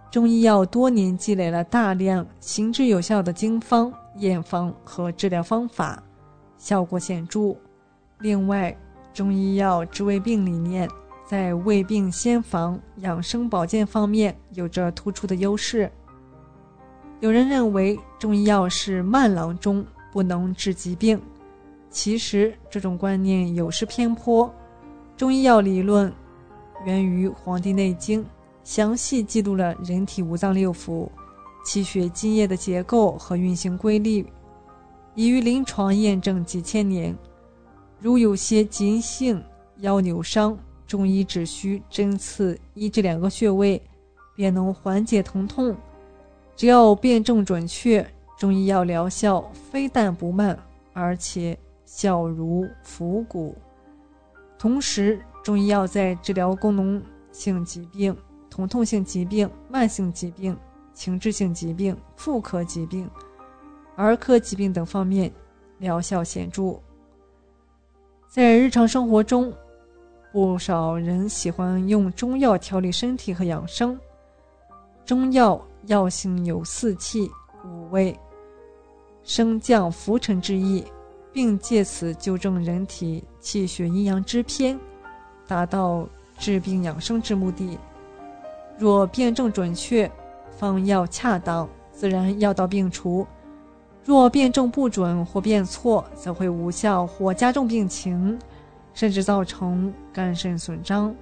[0.09, 3.93] 中医药多年积累了大量行之有效的经方。
[4.19, 6.01] 验方和治疗方法
[6.57, 7.55] 效果显著。
[8.17, 8.75] 另外，
[9.13, 10.89] 中医药治胃病理念
[11.23, 15.88] 在未病先防、养生保健方面有着突出的优势。
[17.19, 21.21] 有人认为中医药是慢郎中，不能治疾病。
[21.91, 24.51] 其实这种观念有失偏颇。
[25.15, 26.11] 中医药理论
[26.85, 28.23] 源于《黄帝内经》，
[28.68, 31.07] 详细记录了人体五脏六腑、
[31.64, 34.27] 气血津液的结构和运行规律，
[35.15, 37.18] 已于临床验证几千年。
[38.02, 39.41] 如有些急性
[39.77, 43.81] 腰扭伤，中医只需针刺一至两个穴位，
[44.35, 45.73] 便能缓解疼痛。
[46.53, 48.06] 只要辨证准确，
[48.38, 50.60] 中医药疗效非但不慢，
[50.91, 53.56] 而且效如伏骨。
[54.60, 58.14] 同时，中医药在治疗功能性疾病、
[58.57, 60.57] 疼痛性疾病、慢性疾病、
[60.91, 63.07] 情志性疾病、妇科疾病、
[63.95, 65.31] 儿科疾病等方面
[65.77, 66.73] 疗效显著。
[68.27, 69.53] 在日常生活中，
[70.34, 73.95] 不少人喜欢用中药调理身体和养生。
[75.05, 77.31] 中药药性有四气、
[77.63, 78.19] 五味，
[79.23, 80.84] 升降浮沉之意。
[81.34, 84.79] 并借此纠正人体气血阴阳之偏，
[85.45, 86.07] 达到
[86.39, 87.77] 治病养生之目的。
[88.77, 90.09] 若辨证准确，
[90.57, 93.25] 方药恰当，自然药到病除；
[94.05, 98.37] 若辨证不准或辨错，则会无效或加重病情，
[98.93, 101.13] 甚至造成肝肾损伤。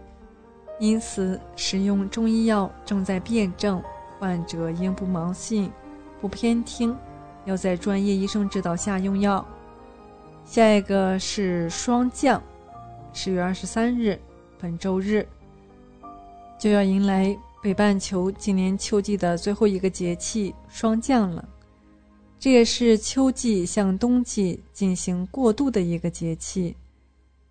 [0.80, 3.82] 因此，使用中医药正在辨证，
[4.19, 5.72] 患者应不盲信、
[6.19, 6.94] 不偏听，
[7.45, 9.45] 要在专业医生指导下用药。
[10.44, 12.41] 下一个是霜降，
[13.14, 14.19] 十月二十三日，
[14.60, 15.26] 本周日
[16.57, 21.48] 就要迎来北半球今年秋季的最后一个节气霜降了。
[22.40, 26.76] 这也是秋季向冬季进行过渡的一个节气。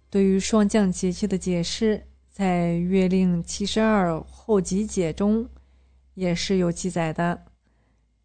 [0.09, 2.01] 对于霜降节气的解释，
[2.31, 5.49] 在《月令七十二候集解》中
[6.15, 7.43] 也是有记载的：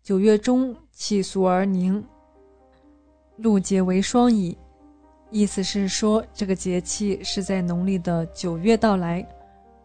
[0.04, 2.04] 九月中，气肃而凝。
[3.38, 4.56] 露结为霜矣，
[5.32, 9.28] 意思是说这个节气是在农历的九月到来，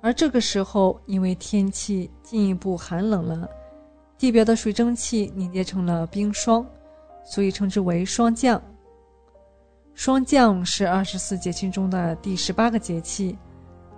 [0.05, 3.48] 而这个时候因为天气进一步寒冷了，
[4.18, 6.62] 地表的水蒸气凝结成了冰霜，
[7.24, 8.60] 所以称之为霜降。
[9.94, 13.35] 霜降是二十四节气中的第十八个节气，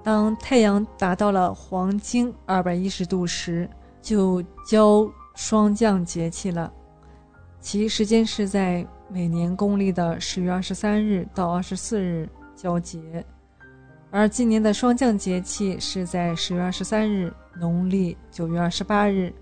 [0.05, 3.69] 当太阳达到了黄经二百一十度时，
[4.01, 5.05] 就交
[5.35, 6.73] 霜降节气了，
[7.61, 8.87] 其时间是在。
[9.09, 13.25] 每年公历的十月二十三日到二十四日交节，
[14.11, 19.33] 而今年的霜降节气是在十月二十三日，农历九月二十八日。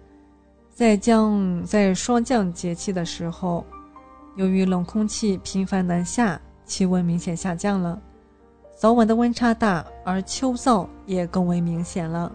[0.70, 3.64] 在降在霜降节气的时候，
[4.36, 8.00] 由于冷空气频繁南下，气温明显下降了，
[8.74, 12.32] 早晚的温差大，而秋燥也更为明显了。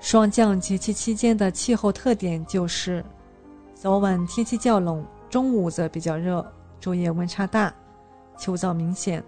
[0.00, 3.02] 霜降节气期间的气候特点就是，
[3.74, 5.04] 早晚天气较冷。
[5.30, 6.44] 中午则比较热，
[6.80, 7.72] 昼夜温差大，
[8.38, 9.22] 秋燥明显。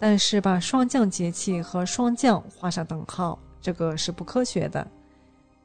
[0.00, 4.84] 但是把霜降节气和霜降画上等号，这个是不科学的，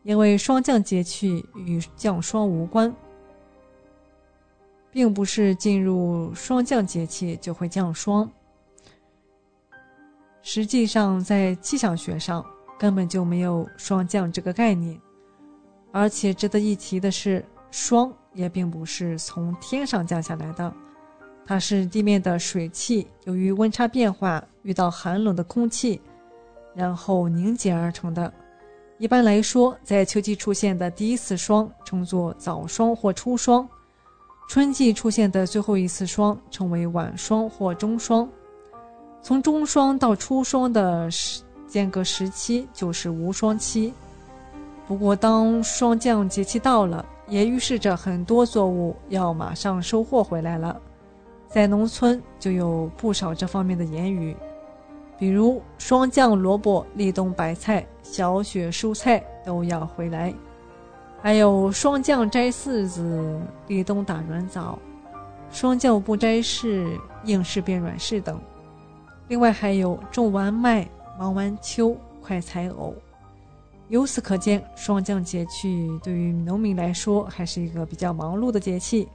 [0.03, 2.93] 因为霜降节气与降霜无关，
[4.91, 8.29] 并不是进入霜降节气就会降霜。
[10.41, 12.45] 实际上，在气象学上
[12.77, 14.99] 根本就没有霜降这个概念。
[15.91, 18.13] 而且值得一提的是，霜。
[18.35, 20.73] 也并不是从天上降下来的，
[21.45, 26.01] 它是地面的水汽，由于温差变化遇到寒冷的空气，
[26.73, 28.33] 然后凝结而成的。
[28.97, 33.67] 一般来说，在秋季出现的第一次霜称作早霜或初霜，
[34.47, 38.27] 春季出现的最后一次霜称为晚霜或中霜。
[39.21, 43.93] 从中霜到初霜的时间隔时期就是无霜期。
[44.87, 50.79] 不过，当霜降节气到了，也预示着很多作物要马上收获回来了，
[51.47, 54.35] 在农村就有不少这方面的言语，
[55.17, 60.33] 比如“霜降萝卜，立冬白菜，小雪蔬菜都要回来”，
[61.21, 64.77] 还有“霜降摘柿子，立冬打软枣
[65.49, 68.39] ”，“霜降不摘柿，硬柿变软柿”等。
[69.29, 72.93] 另外还有“种完麦，忙完秋，快采藕”。
[73.87, 79.07] 由此可见，霜降节气对于农民来说还是一个比较忙碌的节气。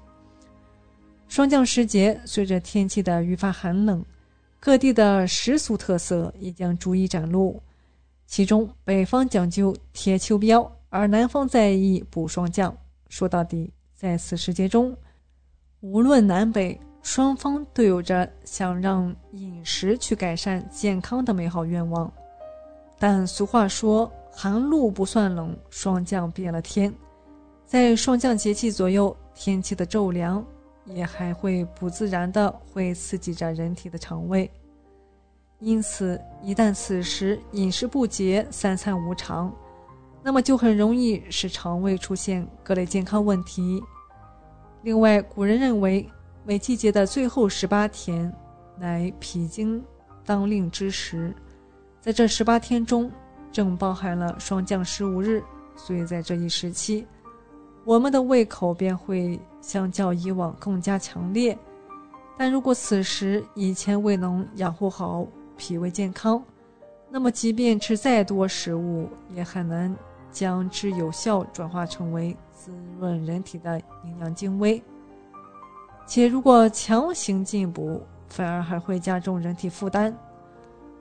[1.30, 4.04] 霜降时节，随着天气的愈发寒冷，
[4.58, 7.62] 各地的食俗特色也将逐一展露。
[8.26, 12.76] 其中，北方讲究贴秋膘，而南方在意补霜降。
[13.08, 14.92] 说到底，在此时节中，
[15.78, 22.12] 无论南北，双方都有着想让饮食去改善健康的美好愿望。
[22.98, 26.92] 但俗话说“寒露不算冷，霜降变了天”。
[27.64, 30.44] 在霜降节气左右，天气的骤凉
[30.92, 34.50] 也还会不自然的会刺激着人体的肠胃。
[35.58, 39.54] 因此，一旦此时饮食不节、三餐无常，
[40.22, 43.82] 那么就很容易使肠胃出现各类健康问题。
[44.82, 46.08] 另外，古人认为
[46.44, 48.32] 每季节的最后十八天
[48.78, 49.84] 乃脾经
[50.24, 51.34] 当令之时，
[52.00, 53.12] 在这十八天中
[53.52, 55.42] 正包含了霜降十五日，
[55.76, 57.06] 所以在这一时期，
[57.84, 61.56] 我们的胃口便会相较以往更加强烈。
[62.36, 65.26] 但如果此时以前未能养护好
[65.56, 66.42] 脾胃健康，
[67.10, 69.94] 那么即便吃再多食物，也很难
[70.30, 74.82] 将之有效转化成为滋润人体的营养精微。
[76.06, 80.16] 且如果强行进补，反而还会加重人体负担。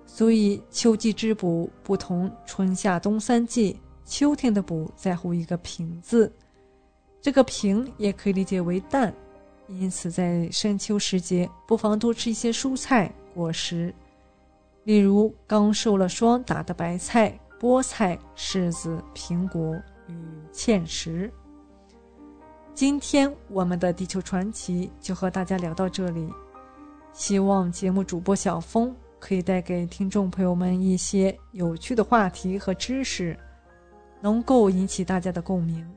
[0.06, 6.31] 所以秋季之补不同春夏冬三季，秋天的补在乎一个平字，
[7.22, 9.14] 这个平也可以理解为淡。
[9.68, 13.94] 因此在深秋时节，不妨多吃一些蔬菜果实，
[14.84, 20.14] 例如刚受了霜打的白菜、菠菜、柿子、苹果与
[20.52, 21.32] 芡实。
[22.74, 26.28] 今天我们的地球传奇就和大家聊到这里，
[27.14, 33.38] 希望节目主播小峰可以带给听众朋友们一些有趣的话题和知识，
[34.20, 35.88] 能够引起大家的共鸣。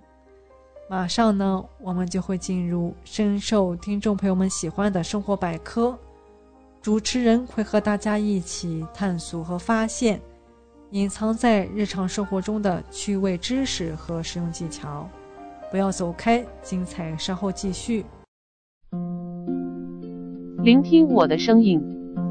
[0.88, 5.98] 马上呢，我们就会进入深受听众朋友们喜欢的生活百科。
[6.82, 10.20] 主持人会和大家一起探索和发现
[10.90, 15.08] 隐藏在日常生活中的趣味知识和实用技巧。
[15.70, 18.04] 不要走开，精彩稍后继续。
[20.58, 21.80] 聆听我的声音，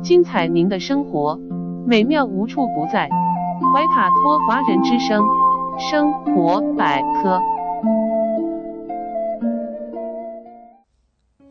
[0.04, 1.40] 精彩您的生活，
[1.88, 3.10] 美妙无处不在。
[3.74, 5.24] 怀卡托华人之声，
[5.80, 7.40] 生活百科。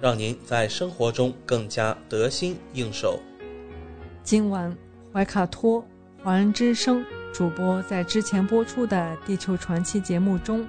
[0.00, 3.18] 让您在生活中更加得心应手。
[4.22, 4.76] 今晚
[5.12, 5.84] 怀卡托
[6.22, 8.96] 华人之声主播在之前播出的
[9.26, 10.66] 《地球传奇》节目中，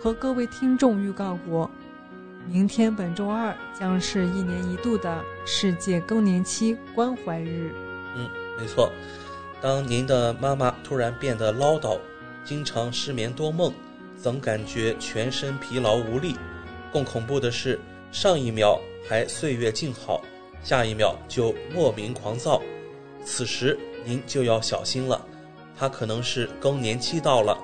[0.00, 1.70] 和各位听众预告过，
[2.46, 7.74] 明天本周二将是一年一度的世界更年期关怀日。
[8.16, 8.90] 嗯，没错。
[9.60, 11.98] 当您的妈妈突然变得唠叨，
[12.44, 13.72] 经常失眠多梦，
[14.16, 16.36] 总感觉全身疲劳无力。
[16.92, 17.78] 更恐怖的是。
[18.12, 20.20] 上一秒还岁月静好，
[20.62, 22.60] 下一秒就莫名狂躁，
[23.24, 25.24] 此时您就要小心了，
[25.78, 27.56] 它可能是更年期到了，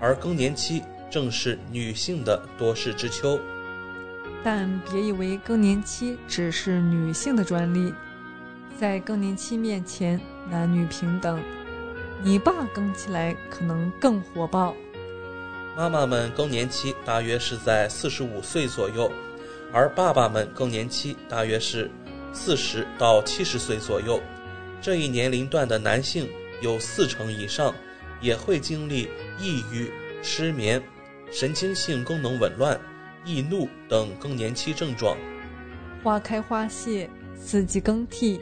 [0.00, 3.38] 而更年期正是女性的多事之秋。
[4.42, 7.94] 但别以为更年期只是女性的专利，
[8.78, 11.40] 在更年期面前，男女平等。
[12.22, 14.74] 你爸更起来可能更火爆。
[15.76, 19.10] 妈妈们更年期大约是在四十五岁左右。
[19.74, 21.90] 而爸爸们更年期大约是
[22.32, 24.22] 四十到七十岁左右，
[24.80, 26.28] 这一年龄段的男性
[26.62, 27.74] 有四成以上
[28.20, 29.90] 也会经历抑郁、
[30.22, 30.80] 失眠、
[31.28, 32.80] 神经性功能紊乱、
[33.24, 35.16] 易怒等更年期症状。
[36.04, 38.40] 花开花谢，四季更替，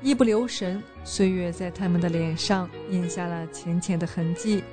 [0.00, 4.64] 一不留神，岁月在他们的脸上印下了浅浅的痕迹。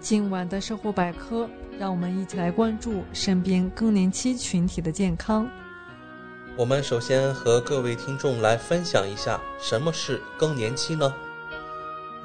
[0.00, 1.46] 今晚的生活百科。
[1.78, 5.48] 让我们一起来关注身边更年期群体的健康。
[6.56, 11.12] 我们首先和各位听众来分享一下什么是更年期呢？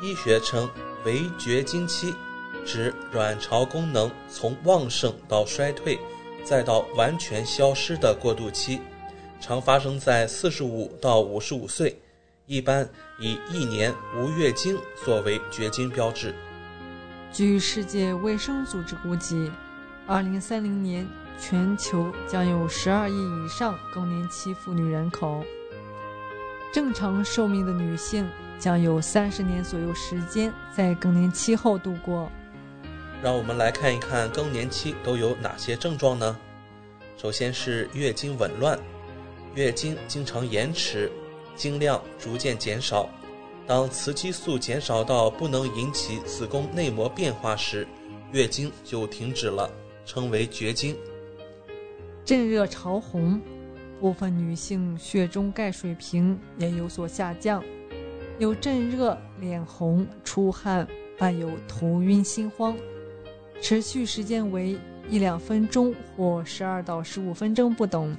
[0.02, 0.70] 医学称
[1.04, 2.14] 为绝经期，
[2.64, 6.00] 指卵巢功能从旺盛到衰退，
[6.44, 8.80] 再到完全消失的过渡期，
[9.42, 12.00] 常发生在四十五到五十五岁，
[12.46, 12.88] 一般
[13.20, 16.36] 以一年无月经作为绝经标志。
[17.32, 19.52] 据世界卫生组织估计
[20.08, 21.08] ，2030年
[21.40, 25.44] 全球将有12亿以上更年期妇女人口。
[26.74, 28.28] 正常寿命的女性
[28.58, 32.32] 将有30年左右时间在更年期后度过。
[33.22, 36.36] 让我们来看一看更年期都有哪些症状呢？
[37.16, 38.78] 首先是月经紊乱，
[39.54, 41.12] 月经经常延迟，
[41.56, 43.08] 经量逐渐减少，
[43.70, 47.88] 当雌激素减少到不能引起子宫内膜变化时，
[48.32, 49.70] 月经就停止了，
[50.08, 50.98] 称为绝经。
[52.26, 53.40] 震热潮红，
[54.02, 57.64] 部分女性血中钙水平也有所下降，
[58.40, 62.76] 有震热、脸红、出汗，伴有头晕心慌，
[63.62, 64.80] 持续时间为
[65.12, 68.18] 一两分钟或十二到十五分钟不等。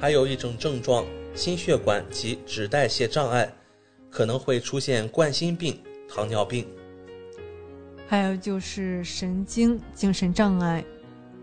[0.00, 1.04] 还有一种症状，
[1.34, 3.52] 心血管及脂代谢障碍，
[4.14, 5.76] 可能会出现冠心病、
[6.08, 6.64] 糖尿病。
[8.06, 10.84] 还有就是神经精神障碍，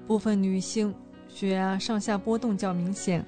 [0.07, 0.95] 部分女性
[1.27, 3.26] 血压上下波动较明显，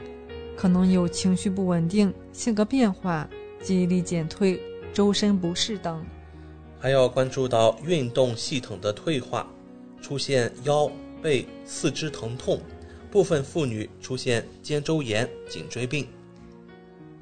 [0.56, 3.30] 可能有情绪不稳定、性格变化、
[3.62, 4.62] 记忆力减退、
[4.94, 6.06] 周身不适等。
[6.80, 9.46] 还要关注到运动系统的退化，
[10.02, 10.90] 出现腰
[11.22, 12.62] 背、四肢疼痛，
[13.12, 16.08] 部分妇女出现肩周炎、颈椎病。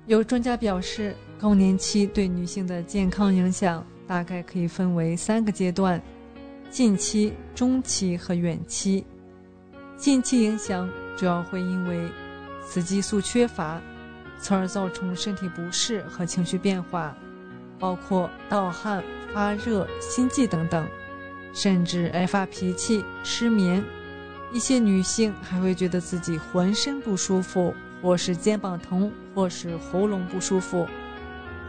[0.06, 6.00] 有专家表示，更年期对女性的健康影响大概可以分为三个阶段：
[6.70, 9.04] 近期、中期和远期。
[9.98, 10.88] 近期影响
[11.18, 12.08] 主要会因为
[12.64, 13.82] 雌激素缺乏，
[14.40, 17.18] 从而造成身体不适和情绪变化，
[17.80, 19.04] 包括盗汗、
[19.34, 20.88] 发热、心悸等等，
[21.56, 23.84] 甚至爱发脾气、失眠。
[24.54, 30.86] 一些女性还会觉得自己浑身不舒服，或是肩膀疼，或是喉咙不舒服，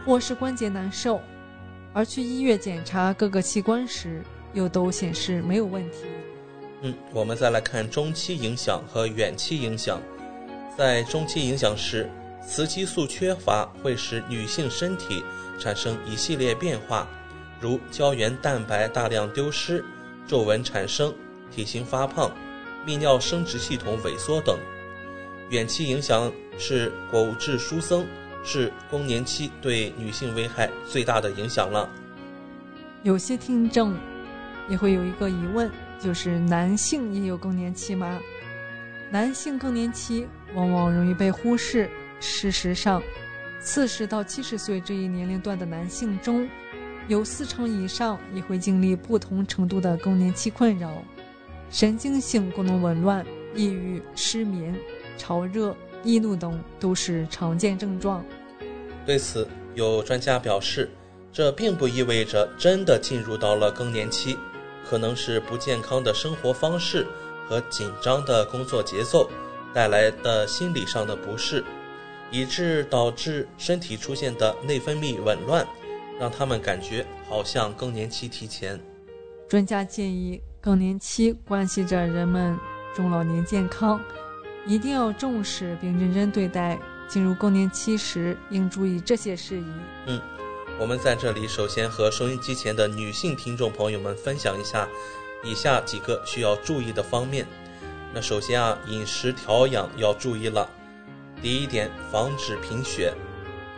[0.05, 1.21] 或是关节难受，
[1.93, 4.21] 而去医院检查各个器官时，
[4.53, 5.99] 又都显示没有问题。
[6.81, 10.01] 嗯，我们再来看中期影响和远期影响。
[10.77, 12.09] 在中期影响时，
[12.45, 15.23] 雌激素缺乏会使女性身体
[15.57, 17.07] 产生一系列变化，
[17.61, 19.85] 如胶原蛋白大量丢失、
[20.27, 21.13] 皱纹产生、
[21.49, 22.29] 体型发胖、
[22.85, 24.57] 泌尿生殖系统萎缩等。
[25.49, 28.05] 远期影响是骨质疏松，
[28.43, 31.89] 是更年期对女性危害最大的影响了。
[33.03, 33.95] 有些听众
[34.69, 38.19] 也会有一个疑问，就是男性也有更年期吗？
[39.11, 41.89] 男性更年期往往容易被忽视。
[42.19, 43.03] 事实上，
[43.59, 46.49] 四十到七十岁这一年龄段的男性中，
[47.09, 51.03] 有四成以上也会经历不同程度的更年期困扰，
[51.69, 54.73] 神经性功能紊乱、抑郁、失眠、
[55.17, 58.23] 潮热、易怒等都是常见症状。
[59.05, 60.89] 对此，有专家表示，
[61.31, 64.37] 这并不意味着真的进入到了更年期，
[64.89, 67.07] 可能是不健康的生活方式
[67.47, 69.29] 和紧张的工作节奏
[69.73, 71.63] 带来的心理上的不适。
[72.31, 75.63] 以致导致身体出现的内分泌紊乱，
[76.19, 78.79] 让他们感觉好像更年期提前。
[79.47, 82.57] 专家建议，更年期关系着人们
[82.95, 84.01] 中老年健康，
[84.65, 86.79] 一定要重视并认真对待。
[87.05, 89.65] 进入更年期时应注意这些事宜。
[90.07, 90.19] 嗯，
[90.79, 94.87] 我们在这里首先和收音机前的女性听众朋友们分享一下
[95.43, 97.45] 以下几个需要注意的方面。
[98.13, 100.67] 那首先啊，饮食调养要注意了。
[101.41, 103.13] 第一点，防止贫血。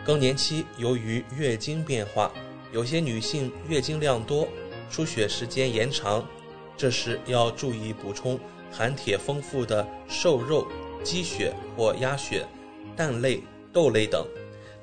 [0.06, 2.32] 更年期由于月经变化，
[2.72, 4.48] 有些女性月经量多，
[4.90, 6.24] 出血时间延长，
[6.78, 8.40] 这时要注意补充
[8.77, 10.68] 含铁丰富的瘦肉、
[11.02, 12.45] 鸡血或鸭血、
[12.93, 13.41] 蛋类、
[13.72, 14.27] 豆类等，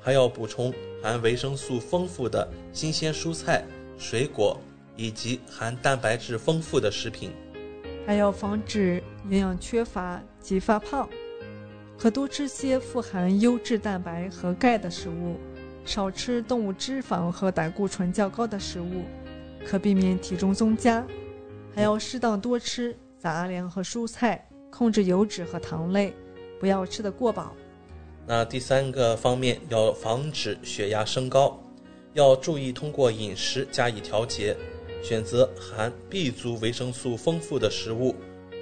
[0.01, 3.63] 还要补充含维生素丰富的新鲜蔬菜、
[3.99, 4.59] 水果
[4.95, 7.29] 以及含蛋白质丰富的食品，
[8.07, 8.99] 还要防止
[9.29, 11.07] 营养缺乏及发胖。
[11.95, 15.37] 可多吃些富含优质蛋白和钙的食物，
[15.85, 19.03] 少吃动物脂肪和胆固醇较高的食物，
[19.63, 21.05] 可避免体重增加。
[21.75, 26.13] 还要适当多吃杂粮和蔬菜，控制油脂和糖类，
[26.59, 27.55] 不要吃得过饱。
[28.27, 31.57] 那第三个方面要防止血压升高，
[32.11, 34.53] 要注意通过饮食加以调节，
[35.01, 38.13] 选择含 B 族维生素丰富的食物，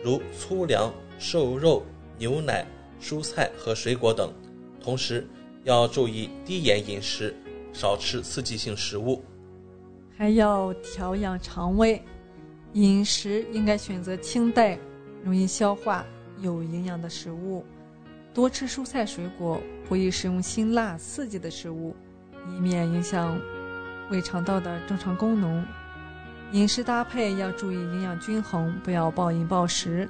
[0.03, 1.83] 如粗粮、瘦肉、
[2.19, 2.63] 牛奶。
[3.01, 4.31] 蔬菜和水果等，
[4.79, 5.27] 同时
[5.63, 7.35] 要注意低盐饮食，
[7.73, 9.23] 少吃刺激性食物，
[10.15, 11.99] 还要调养肠胃，
[12.73, 14.77] 饮食应该选择清淡、
[15.23, 16.05] 容易消化、
[16.39, 17.65] 有营养的食物，
[18.33, 21.93] 多吃蔬菜水果，不宜食用辛辣刺激的食物，
[22.47, 23.37] 以免影响
[24.09, 25.65] 胃肠道的正常功能。
[26.53, 30.07] 饮食搭配要注意营养均衡，不要暴饮暴食。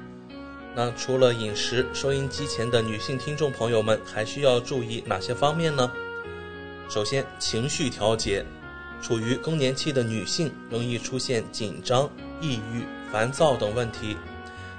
[0.75, 5.91] 那除了饮食，收音机前的女性听众朋友们还需要注意哪些方面呢？
[6.89, 8.45] 首先，情绪调节。
[9.01, 12.07] 处于更年期的女性容易出现紧张、
[12.41, 14.17] 抑郁、烦躁等问题。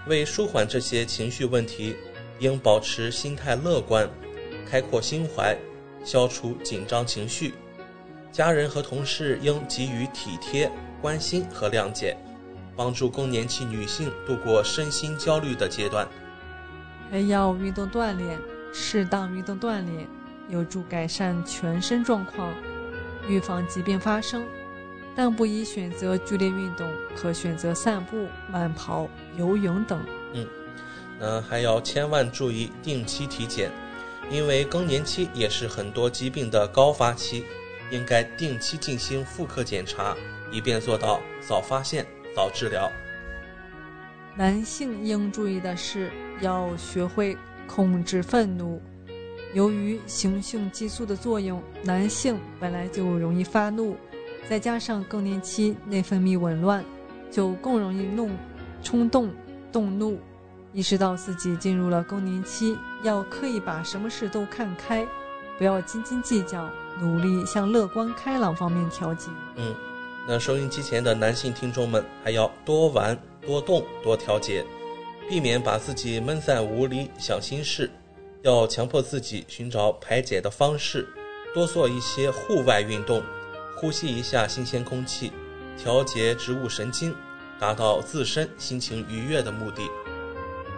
[0.09, 1.97] 为舒缓这些情绪问题，
[2.41, 4.09] 应保持心态乐观、
[4.69, 5.57] 开阔心怀，
[6.05, 7.55] 消除紧张情绪。
[8.33, 10.71] 家人和同事应给予体贴、
[11.01, 12.17] 关心和谅解，
[12.75, 16.09] 帮助更年期女性度过身心焦虑的阶段。
[17.11, 18.39] 还要运动锻炼，
[18.73, 20.09] 适当运动锻炼
[20.49, 22.53] 有助改善全身状况，
[23.29, 24.43] 预防疾病发生。
[25.15, 30.03] 但不宜选择剧烈运动，可选择散步、慢跑、游泳等。
[30.35, 30.47] 嗯，
[31.21, 33.71] 那还要千万注意定期体检，
[34.31, 37.45] 因为更年期也是很多疾病的高发期，
[37.91, 40.17] 应该定期进行妇科检查，
[40.51, 42.91] 以便做到早发现、早治疗。
[44.35, 46.11] 男性应注意的是，
[46.41, 47.37] 要学会
[47.67, 48.81] 控制愤怒。
[49.53, 53.95] 由于雄性激素的作用，男性本来就容易发怒，
[54.49, 56.85] 再加上更年期内分泌紊乱，
[57.31, 58.31] 就更容易怒、
[58.83, 59.31] 冲动、
[59.71, 60.19] 动怒。
[60.73, 65.07] 意识到自己进入了更年期，要刻意把什么事都看开，
[65.59, 66.69] 不要斤斤计较，
[67.01, 69.29] 努力向乐观开朗方面调节。
[69.57, 69.75] 嗯，
[70.27, 73.19] 那收音机前的男性听众们还要多玩。
[73.45, 74.65] 多动多调节，
[75.29, 77.91] 避免把自己闷在屋里想心事，
[78.43, 81.09] 要强迫自己寻找排解的方式，
[81.53, 83.21] 多做一些户外运动，
[83.83, 85.33] 呼吸一下新鲜空气，
[85.77, 87.13] 调节植物神经，
[87.59, 89.83] 达到自身心情愉悦的目的。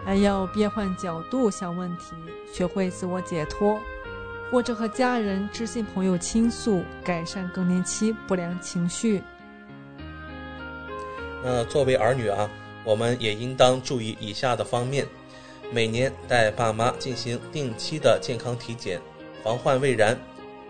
[0.03, 2.15] 还要变换角度想问题，
[2.51, 3.79] 学会自我解脱，
[4.49, 9.21] 或者和家人、知心朋友倾诉，改善更年期不良情绪。
[11.43, 12.49] 那作为儿女啊，
[12.83, 15.05] 我们也应当注意以下的方面：
[15.71, 18.99] 每年带爸妈进行定期的健康体检，
[19.43, 20.17] 防患未然，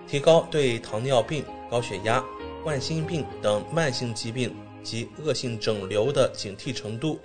[0.05, 1.45] 提高对糖尿病、
[1.75, 2.23] 高血压、
[2.63, 7.19] 冠心病等慢性疾病及恶性肿瘤的警惕程度。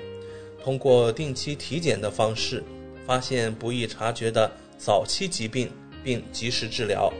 [0.61, 2.61] 通过定期体检的方式，
[3.07, 5.71] 发现不易察觉的早期疾病，
[6.03, 7.13] 并及时治疗。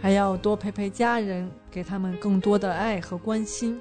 [0.00, 3.80] 还要多陪陪家人，给他们更多的爱和关心。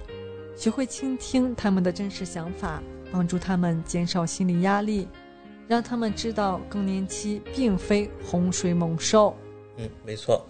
[0.57, 2.81] 学会倾听他们的真实想法，
[3.11, 5.07] 帮助他们减少心理压力，
[5.67, 9.37] 让他们知道更年期并非洪水猛兽。
[9.77, 10.43] 嗯，没错。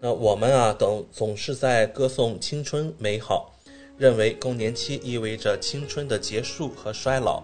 [0.00, 3.54] 那我们啊，等总是在歌颂青春美好，
[3.96, 7.42] 认为更年期意味着青春的结束和衰老。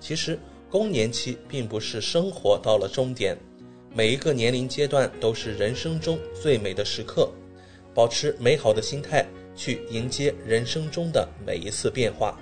[0.00, 0.38] 其实，
[0.70, 3.38] 更年期并不是生活到了终点，
[3.94, 7.30] 每一个年龄阶段都是人生中最美的时刻。
[7.94, 9.26] 保持美好的心态。
[9.56, 12.36] 去迎接人生中的每一次变化。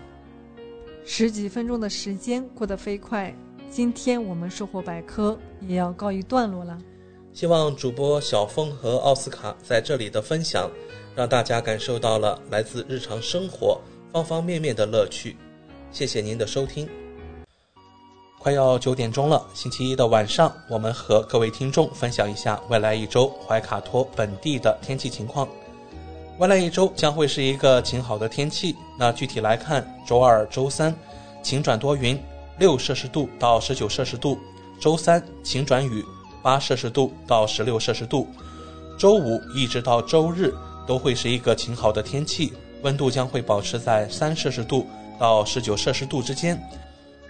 [1.04, 3.36] 十几分钟的时间过得飞快，
[3.70, 6.78] 今天我们收获百科也要告一段落了。
[7.34, 10.70] 希望主播小峰和奥斯卡在这里的分享，
[11.16, 13.80] 让大家感受到了来自日常生活
[14.12, 15.34] 方方面面的乐趣。
[15.90, 16.86] 谢谢您的收听。
[18.38, 25.48] 快要九点钟了，星期一的晚上，我们和各位听众分享一下未来一周怀卡托本地的天气情况。
[26.38, 28.76] 未来一周将会是一个晴好的天气。
[28.98, 30.94] 那具体来看，周二、周三
[31.42, 32.20] 晴转多云，
[32.58, 34.36] 六摄氏度到十九摄氏度；
[34.78, 36.04] 周三晴转雨，
[36.42, 38.26] 八摄氏度到十六摄氏度。
[38.98, 40.52] 周五一直到周日
[40.86, 42.52] 都会是一个晴好的天气，
[42.82, 44.86] 温度将会保持在三摄氏度
[45.18, 46.60] 到十九摄氏度之间。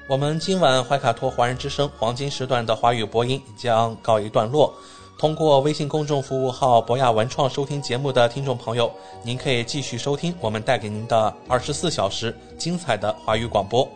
[0.08, 4.74] 我们今晚怀卡托华人之声黄金时段的华语播音将告一段落。
[5.18, 8.90] 通过微信公众服务号“博雅文创”收听节目的听众朋友，
[9.22, 13.88] 您可以继续收听我们带给您的二十四小时精彩的华语广播。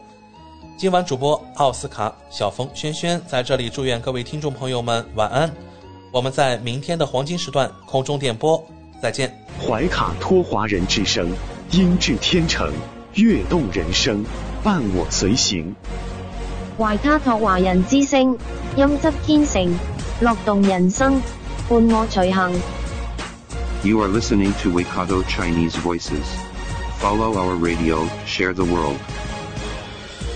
[0.79, 5.51] 今晚主播奥斯卡、小峰、轩轩在这里祝愿各位听众朋友们晚安。
[6.13, 8.63] 我们在明天的黄金时段空中电波
[9.01, 9.35] 再见。
[9.67, 11.33] 怀卡托华人之声，
[11.71, 12.71] 音质天成，
[13.15, 14.23] 悦动人生，
[14.63, 15.75] 伴我随行。
[16.77, 18.37] 怀卡托华人之声，
[18.77, 19.75] 音质天成。
[20.21, 21.23] 乐动人生，
[21.71, 22.53] 伴我随行。
[23.83, 26.27] You are listening to Waikato Chinese Voices.
[27.01, 28.99] Follow our radio, share the world.